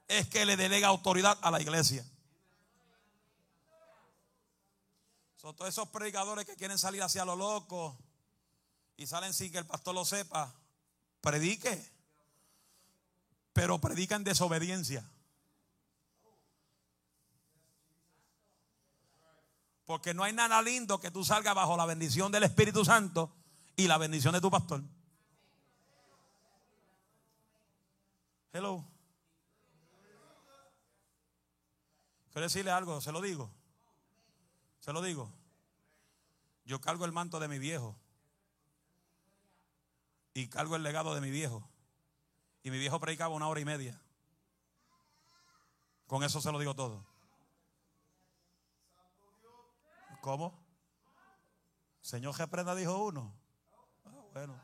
es 0.08 0.26
que 0.26 0.44
le 0.44 0.56
delega 0.56 0.88
autoridad 0.88 1.38
a 1.40 1.52
la 1.52 1.62
iglesia. 1.62 2.04
Son 5.36 5.54
todos 5.54 5.68
esos 5.68 5.88
predicadores 5.90 6.44
que 6.46 6.56
quieren 6.56 6.80
salir 6.80 7.00
hacia 7.00 7.24
lo 7.24 7.36
loco 7.36 7.96
y 9.00 9.06
salen 9.06 9.32
sin 9.32 9.50
que 9.50 9.56
el 9.56 9.64
pastor 9.64 9.94
lo 9.94 10.04
sepa, 10.04 10.54
predique. 11.22 11.90
Pero 13.54 13.78
predica 13.78 14.14
en 14.14 14.24
desobediencia. 14.24 15.10
Porque 19.86 20.12
no 20.12 20.22
hay 20.22 20.34
nada 20.34 20.60
lindo 20.60 21.00
que 21.00 21.10
tú 21.10 21.24
salgas 21.24 21.54
bajo 21.54 21.78
la 21.78 21.86
bendición 21.86 22.30
del 22.30 22.42
Espíritu 22.42 22.84
Santo 22.84 23.34
y 23.74 23.86
la 23.86 23.96
bendición 23.96 24.34
de 24.34 24.40
tu 24.42 24.50
pastor. 24.50 24.82
Hello. 28.52 28.84
Quiero 32.32 32.44
decirle 32.44 32.70
algo, 32.70 33.00
se 33.00 33.12
lo 33.12 33.22
digo. 33.22 33.50
Se 34.80 34.92
lo 34.92 35.00
digo. 35.00 35.32
Yo 36.66 36.82
cargo 36.82 37.06
el 37.06 37.12
manto 37.12 37.40
de 37.40 37.48
mi 37.48 37.58
viejo 37.58 37.96
y 40.34 40.48
cargo 40.48 40.76
el 40.76 40.82
legado 40.82 41.14
de 41.14 41.20
mi 41.20 41.30
viejo. 41.30 41.68
Y 42.62 42.70
mi 42.70 42.78
viejo 42.78 43.00
predicaba 43.00 43.34
una 43.34 43.48
hora 43.48 43.60
y 43.60 43.64
media. 43.64 44.00
Con 46.06 46.22
eso 46.24 46.40
se 46.40 46.52
lo 46.52 46.58
digo 46.58 46.74
todo. 46.74 47.04
¿Cómo? 50.20 50.58
Señor 52.00 52.34
prenda 52.50 52.74
dijo 52.74 52.96
uno. 52.98 53.32
Ah, 54.04 54.10
bueno. 54.32 54.54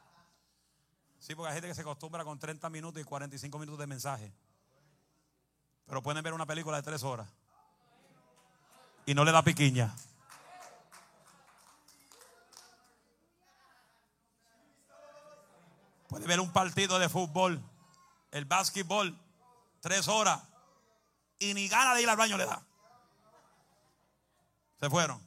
Sí, 1.18 1.34
porque 1.34 1.48
hay 1.48 1.54
gente 1.54 1.68
que 1.68 1.74
se 1.74 1.80
acostumbra 1.80 2.24
con 2.24 2.38
30 2.38 2.68
minutos 2.70 3.00
y 3.00 3.04
45 3.04 3.58
minutos 3.58 3.78
de 3.78 3.86
mensaje. 3.86 4.32
Pero 5.86 6.02
pueden 6.02 6.22
ver 6.22 6.34
una 6.34 6.46
película 6.46 6.76
de 6.76 6.82
tres 6.82 7.02
horas. 7.02 7.28
Y 9.06 9.14
no 9.14 9.24
le 9.24 9.32
da 9.32 9.42
piquiña. 9.42 9.94
Puede 16.08 16.26
ver 16.26 16.40
un 16.40 16.52
partido 16.52 16.98
de 16.98 17.08
fútbol, 17.08 17.62
el 18.30 18.44
básquetbol, 18.44 19.18
tres 19.80 20.08
horas, 20.08 20.42
y 21.38 21.54
ni 21.54 21.68
gana 21.68 21.94
de 21.94 22.02
ir 22.02 22.08
al 22.08 22.16
baño 22.16 22.36
le 22.36 22.46
da. 22.46 22.64
Se 24.80 24.90
fueron. 24.90 25.24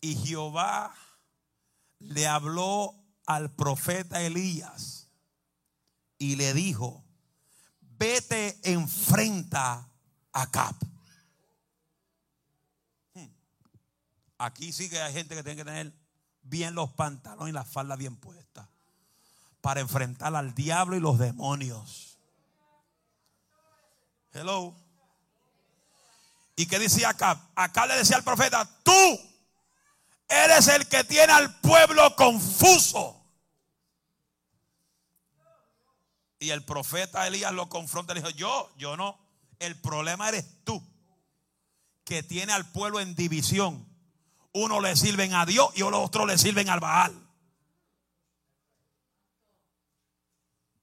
Y 0.00 0.14
Jehová 0.14 0.94
le 1.98 2.28
habló 2.28 2.94
al 3.26 3.52
profeta 3.54 4.20
Elías 4.20 5.10
y 6.18 6.36
le 6.36 6.54
dijo, 6.54 7.05
vete 7.98 8.58
enfrenta 8.62 9.88
a 10.32 10.50
Cap. 10.50 10.76
Hmm. 13.14 13.28
Aquí 14.38 14.72
sí 14.72 14.88
que 14.88 15.00
hay 15.00 15.12
gente 15.12 15.34
que 15.34 15.42
tiene 15.42 15.56
que 15.56 15.64
tener 15.64 15.92
bien 16.42 16.74
los 16.74 16.90
pantalones 16.92 17.50
y 17.50 17.52
la 17.52 17.64
falda 17.64 17.96
bien 17.96 18.16
puesta 18.16 18.68
para 19.60 19.80
enfrentar 19.80 20.34
al 20.36 20.54
diablo 20.54 20.96
y 20.96 21.00
los 21.00 21.18
demonios. 21.18 22.18
Hello. 24.32 24.74
¿Y 26.54 26.66
qué 26.66 26.78
decía 26.78 27.10
Acá? 27.10 27.50
Acá 27.54 27.86
le 27.86 27.96
decía 27.96 28.16
al 28.16 28.22
profeta, 28.22 28.68
tú 28.82 29.20
eres 30.28 30.68
el 30.68 30.86
que 30.86 31.04
tiene 31.04 31.32
al 31.32 31.60
pueblo 31.60 32.14
confuso. 32.16 33.25
Y 36.38 36.50
el 36.50 36.64
profeta 36.64 37.26
Elías 37.26 37.52
lo 37.52 37.68
confronta 37.68 38.12
y 38.12 38.16
le 38.16 38.22
dijo, 38.22 38.36
yo, 38.36 38.70
yo 38.76 38.96
no. 38.96 39.18
El 39.58 39.80
problema 39.80 40.28
eres 40.28 40.46
tú, 40.64 40.82
que 42.04 42.22
tiene 42.22 42.52
al 42.52 42.70
pueblo 42.70 43.00
en 43.00 43.14
división. 43.14 43.86
Uno 44.52 44.80
le 44.80 44.96
sirven 44.96 45.34
a 45.34 45.46
Dios 45.46 45.70
y 45.74 45.80
los 45.80 45.94
otros 45.94 46.26
le 46.26 46.36
sirven 46.36 46.68
al 46.68 46.80
Baal. 46.80 47.26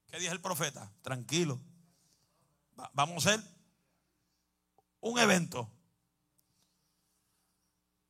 ¿Qué 0.08 0.18
dice 0.18 0.32
el 0.32 0.40
profeta? 0.40 0.92
Tranquilo. 1.02 1.60
vamos 2.92 3.26
a 3.26 3.30
hacer 3.30 3.44
un 5.00 5.18
evento. 5.18 5.68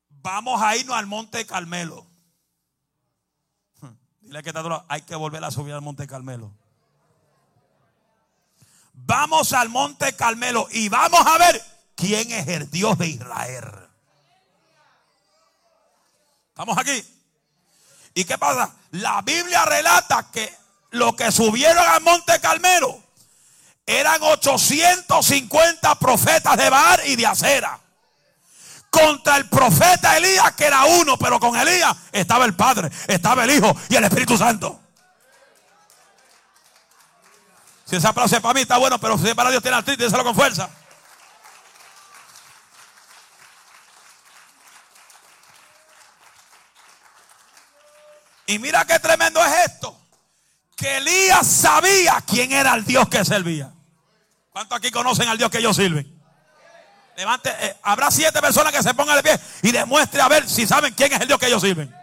Vamos 0.09 0.61
a 0.61 0.75
irnos 0.75 0.95
al 0.95 1.05
Monte 1.05 1.45
Carmelo. 1.45 2.05
Dile 4.21 4.41
que 4.41 4.49
está 4.49 4.85
hay 4.87 5.01
que 5.03 5.15
volver 5.15 5.43
a 5.43 5.51
subir 5.51 5.73
al 5.73 5.81
Monte 5.81 6.07
Carmelo. 6.07 6.51
Vamos 8.97 9.53
al 9.53 9.69
Monte 9.69 10.15
Carmelo 10.15 10.67
y 10.71 10.89
vamos 10.89 11.25
a 11.25 11.37
ver 11.37 11.61
quién 11.95 12.31
es 12.31 12.47
el 12.47 12.69
Dios 12.71 12.97
de 12.97 13.07
Israel. 13.07 13.71
¿Estamos 16.49 16.77
aquí? 16.77 17.03
¿Y 18.13 18.23
qué 18.23 18.37
pasa? 18.37 18.73
La 18.91 19.21
Biblia 19.21 19.65
relata 19.65 20.27
que 20.31 20.51
lo 20.91 21.15
que 21.15 21.31
subieron 21.31 21.85
al 21.85 22.01
Monte 22.01 22.39
Carmelo 22.39 23.03
eran 23.85 24.23
850 24.23 25.95
profetas 25.95 26.57
de 26.57 26.69
Bar 26.69 27.01
y 27.05 27.15
de 27.15 27.25
Acera. 27.27 27.79
Contra 28.89 29.35
el 29.35 29.49
profeta 29.49 30.15
Elías, 30.15 30.53
que 30.53 30.65
era 30.65 30.85
uno, 30.85 31.17
pero 31.17 31.39
con 31.39 31.55
Elías 31.57 31.95
estaba 32.13 32.45
el 32.45 32.55
Padre, 32.55 32.89
estaba 33.07 33.43
el 33.43 33.51
Hijo 33.51 33.75
y 33.89 33.95
el 33.95 34.05
Espíritu 34.05 34.37
Santo. 34.37 34.79
Si 37.85 37.95
esa 37.95 38.09
aplauso 38.09 38.35
es 38.35 38.41
para 38.41 38.53
mí, 38.55 38.61
está 38.61 38.77
bueno, 38.77 38.99
pero 38.99 39.17
si 39.17 39.33
para 39.33 39.51
Dios 39.51 39.61
tiene 39.61 39.77
artritis, 39.77 40.05
díselo 40.05 40.23
con 40.23 40.33
fuerza. 40.35 40.69
Y 48.47 48.59
mira 48.59 48.85
qué 48.85 48.99
tremendo 48.99 49.43
es 49.43 49.65
esto. 49.65 49.99
Que 50.75 50.97
Elías 50.97 51.47
sabía 51.47 52.23
quién 52.27 52.51
era 52.51 52.73
el 52.73 52.85
Dios 52.85 53.07
que 53.07 53.23
servía. 53.23 53.71
¿Cuántos 54.51 54.77
aquí 54.77 54.91
conocen 54.91 55.27
al 55.27 55.37
Dios 55.37 55.49
que 55.49 55.59
ellos 55.59 55.75
sirven? 55.75 56.11
Levante, 57.15 57.49
eh, 57.59 57.77
habrá 57.83 58.11
siete 58.11 58.41
personas 58.41 58.73
que 58.73 58.83
se 58.83 58.93
pongan 58.93 59.15
de 59.15 59.23
pie 59.23 59.39
y 59.61 59.71
demuestre 59.71 60.21
a 60.21 60.27
ver 60.27 60.49
si 60.49 60.67
saben 60.67 60.93
quién 60.93 61.13
es 61.13 61.21
el 61.21 61.27
Dios 61.27 61.39
que 61.39 61.47
ellos 61.47 61.61
sirven. 61.61 61.93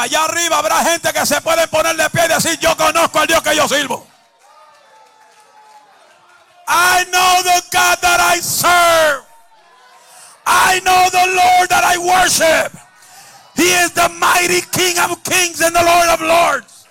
Allá 0.00 0.24
arriba 0.24 0.58
habrá 0.58 0.84
gente 0.84 1.12
que 1.12 1.26
se 1.26 1.40
puede 1.40 1.66
poner 1.66 1.96
de 1.96 2.08
pie 2.10 2.26
y 2.26 2.28
decir, 2.28 2.58
yo 2.60 2.76
conozco 2.76 3.18
al 3.18 3.26
Dios 3.26 3.42
que 3.42 3.56
yo 3.56 3.66
sirvo. 3.66 4.06
I 6.68 7.04
know 7.10 7.42
the 7.42 7.62
God 7.72 7.98
that 8.00 8.20
I 8.20 8.40
serve. 8.40 9.24
I 10.46 10.80
know 10.84 11.10
the 11.10 11.26
Lord 11.34 11.68
that 11.70 11.84
I 11.84 11.98
worship. 11.98 12.78
He 13.56 13.74
is 13.82 13.92
the 13.92 14.08
mighty 14.08 14.60
King 14.70 14.98
of 15.00 15.22
kings 15.24 15.60
and 15.60 15.74
the 15.74 15.82
Lord 15.82 16.08
of 16.10 16.20
lords. 16.20 16.86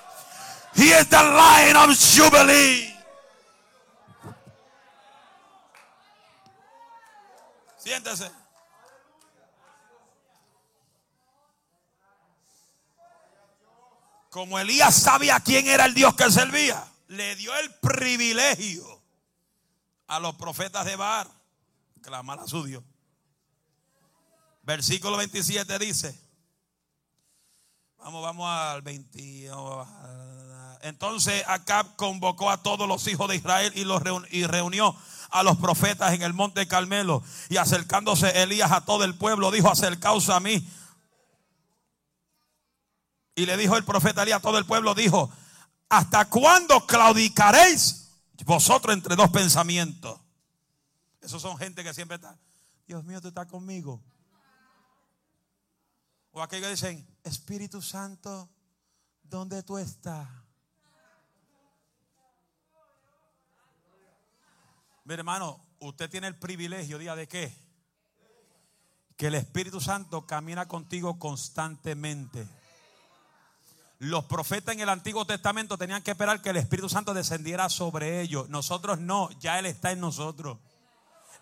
He 0.75 0.89
is 0.89 1.07
the 1.07 1.23
Lion 1.23 1.77
of 1.77 1.97
Jubilee. 1.97 2.93
Siéntese. 7.77 8.46
Como 14.37 14.59
Elías 14.59 14.93
sabía 14.93 15.39
quién 15.39 15.65
era 15.65 15.85
el 15.85 15.95
Dios 15.95 16.13
que 16.13 16.29
servía, 16.29 16.87
le 17.07 17.35
dio 17.37 17.55
el 17.57 17.73
privilegio 17.79 19.01
a 20.05 20.19
los 20.19 20.35
profetas 20.35 20.85
de 20.85 20.95
Bar, 20.95 21.27
clamar 22.03 22.41
a 22.41 22.45
su 22.45 22.63
Dios. 22.63 22.83
Versículo 24.61 25.17
27 25.17 25.79
dice, 25.79 26.21
vamos, 27.97 28.21
vamos 28.21 28.47
al 28.47 28.83
20. 28.83 29.49
Entonces 30.83 31.43
Acab 31.47 31.95
convocó 31.95 32.51
a 32.51 32.61
todos 32.61 32.87
los 32.87 33.07
hijos 33.07 33.27
de 33.29 33.37
Israel 33.37 33.73
y, 33.73 33.85
los 33.85 34.03
y 34.29 34.45
reunió 34.45 34.95
a 35.31 35.41
los 35.41 35.57
profetas 35.57 36.13
en 36.13 36.21
el 36.21 36.35
monte 36.35 36.67
Carmelo. 36.67 37.23
Y 37.49 37.57
acercándose 37.57 38.43
Elías 38.43 38.71
a 38.71 38.85
todo 38.85 39.03
el 39.03 39.15
pueblo, 39.15 39.49
dijo, 39.49 39.71
acercaos 39.71 40.29
a 40.29 40.39
mí. 40.39 40.63
Y 43.37 43.45
le 43.45 43.55
dijo 43.55 43.77
el 43.77 43.85
profeta 43.85 44.23
Elías 44.23 44.39
a 44.39 44.41
todo 44.41 44.57
el 44.57 44.65
pueblo, 44.65 44.95
dijo, 44.95 45.31
¿hasta 45.89 46.27
cuándo 46.27 46.87
claudicaréis? 46.87 48.09
Vosotros 48.43 48.95
entre 48.95 49.15
dos 49.15 49.29
pensamientos. 49.29 50.19
Esos 51.21 51.43
son 51.43 51.55
gente 51.55 51.83
que 51.83 51.93
siempre 51.93 52.15
está, 52.15 52.35
Dios 52.87 53.03
mío, 53.03 53.21
tú 53.21 53.27
estás 53.27 53.45
conmigo. 53.45 54.03
O 56.31 56.41
aquellos 56.41 56.65
que 56.65 56.71
dicen, 56.71 57.07
Espíritu 57.23 57.79
Santo, 57.79 58.49
¿dónde 59.21 59.61
tú 59.61 59.77
estás? 59.77 60.27
Mi 65.03 65.13
hermano, 65.13 65.63
usted 65.77 66.09
tiene 66.09 66.25
el 66.25 66.39
privilegio, 66.39 66.97
día 66.97 67.15
de 67.15 67.27
qué? 67.27 67.55
Que 69.15 69.27
el 69.27 69.35
Espíritu 69.35 69.79
Santo 69.79 70.25
camina 70.25 70.67
contigo 70.67 71.19
constantemente. 71.19 72.56
Los 73.99 74.25
profetas 74.25 74.75
en 74.75 74.81
el 74.81 74.89
Antiguo 74.89 75.25
Testamento 75.25 75.77
tenían 75.77 76.03
que 76.03 76.11
esperar 76.11 76.41
que 76.41 76.51
el 76.51 76.57
Espíritu 76.57 76.87
Santo 76.87 77.15
descendiera 77.15 77.67
sobre 77.69 78.21
ellos. 78.21 78.47
Nosotros 78.49 78.99
no, 78.99 79.29
ya 79.39 79.57
Él 79.57 79.65
está 79.65 79.91
en 79.91 79.99
nosotros. 79.99 80.59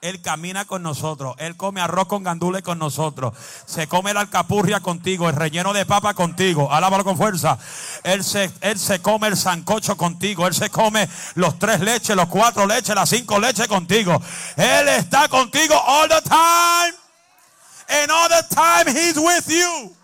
Él 0.02 0.22
camina 0.22 0.66
con 0.66 0.84
nosotros. 0.84 1.36
Él 1.40 1.58
come 1.58 1.82
arroz 1.82 2.08
con 2.08 2.24
gandules 2.24 2.62
con 2.62 2.78
nosotros. 2.80 3.34
Se 3.66 3.88
come 3.88 4.14
la 4.14 4.22
alcapurria 4.22 4.80
contigo, 4.80 5.28
el 5.28 5.36
relleno 5.36 5.74
de 5.74 5.86
papa 5.86 6.14
contigo. 6.14 6.72
Alábalo 6.72 7.04
con 7.04 7.18
fuerza. 7.18 7.58
Él 8.04 8.24
se, 8.24 8.52
él 8.62 8.78
se 8.78 9.02
come 9.02 9.28
el 9.28 9.36
sancocho 9.36 9.98
contigo. 9.98 10.48
Él 10.48 10.54
se 10.54 10.70
come 10.70 11.10
los 11.34 11.58
tres 11.60 11.82
leches, 11.82 12.16
los 12.16 12.28
cuatro 12.28 12.66
leches, 12.68 12.96
las 12.96 13.10
cinco 13.10 13.40
leches 13.40 13.68
contigo. 13.68 14.22
Él 14.56 14.88
está 14.90 15.28
contigo 15.28 15.76
all 15.76 16.08
the 16.08 16.22
time. 16.22 16.94
And 17.88 18.12
all 18.12 18.30
the 18.30 18.56
time 18.56 18.88
He's 18.88 19.18
with 19.18 19.48
you. 19.48 19.96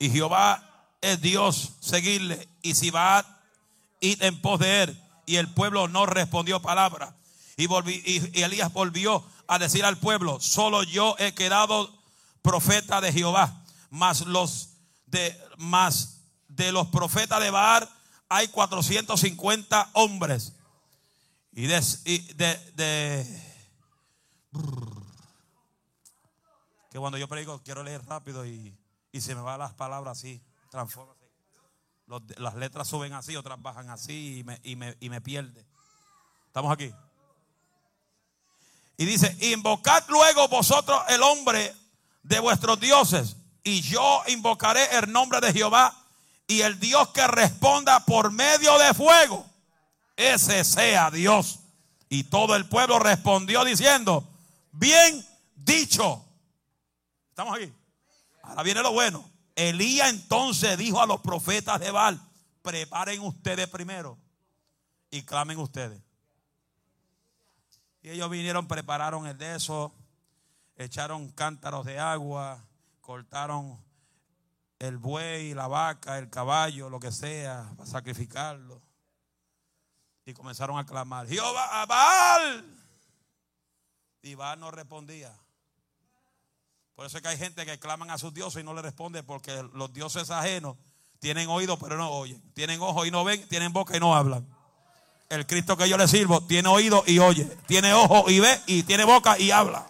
Y 0.00 0.10
Jehová 0.10 0.88
es 1.02 1.20
Dios, 1.20 1.74
seguirle. 1.80 2.48
Y 2.62 2.74
si 2.74 2.90
va, 2.90 3.24
ir 4.00 4.20
en 4.24 4.40
pos 4.40 4.58
de 4.58 4.82
él. 4.82 5.02
Y 5.26 5.36
el 5.36 5.52
pueblo 5.52 5.86
no 5.88 6.06
respondió 6.06 6.60
palabra. 6.60 7.14
Y, 7.56 7.66
y, 7.66 8.42
Elías 8.42 8.72
volvió 8.72 9.22
a 9.46 9.58
decir 9.58 9.84
al 9.84 9.98
pueblo, 9.98 10.40
solo 10.40 10.82
yo 10.82 11.14
he 11.18 11.34
quedado 11.34 11.94
profeta 12.40 13.02
de 13.02 13.12
Jehová. 13.12 13.62
Más 13.90 14.22
los 14.22 14.70
de, 15.06 15.38
más 15.58 16.20
de 16.48 16.72
los 16.72 16.88
profetas 16.88 17.40
de 17.40 17.50
Baal 17.50 17.88
hay 18.30 18.48
450 18.48 19.90
hombres. 19.92 20.54
Y 21.52 21.66
de, 21.66 21.80
de, 22.36 22.72
de 22.74 23.50
que 26.90 26.98
cuando 26.98 27.18
yo 27.18 27.28
predico 27.28 27.60
quiero 27.62 27.82
leer 27.82 28.02
rápido 28.06 28.46
y 28.46 28.79
y 29.12 29.20
se 29.20 29.34
me 29.34 29.40
van 29.40 29.58
las 29.58 29.74
palabras 29.74 30.18
así, 30.18 30.42
transforma. 30.70 31.14
las 32.36 32.54
letras 32.54 32.88
suben 32.88 33.12
así, 33.12 33.36
otras 33.36 33.60
bajan 33.60 33.90
así 33.90 34.38
y 34.38 34.44
me, 34.44 34.60
y 34.62 34.76
me, 34.76 34.96
y 35.00 35.10
me 35.10 35.20
pierde. 35.20 35.66
¿Estamos 36.46 36.72
aquí? 36.72 36.92
Y 38.96 39.06
dice, 39.06 39.36
invocad 39.52 40.04
luego 40.08 40.48
vosotros 40.48 41.00
el 41.08 41.22
hombre 41.22 41.74
de 42.22 42.38
vuestros 42.40 42.78
dioses 42.80 43.36
y 43.62 43.80
yo 43.82 44.22
invocaré 44.28 44.96
el 44.98 45.10
nombre 45.10 45.40
de 45.40 45.52
Jehová 45.52 45.96
y 46.46 46.62
el 46.62 46.78
Dios 46.80 47.08
que 47.10 47.26
responda 47.26 48.04
por 48.04 48.32
medio 48.32 48.76
de 48.78 48.92
fuego, 48.92 49.46
ese 50.16 50.64
sea 50.64 51.10
Dios. 51.10 51.60
Y 52.08 52.24
todo 52.24 52.56
el 52.56 52.68
pueblo 52.68 52.98
respondió 52.98 53.64
diciendo, 53.64 54.28
bien 54.72 55.24
dicho. 55.54 56.24
¿Estamos 57.30 57.56
aquí? 57.56 57.72
Ahora 58.50 58.62
viene 58.64 58.82
lo 58.82 58.92
bueno. 58.92 59.30
Elías 59.54 60.10
entonces 60.10 60.76
dijo 60.76 61.00
a 61.00 61.06
los 61.06 61.20
profetas 61.20 61.78
de 61.78 61.90
Baal, 61.90 62.20
preparen 62.62 63.20
ustedes 63.20 63.68
primero 63.68 64.18
y 65.10 65.22
clamen 65.22 65.58
ustedes. 65.58 66.02
Y 68.02 68.10
ellos 68.10 68.28
vinieron, 68.28 68.66
prepararon 68.66 69.26
el 69.26 69.38
de 69.38 69.54
eso, 69.54 69.94
echaron 70.76 71.30
cántaros 71.30 71.84
de 71.84 71.98
agua, 71.98 72.64
cortaron 73.00 73.78
el 74.78 74.96
buey, 74.98 75.54
la 75.54 75.68
vaca, 75.68 76.18
el 76.18 76.28
caballo, 76.28 76.90
lo 76.90 76.98
que 76.98 77.12
sea, 77.12 77.72
para 77.76 77.88
sacrificarlo. 77.88 78.82
Y 80.24 80.32
comenzaron 80.32 80.76
a 80.78 80.86
clamar, 80.86 81.28
Jehová, 81.28 81.86
Baal. 81.86 82.64
Y 84.22 84.34
Baal 84.34 84.58
no 84.58 84.70
respondía. 84.70 85.38
Por 87.00 87.06
eso 87.06 87.16
es 87.16 87.22
que 87.22 87.30
hay 87.30 87.38
gente 87.38 87.64
que 87.64 87.78
claman 87.78 88.10
a 88.10 88.18
sus 88.18 88.34
dioses 88.34 88.60
y 88.60 88.62
no 88.62 88.74
le 88.74 88.82
responde 88.82 89.22
porque 89.22 89.66
los 89.72 89.90
dioses 89.90 90.28
ajenos 90.30 90.76
tienen 91.18 91.48
oído 91.48 91.78
pero 91.78 91.96
no 91.96 92.10
oyen. 92.10 92.42
Tienen 92.52 92.78
ojo 92.82 93.06
y 93.06 93.10
no 93.10 93.24
ven, 93.24 93.48
tienen 93.48 93.72
boca 93.72 93.96
y 93.96 94.00
no 94.00 94.14
hablan. 94.14 94.46
El 95.30 95.46
Cristo 95.46 95.78
que 95.78 95.88
yo 95.88 95.96
le 95.96 96.06
sirvo 96.06 96.46
tiene 96.46 96.68
oído 96.68 97.02
y 97.06 97.18
oye, 97.18 97.46
tiene 97.66 97.94
ojo 97.94 98.28
y 98.28 98.40
ve 98.40 98.60
y 98.66 98.82
tiene 98.82 99.04
boca 99.04 99.38
y 99.38 99.50
habla. 99.50 99.86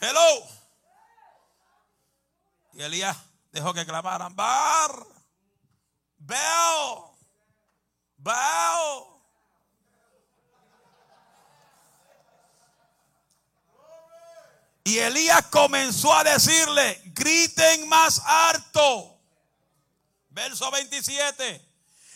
Hello. 0.00 0.44
Y 2.72 2.82
Elías 2.82 3.16
dejó 3.52 3.72
que 3.72 3.86
clamaran, 3.86 4.34
Bar, 4.34 5.06
Bell, 6.18 6.96
Bell. 8.16 9.11
Y 14.84 14.98
Elías 14.98 15.46
comenzó 15.50 16.12
a 16.14 16.24
decirle, 16.24 17.00
griten 17.14 17.88
más 17.88 18.20
harto. 18.24 19.18
Verso 20.30 20.70
27. 20.70 21.64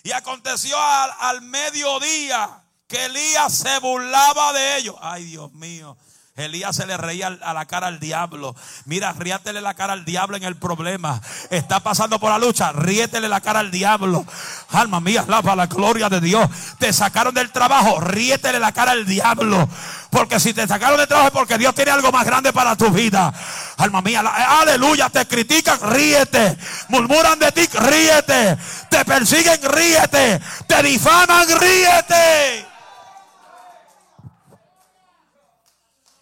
Y 0.03 0.12
aconteció 0.12 0.81
al, 0.81 1.11
al 1.21 1.43
mediodía 1.43 2.62
que 2.89 3.07
Elías 3.07 3.53
se 3.53 3.79
burlaba 3.81 4.53
de 4.53 4.79
ellos. 4.79 4.97
Ay, 5.01 5.25
Dios 5.25 5.53
mío. 5.53 5.97
Elías 6.37 6.77
se 6.77 6.87
le 6.87 6.99
reía 6.99 7.29
a 7.29 7.55
la 7.55 7.64
cara 7.64 7.87
al 7.87 7.99
diablo. 7.99 8.55
Mira, 8.85 9.12
ríatele 9.14 9.62
la 9.62 9.73
cara 9.73 9.95
al 9.95 10.05
diablo 10.05 10.37
en 10.37 10.45
el 10.45 10.57
problema. 10.57 11.21
Está 11.51 11.81
pasando 11.81 12.21
por 12.21 12.31
la 12.31 12.39
lucha, 12.39 12.73
ríetele 12.73 13.29
la 13.29 13.41
cara 13.41 13.61
al 13.61 13.71
diablo. 13.71 14.25
Alma 14.69 15.01
mía, 15.01 15.25
alaba 15.27 15.57
la 15.57 15.67
gloria 15.67 16.11
de 16.11 16.21
Dios. 16.21 16.49
Te 16.79 16.93
sacaron 16.93 17.35
del 17.35 17.51
trabajo, 17.53 18.01
ríetele 18.01 18.61
la 18.61 18.73
cara 18.73 18.93
al 18.93 19.07
diablo. 19.07 19.67
Porque 20.11 20.41
si 20.41 20.55
te 20.55 20.67
sacaron 20.67 20.99
del 20.99 21.09
trabajo 21.09 21.29
es 21.29 21.33
porque 21.33 21.59
Dios 21.59 21.75
tiene 21.75 21.91
algo 21.91 22.11
más 22.13 22.25
grande 22.25 22.53
para 22.53 22.77
tu 22.77 22.91
vida. 22.91 23.33
Alma 23.77 24.01
mía, 24.01 24.21
aleluya, 24.21 25.11
te 25.11 25.27
critican, 25.27 25.79
ríete. 25.93 26.57
Murmuran 26.89 27.39
de 27.39 27.53
ti, 27.53 27.67
ríete. 27.67 28.57
Te 28.89 29.05
persiguen, 29.05 29.61
ríete. 29.63 30.41
Te 30.67 30.83
difaman, 30.83 31.47
ríete. 31.61 32.67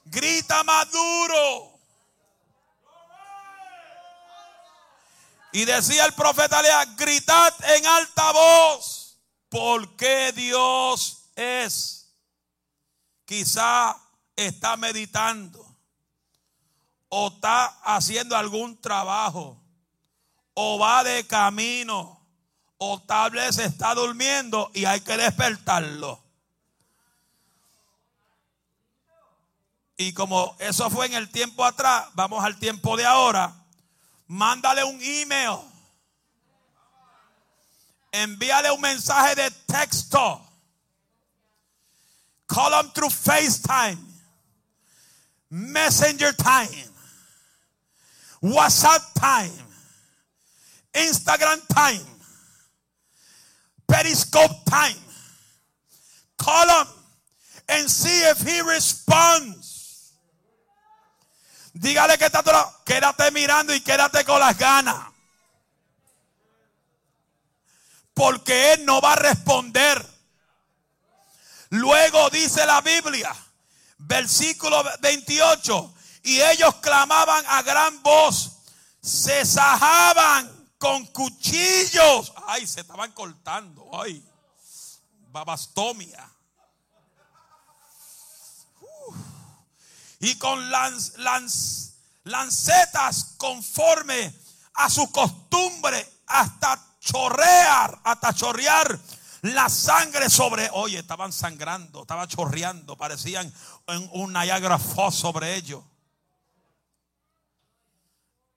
Grita 0.07 0.63
más 0.65 0.91
duro. 0.91 1.75
Y 5.53 5.65
decía 5.65 6.05
el 6.05 6.15
profeta 6.15 6.61
Lea, 6.63 6.85
gritad 6.97 7.55
en 7.77 7.87
alta 7.87 8.33
voz, 8.33 9.19
porque 9.49 10.33
Dios 10.33 11.31
es. 11.37 12.04
Quizá 13.35 13.97
está 14.37 14.77
meditando 14.77 15.67
o 17.09 17.27
está 17.27 17.67
haciendo 17.83 18.37
algún 18.37 18.81
trabajo 18.81 19.61
o 20.55 20.79
va 20.79 21.03
de 21.03 21.27
camino 21.27 22.25
o 22.79 23.03
tal 23.03 23.33
vez 23.33 23.59
está 23.59 23.93
durmiendo 23.97 24.71
y 24.73 24.85
hay 24.85 25.01
que 25.01 25.17
despertarlo. 25.17 26.23
Y 29.97 30.13
como 30.13 30.55
eso 30.61 30.89
fue 30.89 31.07
en 31.07 31.15
el 31.15 31.29
tiempo 31.29 31.65
atrás, 31.65 32.07
vamos 32.15 32.45
al 32.45 32.57
tiempo 32.61 32.97
de 32.97 33.05
ahora. 33.05 33.53
Mándale 34.29 34.85
un 34.85 35.03
email. 35.03 35.59
Envíale 38.13 38.71
un 38.71 38.81
mensaje 38.81 39.35
de 39.35 39.51
texto. 39.51 40.54
Call 42.47 42.71
them 42.71 42.91
through 42.95 43.09
FaceTime. 43.09 43.99
Messenger 45.51 46.33
time. 46.33 46.91
WhatsApp 48.43 49.15
time. 49.15 49.51
Instagram 50.93 51.67
time. 51.69 52.07
Periscope 53.89 54.65
time. 54.69 54.97
Call 56.39 56.83
him 56.83 56.89
and 57.69 57.91
see 57.91 58.29
if 58.31 58.41
he 58.43 58.61
responds. 58.61 60.13
Dígale 61.73 62.17
que 62.19 62.27
está 62.27 62.43
todo, 62.43 62.83
quédate 62.85 63.31
mirando 63.33 63.75
y 63.75 63.81
quédate 63.81 64.25
con 64.25 64.39
las 64.39 64.57
ganas. 64.57 64.97
Porque 68.15 68.75
Él 68.75 68.85
no 68.87 69.01
va 69.01 69.15
a 69.15 69.17
responder. 69.17 70.14
Luego 71.75 72.31
dice 72.31 72.65
la 72.67 72.81
Biblia, 72.83 73.35
versículo 73.99 74.81
28, 75.01 75.95
y 76.23 76.41
ellos 76.41 76.77
clamaban 76.77 77.45
a 77.49 77.63
gran 77.63 78.01
voz, 78.01 78.59
se 79.03 79.45
sajaban 79.45 80.71
con 80.79 81.05
cuchillos. 81.07 82.33
Ay, 82.47 82.65
se 82.69 82.83
estaban 82.83 83.11
cortando. 83.11 83.91
Ay, 83.93 84.25
babastomia. 85.33 86.31
y 90.21 90.39
con 90.39 90.71
lancetas 92.25 93.35
conforme 93.37 94.33
a 94.75 94.89
su 94.89 95.11
costumbre 95.11 96.21
hasta 96.29 96.81
chorrear, 97.01 98.01
hasta 98.05 98.33
chorrear 98.33 98.99
la 99.53 99.69
sangre 99.69 100.31
sobre, 100.31 100.71
oye, 100.73 100.99
estaban 100.99 101.31
sangrando, 101.31 102.03
estaba 102.03 102.27
chorreando, 102.27 102.97
parecían 102.97 103.53
un 104.13 104.33
Niagara 104.33 104.79
Falls 104.79 105.17
sobre 105.17 105.55
ellos. 105.55 105.85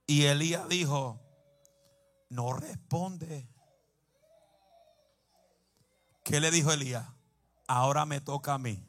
Y 0.05 0.23
Elías 0.23 0.69
dijo, 0.69 1.19
no 2.29 2.53
responde. 2.53 3.49
¿Qué 6.23 6.39
le 6.39 6.51
dijo 6.51 6.71
Elías? 6.71 7.05
Ahora 7.67 8.05
me 8.05 8.21
toca 8.21 8.53
a 8.53 8.57
mí. 8.57 8.81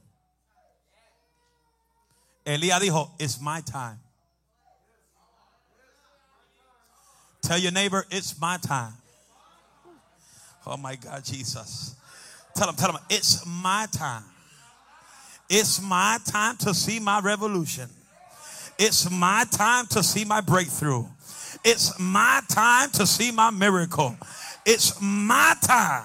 Elías 2.44 2.80
dijo, 2.80 3.16
it's 3.18 3.40
my 3.40 3.60
time. 3.62 3.98
Tell 7.40 7.58
your 7.58 7.72
neighbor, 7.72 8.06
it's 8.10 8.38
my 8.38 8.58
time. 8.58 8.96
Oh 10.68 10.76
my 10.76 10.96
God, 10.96 11.24
Jesus. 11.24 11.96
Tell 12.54 12.68
him, 12.68 12.76
tell 12.76 12.90
him, 12.90 12.98
it's 13.08 13.44
my 13.46 13.86
time. 13.90 14.24
It's 15.48 15.80
my 15.80 16.18
time 16.26 16.58
to 16.58 16.74
see 16.74 17.00
my 17.00 17.20
revolution. 17.20 17.88
It's 18.78 19.10
my 19.10 19.44
time 19.50 19.86
to 19.86 20.02
see 20.02 20.26
my 20.26 20.42
breakthrough. 20.42 21.06
It's 21.64 21.98
my 21.98 22.42
time 22.50 22.90
to 22.90 23.06
see 23.06 23.32
my 23.32 23.50
miracle. 23.50 24.14
It's 24.66 25.00
my 25.00 25.54
time. 25.62 26.04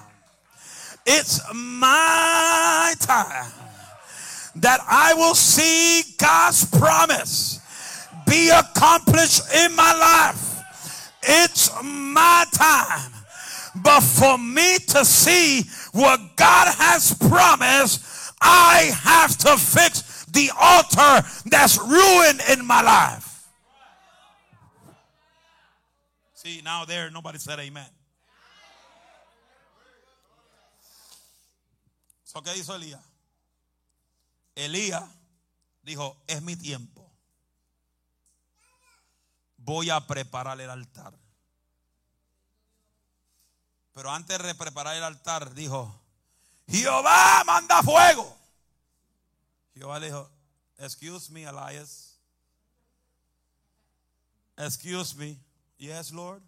It's 1.06 1.42
my 1.54 2.94
time 3.02 3.52
that 4.56 4.80
I 4.88 5.14
will 5.16 5.36
see 5.36 6.04
God's 6.18 6.66
promise 6.66 7.60
be 8.26 8.50
accomplished 8.50 9.42
in 9.54 9.76
my 9.76 9.94
life. 9.94 10.62
It's 11.22 11.70
my 11.84 12.46
time. 12.54 13.23
But 13.76 14.02
for 14.02 14.38
me 14.38 14.78
to 14.90 15.04
see 15.04 15.64
what 15.94 16.36
God 16.36 16.74
has 16.78 17.16
promised, 17.16 18.34
I 18.40 18.92
have 19.02 19.38
to 19.40 19.58
fix 19.58 20.26
the 20.26 20.52
altar 20.60 21.28
that's 21.46 21.80
ruined 21.80 22.42
in 22.52 22.66
my 22.66 22.82
life. 22.82 23.48
See, 26.34 26.62
now 26.64 26.86
there, 26.86 27.10
nobody 27.10 27.40
said 27.40 27.60
amen. 27.60 27.88
So, 32.26 32.42
¿qué 32.42 32.56
hizo 32.58 32.76
Elías? 32.76 33.00
Elías 34.56 35.04
dijo, 35.84 36.18
es 36.28 36.42
mi 36.42 36.56
tiempo. 36.56 37.10
Voy 39.58 39.90
a 39.90 40.06
preparar 40.06 40.60
el 40.60 40.70
altar. 40.70 41.14
Pero 43.94 44.10
antes 44.10 44.42
de 44.42 44.56
preparar 44.56 44.96
el 44.96 45.04
altar, 45.04 45.54
dijo, 45.54 45.94
Jehová 46.68 47.44
manda 47.46 47.84
fuego. 47.84 48.36
Jehová 49.76 50.00
le 50.00 50.08
dijo, 50.08 50.30
excuse 50.78 51.32
me, 51.32 51.44
Elias. 51.44 52.18
Excuse 54.58 55.16
me. 55.16 55.40
Yes, 55.78 56.12
Lord. 56.12 56.42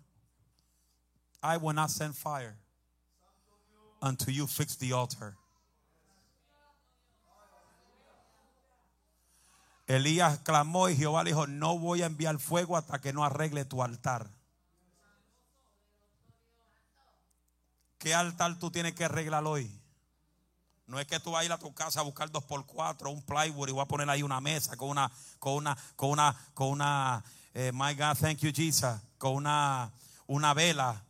I 1.41 1.57
will 1.57 1.73
not 1.73 1.91
send 1.91 2.15
fire 2.15 2.55
until 4.01 4.33
you 4.33 4.47
fix 4.47 4.75
the 4.77 4.93
altar. 4.93 5.35
Elías 9.87 10.39
clamó 10.39 10.89
y 10.89 10.95
Jehová 10.95 11.23
le 11.23 11.31
dijo, 11.31 11.45
no 11.45 11.77
voy 11.77 12.01
a 12.01 12.07
enviar 12.07 12.39
fuego 12.39 12.75
hasta 12.75 12.99
que 12.99 13.13
no 13.13 13.23
arregle 13.23 13.65
tu 13.65 13.83
altar. 13.83 14.34
¿Qué 18.05 18.13
altar 18.13 18.59
tú 18.59 18.69
tienes 18.69 18.93
que 18.93 19.03
arreglar 19.03 19.43
hoy? 19.47 19.67
No 20.85 20.99
es 20.99 21.07
que 21.07 21.19
tú 21.19 21.31
vas 21.31 21.49
a 21.49 21.55
a 21.55 21.57
tu 21.57 21.73
casa 21.73 22.01
a 22.01 22.03
buscar 22.03 22.29
dos 22.29 22.43
por 22.43 22.63
cuatro, 22.67 23.09
un 23.09 23.23
plywood 23.23 23.69
y 23.69 23.71
voy 23.71 23.81
a 23.81 23.87
poner 23.87 24.07
ahí 24.11 24.21
una 24.21 24.39
mesa 24.39 24.77
con 24.77 24.89
una, 24.89 25.11
con 25.39 25.53
una, 25.53 25.75
con 25.95 26.11
una, 26.11 26.35
con 26.53 26.67
una, 26.67 27.23
eh, 27.55 27.71
my 27.73 27.95
God, 27.95 28.15
thank 28.15 28.37
you 28.41 28.51
Jesus, 28.53 28.93
con 29.17 29.33
una, 29.33 29.91
una 30.27 30.53
vela 30.53 31.03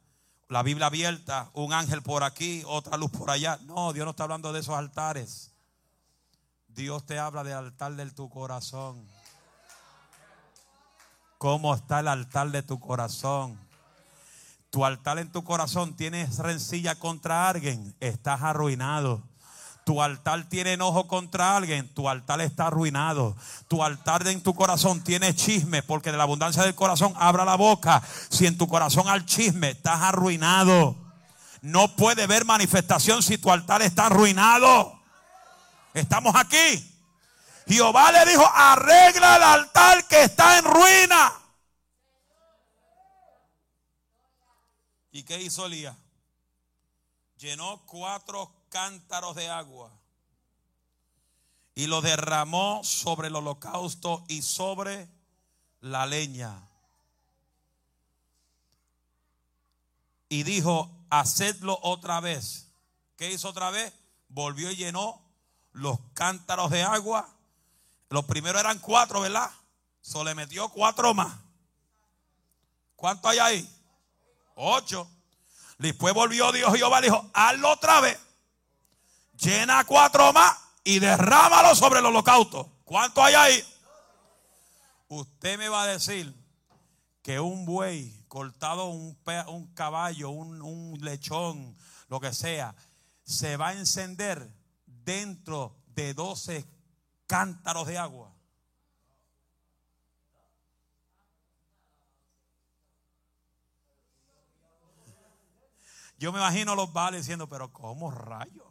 la 0.48 0.64
Biblia 0.64 0.86
abierta, 0.86 1.50
un 1.52 1.74
ángel 1.74 2.02
por 2.02 2.24
aquí, 2.24 2.64
otra 2.66 2.96
luz 2.96 3.12
por 3.12 3.30
allá. 3.30 3.60
No, 3.64 3.92
Dios 3.92 4.06
no 4.06 4.12
está 4.12 4.24
hablando 4.24 4.54
de 4.54 4.62
esos 4.62 4.76
altares. 4.76 5.52
Dios 6.70 7.06
te 7.06 7.20
habla 7.20 7.44
del 7.44 7.56
altar 7.56 7.94
de 7.98 8.10
tu 8.12 8.30
corazón. 8.30 9.06
¿Cómo 11.38 11.76
está 11.76 12.00
el 12.00 12.08
altar 12.08 12.52
de 12.52 12.64
tu 12.64 12.80
corazón? 12.80 13.65
Tu 14.76 14.84
altar 14.84 15.20
en 15.20 15.32
tu 15.32 15.42
corazón 15.46 15.96
tienes 15.96 16.38
rencilla 16.38 16.96
contra 16.96 17.48
alguien, 17.48 17.96
estás 18.02 18.42
arruinado. 18.42 19.24
Tu 19.86 20.02
altar 20.02 20.50
tiene 20.50 20.74
enojo 20.74 21.08
contra 21.08 21.56
alguien, 21.56 21.88
tu 21.94 22.10
altar 22.10 22.42
está 22.42 22.68
arruinado. 22.68 23.38
Tu 23.70 23.82
altar 23.82 24.28
en 24.28 24.44
tu 24.44 24.54
corazón 24.54 25.02
tiene 25.02 25.34
chisme, 25.34 25.82
porque 25.82 26.12
de 26.12 26.18
la 26.18 26.24
abundancia 26.24 26.62
del 26.64 26.76
corazón 26.76 27.14
abra 27.16 27.46
la 27.46 27.56
boca. 27.56 28.04
Si 28.28 28.48
en 28.48 28.58
tu 28.58 28.68
corazón 28.68 29.08
hay 29.08 29.24
chisme, 29.24 29.70
estás 29.70 30.02
arruinado. 30.02 30.98
No 31.62 31.96
puede 31.96 32.24
haber 32.24 32.44
manifestación 32.44 33.24
si 33.24 33.38
tu 33.38 33.50
altar 33.52 33.82
está 33.82 34.08
arruinado. 34.08 35.00
Estamos 35.94 36.36
aquí. 36.36 36.86
Jehová 37.66 38.12
le 38.12 38.30
dijo, 38.30 38.46
arregla 38.54 39.38
el 39.38 39.44
altar 39.44 40.06
que 40.10 40.24
está 40.24 40.58
en 40.58 40.66
ruina. 40.66 41.45
¿Y 45.16 45.24
qué 45.24 45.42
hizo 45.42 45.66
Elías? 45.66 45.96
Llenó 47.38 47.86
cuatro 47.86 48.52
cántaros 48.68 49.34
de 49.38 49.48
agua 49.48 49.90
y 51.74 51.88
lo 51.88 52.02
derramó 52.02 52.84
sobre 52.84 53.30
el 53.30 53.36
holocausto 53.38 54.26
y 54.28 54.42
sobre 54.42 55.08
la 55.80 56.06
leña. 56.06 56.68
Y 60.28 60.44
dijo, 60.44 60.92
hacedlo 61.10 61.80
otra 61.82 62.20
vez. 62.20 62.68
¿Qué 63.16 63.32
hizo 63.32 63.48
otra 63.48 63.72
vez? 63.72 63.94
Volvió 64.28 64.70
y 64.70 64.76
llenó 64.76 65.22
los 65.72 65.98
cántaros 66.14 66.72
de 66.72 66.84
agua. 66.84 67.34
Los 68.10 68.26
primeros 68.26 68.60
eran 68.60 68.80
cuatro, 68.80 69.22
¿verdad? 69.22 69.50
So 70.02 70.26
le 70.26 70.36
metió 70.36 70.68
cuatro 70.68 71.14
más. 71.14 71.40
¿Cuánto 72.98 73.30
hay 73.30 73.40
ahí? 73.40 73.75
Ocho. 74.56 75.10
Después 75.78 76.14
volvió 76.14 76.52
Dios 76.52 76.74
Jehová, 76.74 77.02
le 77.02 77.08
dijo, 77.08 77.30
hazlo 77.34 77.72
otra 77.72 78.02
vez 78.02 78.18
llena 79.38 79.84
cuatro 79.86 80.32
más 80.34 80.56
y 80.84 81.00
derrámalo 81.00 81.76
sobre 81.76 82.00
el 82.00 82.06
holocausto. 82.06 82.72
¿Cuánto 82.84 83.24
hay 83.24 83.34
ahí? 83.36 83.64
Usted 85.08 85.58
me 85.58 85.70
va 85.70 85.84
a 85.84 85.88
decir 85.88 86.34
que 87.22 87.40
un 87.40 87.66
buey 87.66 88.24
cortado, 88.28 88.86
un, 88.88 89.18
un 89.48 89.74
caballo, 89.74 90.30
un, 90.30 90.62
un 90.62 91.00
lechón, 91.02 91.76
lo 92.08 92.20
que 92.20 92.34
sea, 92.34 92.76
se 93.24 93.58
va 93.58 93.70
a 93.70 93.74
encender 93.74 94.52
dentro 94.86 95.76
de 95.88 96.14
12 96.14 96.66
cántaros 97.28 97.88
de 97.88 97.98
agua. 97.98 98.35
Yo 106.26 106.32
me 106.32 106.40
imagino 106.40 106.74
los 106.74 106.92
vales 106.92 107.22
diciendo, 107.22 107.48
pero 107.48 107.72
¿cómo 107.72 108.10
rayos? 108.10 108.66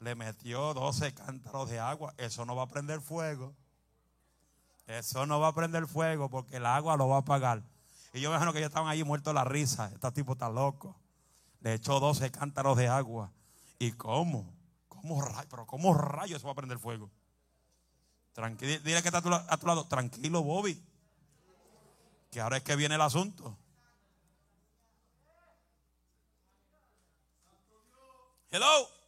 le 0.00 0.14
metió 0.14 0.74
12 0.74 1.14
cántaros 1.14 1.70
de 1.70 1.80
agua. 1.80 2.12
Eso 2.18 2.44
no 2.44 2.54
va 2.54 2.64
a 2.64 2.66
prender 2.66 3.00
fuego. 3.00 3.54
Eso 4.86 5.24
no 5.24 5.40
va 5.40 5.48
a 5.48 5.54
prender 5.54 5.86
fuego 5.86 6.28
porque 6.28 6.56
el 6.56 6.66
agua 6.66 6.98
lo 6.98 7.08
va 7.08 7.16
a 7.16 7.20
apagar. 7.20 7.62
Y 8.12 8.20
yo 8.20 8.28
me 8.28 8.34
imagino 8.34 8.52
que 8.52 8.58
ellos 8.58 8.68
estaban 8.68 8.90
ahí 8.90 9.02
muertos 9.02 9.32
la 9.32 9.44
risa. 9.44 9.90
Este 9.94 10.12
tipo 10.12 10.34
está 10.34 10.50
loco. 10.50 10.94
Le 11.60 11.72
echó 11.72 12.00
12 12.00 12.30
cántaros 12.30 12.76
de 12.76 12.88
agua. 12.88 13.32
¿Y 13.78 13.92
cómo? 13.92 14.52
¿Cómo 14.90 15.22
rayo? 15.22 15.48
Pero 15.48 15.66
¿cómo 15.66 15.94
rayo 15.94 16.36
eso 16.36 16.48
va 16.48 16.52
a 16.52 16.56
prender 16.56 16.78
fuego? 16.78 17.10
Tranquilo, 18.34 18.78
dile 18.84 19.00
que 19.00 19.08
está 19.08 19.22
tu, 19.22 19.32
a 19.32 19.56
tu 19.56 19.66
lado. 19.66 19.86
Tranquilo, 19.86 20.42
Bobby. 20.42 20.78
Que 22.30 22.42
ahora 22.42 22.58
es 22.58 22.62
que 22.62 22.76
viene 22.76 22.96
el 22.96 23.00
asunto. 23.00 23.56
Hello 28.50 29.00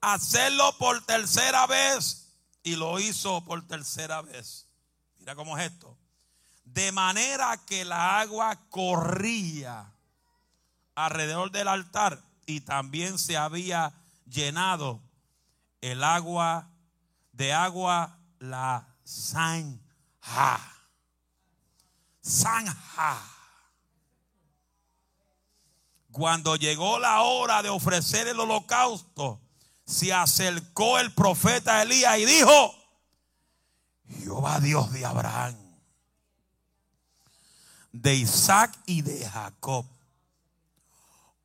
hacerlo 0.00 0.76
por 0.78 1.04
tercera 1.04 1.66
vez 1.66 2.32
y 2.62 2.76
lo 2.76 2.98
hizo 2.98 3.44
por 3.44 3.66
tercera 3.66 4.22
vez. 4.22 4.66
Mira 5.18 5.34
cómo 5.34 5.58
es 5.58 5.70
esto. 5.70 5.98
De 6.64 6.92
manera 6.92 7.56
que 7.66 7.84
la 7.84 8.20
agua 8.20 8.56
corría 8.70 9.92
alrededor 10.94 11.50
del 11.50 11.68
altar 11.68 12.22
y 12.46 12.60
también 12.60 13.18
se 13.18 13.36
había 13.36 13.92
llenado 14.26 15.02
el 15.80 16.04
agua 16.04 16.70
de 17.32 17.52
agua 17.52 18.18
la 18.38 18.86
zanja. 19.04 20.60
Zanja. 22.22 23.39
Cuando 26.12 26.56
llegó 26.56 26.98
la 26.98 27.22
hora 27.22 27.62
de 27.62 27.68
ofrecer 27.68 28.26
el 28.28 28.40
holocausto, 28.40 29.40
se 29.84 30.12
acercó 30.12 30.98
el 30.98 31.12
profeta 31.12 31.82
Elías 31.82 32.18
y 32.18 32.24
dijo, 32.24 32.74
Jehová 34.08 34.60
Dios 34.60 34.92
de 34.92 35.04
Abraham, 35.04 35.56
de 37.92 38.14
Isaac 38.14 38.76
y 38.86 39.02
de 39.02 39.28
Jacob, 39.28 39.86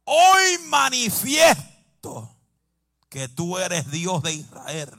hoy 0.03 0.57
manifiesto 0.68 2.36
que 3.09 3.28
tú 3.28 3.57
eres 3.57 3.89
Dios 3.91 4.22
de 4.24 4.34
Israel 4.34 4.91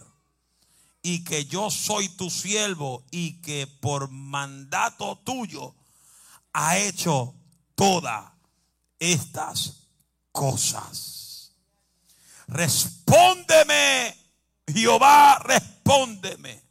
y 1.03 1.23
que 1.23 1.45
yo 1.45 1.71
soy 1.71 2.09
tu 2.09 2.31
siervo 2.31 3.05
y 3.11 3.41
que 3.43 3.67
por 3.67 4.11
mandato 4.11 5.19
tuyo 5.19 5.75
ha 6.53 6.79
hecho 6.79 7.35
todas 7.75 8.36
estas 8.99 9.89
cosas. 10.33 11.53
Respóndeme, 12.47 14.17
Jehová, 14.67 15.39
respóndeme. 15.41 16.63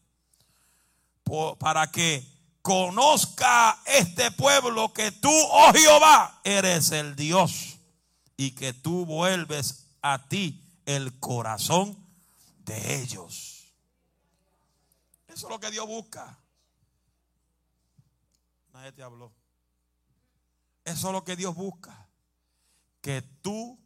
Para 1.60 1.92
que 1.92 2.24
conozca 2.62 3.82
este 3.86 4.32
pueblo 4.32 4.94
que 4.94 5.12
tú, 5.12 5.32
oh 5.32 5.72
Jehová, 5.74 6.40
eres 6.44 6.92
el 6.92 7.16
Dios 7.16 7.78
y 8.38 8.52
que 8.52 8.74
tú 8.74 9.06
vuelves 9.06 9.88
a 10.02 10.28
ti 10.28 10.62
el 10.86 11.20
corazón 11.20 11.98
de 12.60 13.02
ellos. 13.02 13.74
Eso 15.28 15.48
es 15.48 15.52
lo 15.52 15.60
que 15.60 15.72
Dios 15.72 15.86
busca. 15.86 16.40
Nadie 18.74 18.92
te 18.92 19.04
habló. 19.04 19.34
Eso 20.84 21.08
es 21.08 21.14
lo 21.14 21.24
que 21.24 21.36
Dios 21.36 21.56
busca. 21.56 22.05
Que 23.06 23.22
tú 23.22 23.80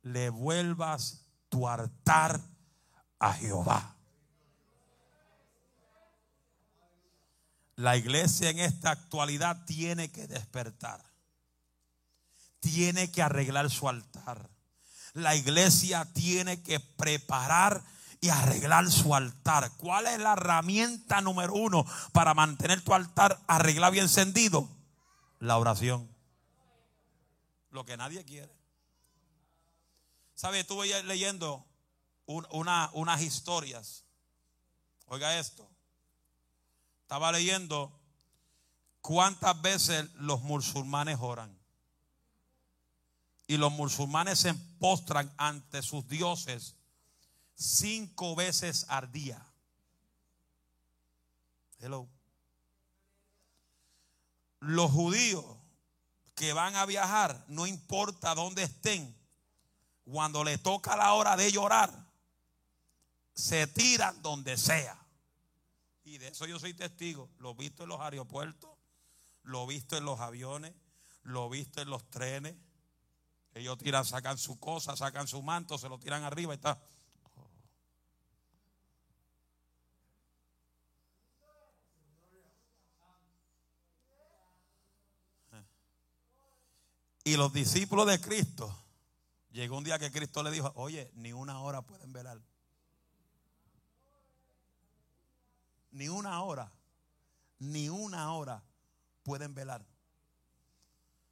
le 0.00 0.30
vuelvas 0.30 1.26
tu 1.50 1.68
altar 1.68 2.40
a 3.18 3.34
Jehová. 3.34 3.94
La 7.76 7.98
iglesia 7.98 8.48
en 8.48 8.60
esta 8.60 8.92
actualidad 8.92 9.66
tiene 9.66 10.10
que 10.10 10.26
despertar. 10.26 11.04
Tiene 12.60 13.10
que 13.10 13.20
arreglar 13.20 13.68
su 13.68 13.86
altar. 13.86 14.48
La 15.12 15.36
iglesia 15.36 16.10
tiene 16.14 16.62
que 16.62 16.80
preparar 16.80 17.84
y 18.22 18.30
arreglar 18.30 18.90
su 18.90 19.14
altar. 19.14 19.72
¿Cuál 19.76 20.06
es 20.06 20.18
la 20.20 20.32
herramienta 20.32 21.20
número 21.20 21.52
uno 21.52 21.84
para 22.12 22.32
mantener 22.32 22.80
tu 22.80 22.94
altar 22.94 23.38
arreglado 23.46 23.92
y 23.92 23.98
encendido? 23.98 24.66
La 25.38 25.58
oración. 25.58 26.08
Lo 27.70 27.84
que 27.84 27.96
nadie 27.96 28.24
quiere. 28.24 28.53
¿Sabe? 30.34 30.60
Estuve 30.60 31.02
leyendo 31.04 31.66
unas 32.26 33.22
historias. 33.22 34.04
Oiga 35.06 35.38
esto. 35.38 35.68
Estaba 37.02 37.30
leyendo 37.32 38.00
cuántas 39.00 39.60
veces 39.60 40.12
los 40.14 40.42
musulmanes 40.42 41.18
oran. 41.20 41.56
Y 43.46 43.58
los 43.58 43.70
musulmanes 43.72 44.40
se 44.40 44.54
postran 44.54 45.32
ante 45.36 45.82
sus 45.82 46.08
dioses 46.08 46.76
cinco 47.54 48.34
veces 48.34 48.86
al 48.88 49.12
día. 49.12 49.44
Hello. 51.78 52.08
Los 54.60 54.90
judíos 54.90 55.44
que 56.34 56.52
van 56.54 56.74
a 56.74 56.86
viajar, 56.86 57.44
no 57.48 57.66
importa 57.66 58.34
dónde 58.34 58.62
estén, 58.62 59.14
cuando 60.04 60.44
le 60.44 60.58
toca 60.58 60.96
la 60.96 61.14
hora 61.14 61.36
de 61.36 61.50
llorar, 61.50 61.90
se 63.34 63.66
tiran 63.66 64.20
donde 64.22 64.56
sea. 64.56 64.98
Y 66.04 66.18
de 66.18 66.28
eso 66.28 66.46
yo 66.46 66.58
soy 66.58 66.74
testigo. 66.74 67.30
Lo 67.38 67.54
visto 67.54 67.84
en 67.84 67.88
los 67.88 68.00
aeropuertos, 68.00 68.70
lo 69.42 69.66
visto 69.66 69.96
en 69.96 70.04
los 70.04 70.20
aviones, 70.20 70.74
lo 71.22 71.48
visto 71.48 71.80
en 71.80 71.88
los 71.88 72.08
trenes. 72.10 72.54
Ellos 73.54 73.78
tiran, 73.78 74.04
sacan 74.04 74.36
su 74.36 74.58
cosa, 74.58 74.96
sacan 74.96 75.26
su 75.26 75.42
manto, 75.42 75.78
se 75.78 75.88
lo 75.88 75.98
tiran 75.98 76.22
arriba 76.22 76.52
y 76.52 76.56
está. 76.56 76.80
Y 87.26 87.36
los 87.36 87.54
discípulos 87.54 88.06
de 88.06 88.20
Cristo, 88.20 88.83
llegó 89.54 89.78
un 89.78 89.84
día 89.84 89.98
que 89.98 90.10
Cristo 90.10 90.42
le 90.42 90.50
dijo, 90.50 90.72
oye, 90.74 91.10
ni 91.14 91.32
una 91.32 91.60
hora 91.60 91.82
pueden 91.82 92.12
velar. 92.12 92.40
Ni 95.92 96.08
una 96.08 96.42
hora, 96.42 96.72
ni 97.60 97.88
una 97.88 98.32
hora 98.34 98.64
pueden 99.22 99.54
velar. 99.54 99.86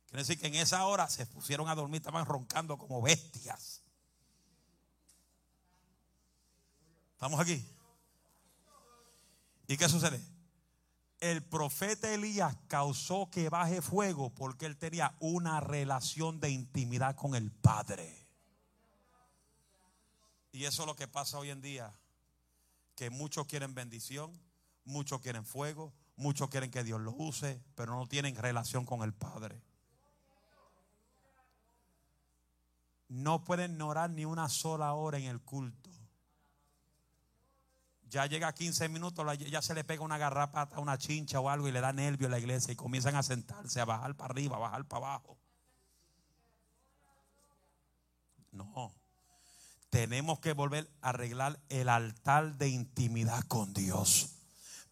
Quiere 0.06 0.22
decir 0.22 0.38
que 0.38 0.46
en 0.46 0.54
esa 0.54 0.86
hora 0.86 1.08
se 1.08 1.26
pusieron 1.26 1.68
a 1.68 1.74
dormir, 1.74 1.96
estaban 1.96 2.24
roncando 2.24 2.78
como 2.78 3.02
bestias. 3.02 3.82
¿Estamos 7.14 7.40
aquí? 7.40 7.66
¿Y 9.66 9.76
qué 9.76 9.88
sucede? 9.88 10.31
El 11.22 11.40
profeta 11.40 12.12
Elías 12.12 12.56
causó 12.66 13.30
que 13.30 13.48
baje 13.48 13.80
fuego 13.80 14.30
porque 14.34 14.66
él 14.66 14.76
tenía 14.76 15.14
una 15.20 15.60
relación 15.60 16.40
de 16.40 16.50
intimidad 16.50 17.14
con 17.14 17.36
el 17.36 17.52
Padre. 17.52 18.26
Y 20.50 20.64
eso 20.64 20.82
es 20.82 20.86
lo 20.88 20.96
que 20.96 21.06
pasa 21.06 21.38
hoy 21.38 21.50
en 21.50 21.62
día, 21.62 21.94
que 22.96 23.08
muchos 23.08 23.46
quieren 23.46 23.72
bendición, 23.72 24.36
muchos 24.84 25.20
quieren 25.20 25.46
fuego, 25.46 25.94
muchos 26.16 26.50
quieren 26.50 26.72
que 26.72 26.82
Dios 26.82 27.00
los 27.00 27.14
use, 27.16 27.62
pero 27.76 27.94
no 27.94 28.08
tienen 28.08 28.34
relación 28.34 28.84
con 28.84 29.04
el 29.04 29.14
Padre. 29.14 29.62
No 33.06 33.44
pueden 33.44 33.80
orar 33.80 34.10
ni 34.10 34.24
una 34.24 34.48
sola 34.48 34.92
hora 34.94 35.18
en 35.18 35.26
el 35.26 35.40
culto 35.40 36.01
ya 38.12 38.26
llega 38.26 38.52
15 38.52 38.90
minutos, 38.90 39.26
ya 39.38 39.62
se 39.62 39.72
le 39.72 39.84
pega 39.84 40.04
una 40.04 40.18
garrapata, 40.18 40.78
una 40.78 40.98
chincha 40.98 41.40
o 41.40 41.48
algo 41.48 41.66
y 41.66 41.72
le 41.72 41.80
da 41.80 41.94
nervio 41.94 42.26
a 42.26 42.30
la 42.30 42.38
iglesia 42.38 42.70
y 42.70 42.76
comienzan 42.76 43.16
a 43.16 43.22
sentarse, 43.22 43.80
a 43.80 43.86
bajar 43.86 44.14
para 44.14 44.32
arriba, 44.32 44.56
a 44.56 44.60
bajar 44.60 44.84
para 44.84 45.06
abajo. 45.06 45.38
No, 48.50 48.94
tenemos 49.88 50.40
que 50.40 50.52
volver 50.52 50.90
a 51.00 51.08
arreglar 51.08 51.58
el 51.70 51.88
altar 51.88 52.58
de 52.58 52.68
intimidad 52.68 53.44
con 53.44 53.72
Dios 53.72 54.34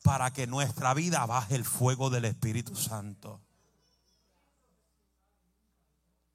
para 0.02 0.32
que 0.32 0.46
nuestra 0.46 0.94
vida 0.94 1.26
baje 1.26 1.56
el 1.56 1.66
fuego 1.66 2.08
del 2.08 2.24
Espíritu 2.24 2.74
Santo. 2.74 3.42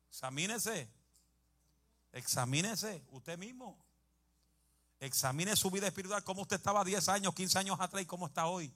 Examínese, 0.10 0.88
examínese 2.12 3.04
usted 3.10 3.40
mismo. 3.40 3.85
Examine 5.06 5.56
su 5.56 5.70
vida 5.70 5.88
espiritual, 5.88 6.24
cómo 6.24 6.42
usted 6.42 6.58
estaba 6.58 6.84
10 6.84 7.10
años, 7.10 7.34
15 7.34 7.60
años 7.60 7.80
atrás 7.80 8.02
y 8.02 8.06
cómo 8.06 8.28
está 8.28 8.48
hoy. 8.48 8.74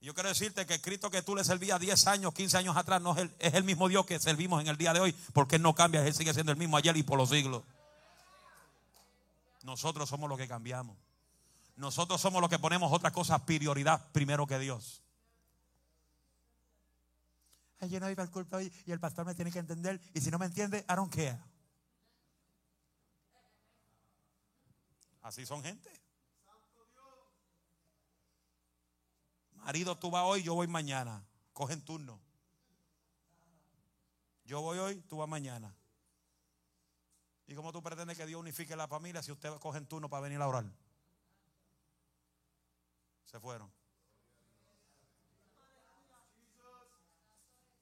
Yo 0.00 0.12
quiero 0.12 0.28
decirte 0.28 0.66
que 0.66 0.80
Cristo 0.80 1.10
que 1.10 1.22
tú 1.22 1.34
le 1.34 1.44
servías 1.44 1.80
10 1.80 2.06
años, 2.08 2.34
15 2.34 2.58
años 2.58 2.76
atrás 2.76 3.00
no 3.00 3.12
es 3.12 3.18
el, 3.18 3.34
es 3.38 3.54
el 3.54 3.64
mismo 3.64 3.88
Dios 3.88 4.04
que 4.04 4.18
servimos 4.20 4.60
en 4.60 4.68
el 4.68 4.76
día 4.76 4.92
de 4.92 5.00
hoy, 5.00 5.12
porque 5.32 5.56
Él 5.56 5.62
no 5.62 5.74
cambia, 5.74 6.06
Él 6.06 6.12
sigue 6.12 6.34
siendo 6.34 6.52
el 6.52 6.58
mismo 6.58 6.76
ayer 6.76 6.96
y 6.96 7.02
por 7.02 7.16
los 7.16 7.30
siglos. 7.30 7.62
Nosotros 9.62 10.08
somos 10.08 10.28
los 10.28 10.36
que 10.36 10.46
cambiamos. 10.46 10.96
Nosotros 11.76 12.20
somos 12.20 12.40
los 12.40 12.50
que 12.50 12.58
ponemos 12.58 12.92
otras 12.92 13.12
cosas 13.12 13.40
prioridad 13.42 14.06
primero 14.12 14.46
que 14.46 14.58
Dios. 14.58 15.02
Ay, 17.80 17.88
yo 17.90 18.00
no 18.00 18.10
iba 18.10 18.22
al 18.22 18.30
culto 18.30 18.56
hoy 18.56 18.72
y 18.86 18.92
el 18.92 19.00
pastor 19.00 19.24
me 19.24 19.34
tiene 19.34 19.50
que 19.50 19.58
entender. 19.58 20.00
Y 20.12 20.20
si 20.20 20.30
no 20.30 20.38
me 20.38 20.46
entiende, 20.46 20.84
I 20.88 20.94
don't 20.94 21.12
care. 21.14 21.38
Así 25.24 25.46
son 25.46 25.62
gente. 25.62 25.90
Marido, 29.52 29.96
tú 29.98 30.10
vas 30.10 30.22
hoy, 30.24 30.42
yo 30.42 30.54
voy 30.54 30.66
mañana. 30.66 31.26
Cogen 31.54 31.82
turno. 31.82 32.20
Yo 34.44 34.60
voy 34.60 34.76
hoy, 34.76 35.00
tú 35.00 35.16
vas 35.16 35.28
mañana. 35.28 35.74
¿Y 37.46 37.54
cómo 37.54 37.72
tú 37.72 37.82
pretendes 37.82 38.18
que 38.18 38.26
Dios 38.26 38.38
unifique 38.38 38.76
la 38.76 38.86
familia 38.86 39.22
si 39.22 39.32
ustedes 39.32 39.58
cogen 39.60 39.86
turno 39.86 40.10
para 40.10 40.20
venir 40.20 40.42
a 40.42 40.46
orar? 40.46 40.66
Se 43.24 43.40
fueron. 43.40 43.72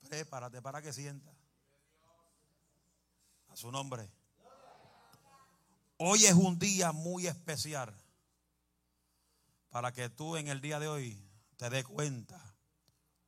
Prepárate 0.09 0.63
para 0.63 0.81
que 0.81 0.93
sienta. 0.93 1.33
A 3.49 3.57
su 3.57 3.73
nombre. 3.73 4.09
Hoy 6.05 6.27
es 6.27 6.35
un 6.35 6.59
día 6.59 6.91
muy 6.91 7.29
especial 7.29 7.95
para 9.71 9.93
que 9.93 10.11
tú 10.11 10.37
en 10.37 10.49
el 10.49 10.61
día 10.61 10.81
de 10.81 10.89
hoy 10.89 11.25
te 11.57 11.71
des 11.71 11.85
cuenta 11.85 12.57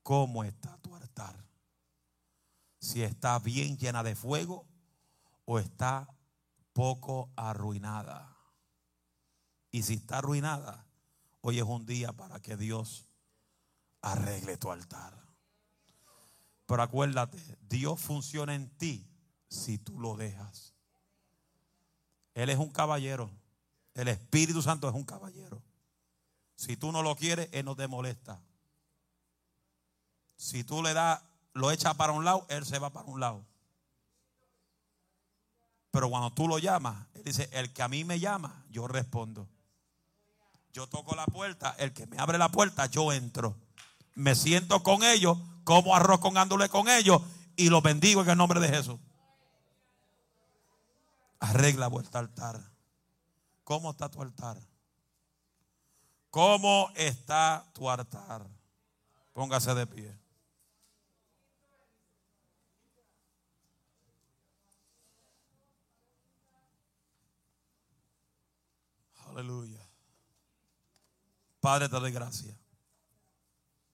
cómo 0.03 0.43
está 0.43 0.77
tu 0.79 0.93
altar. 0.97 1.37
Si 2.81 3.05
está 3.05 3.39
bien 3.39 3.79
llena 3.79 4.03
de 4.03 4.17
fuego 4.17 4.67
o 5.45 5.61
está 5.61 6.13
poco 6.73 7.31
arruinada. 7.37 8.37
Y 9.71 9.85
si 9.85 9.95
está 9.95 10.19
arruinada, 10.19 10.85
hoy 11.43 11.59
es 11.59 11.65
un 11.65 11.87
día 11.87 12.13
para 12.13 12.41
que 12.41 12.57
Dios 12.57 13.07
arregle 14.01 14.57
tu 14.57 14.73
altar. 14.73 15.17
Pero 16.67 16.83
acuérdate, 16.83 17.39
Dios 17.61 18.01
funciona 18.01 18.53
en 18.53 18.69
ti 18.71 19.09
si 19.49 19.79
tú 19.79 20.01
lo 20.01 20.17
dejas. 20.17 20.74
Él 22.35 22.51
es 22.51 22.59
un 22.59 22.71
caballero. 22.71 23.31
El 23.95 24.09
Espíritu 24.09 24.61
Santo 24.61 24.89
es 24.89 24.95
un 24.95 25.05
caballero. 25.05 25.63
Si 26.57 26.77
tú 26.77 26.93
no 26.93 27.03
lo 27.03 27.17
quieres, 27.17 27.49
Él 27.53 27.65
no 27.65 27.77
te 27.77 27.87
molesta. 27.87 28.41
Si 30.37 30.65
tú 30.65 30.83
le 30.83 30.93
das, 30.93 31.23
lo 31.53 31.71
echas 31.71 31.95
para 31.95 32.13
un 32.13 32.25
lado, 32.25 32.45
Él 32.49 32.65
se 32.67 32.79
va 32.79 32.91
para 32.91 33.07
un 33.07 33.21
lado. 33.21 33.45
Pero 35.91 36.11
cuando 36.11 36.33
tú 36.33 36.49
lo 36.49 36.59
llamas, 36.59 37.07
Él 37.15 37.25
dice, 37.25 37.49
el 37.53 37.73
que 37.73 37.83
a 37.83 37.89
mí 37.89 38.05
me 38.05 38.19
llama, 38.19 38.65
yo 38.71 38.89
respondo. 38.89 39.49
Yo 40.73 40.89
toco 40.89 41.15
la 41.15 41.27
puerta, 41.27 41.77
el 41.79 41.93
que 41.93 42.07
me 42.09 42.19
abre 42.19 42.37
la 42.37 42.49
puerta, 42.49 42.87
yo 42.87 43.13
entro. 43.13 43.57
Me 44.17 44.35
siento 44.35 44.83
con 44.83 45.05
ellos, 45.05 45.39
como 45.63 45.95
arroz 45.95 46.19
con 46.19 46.35
con 46.69 46.89
ellos 46.89 47.23
y 47.57 47.69
los 47.69 47.83
bendigo 47.83 48.23
en 48.23 48.31
el 48.31 48.37
nombre 48.37 48.61
de 48.61 48.69
Jesús. 48.69 48.99
Arregla 51.41 51.89
vuestro 51.89 52.21
altar. 52.21 52.61
¿Cómo 53.65 53.91
está 53.91 54.09
tu 54.11 54.23
altar? 54.23 54.59
¿Cómo 56.31 56.91
está 56.95 57.65
tu 57.73 57.89
altar? 57.89 58.47
Póngase 59.33 59.75
de 59.75 59.87
pie. 59.87 60.19
Aleluya. 69.29 69.81
Padre, 71.61 71.89
te 71.89 71.99
doy 71.99 72.13
gracias. 72.13 72.64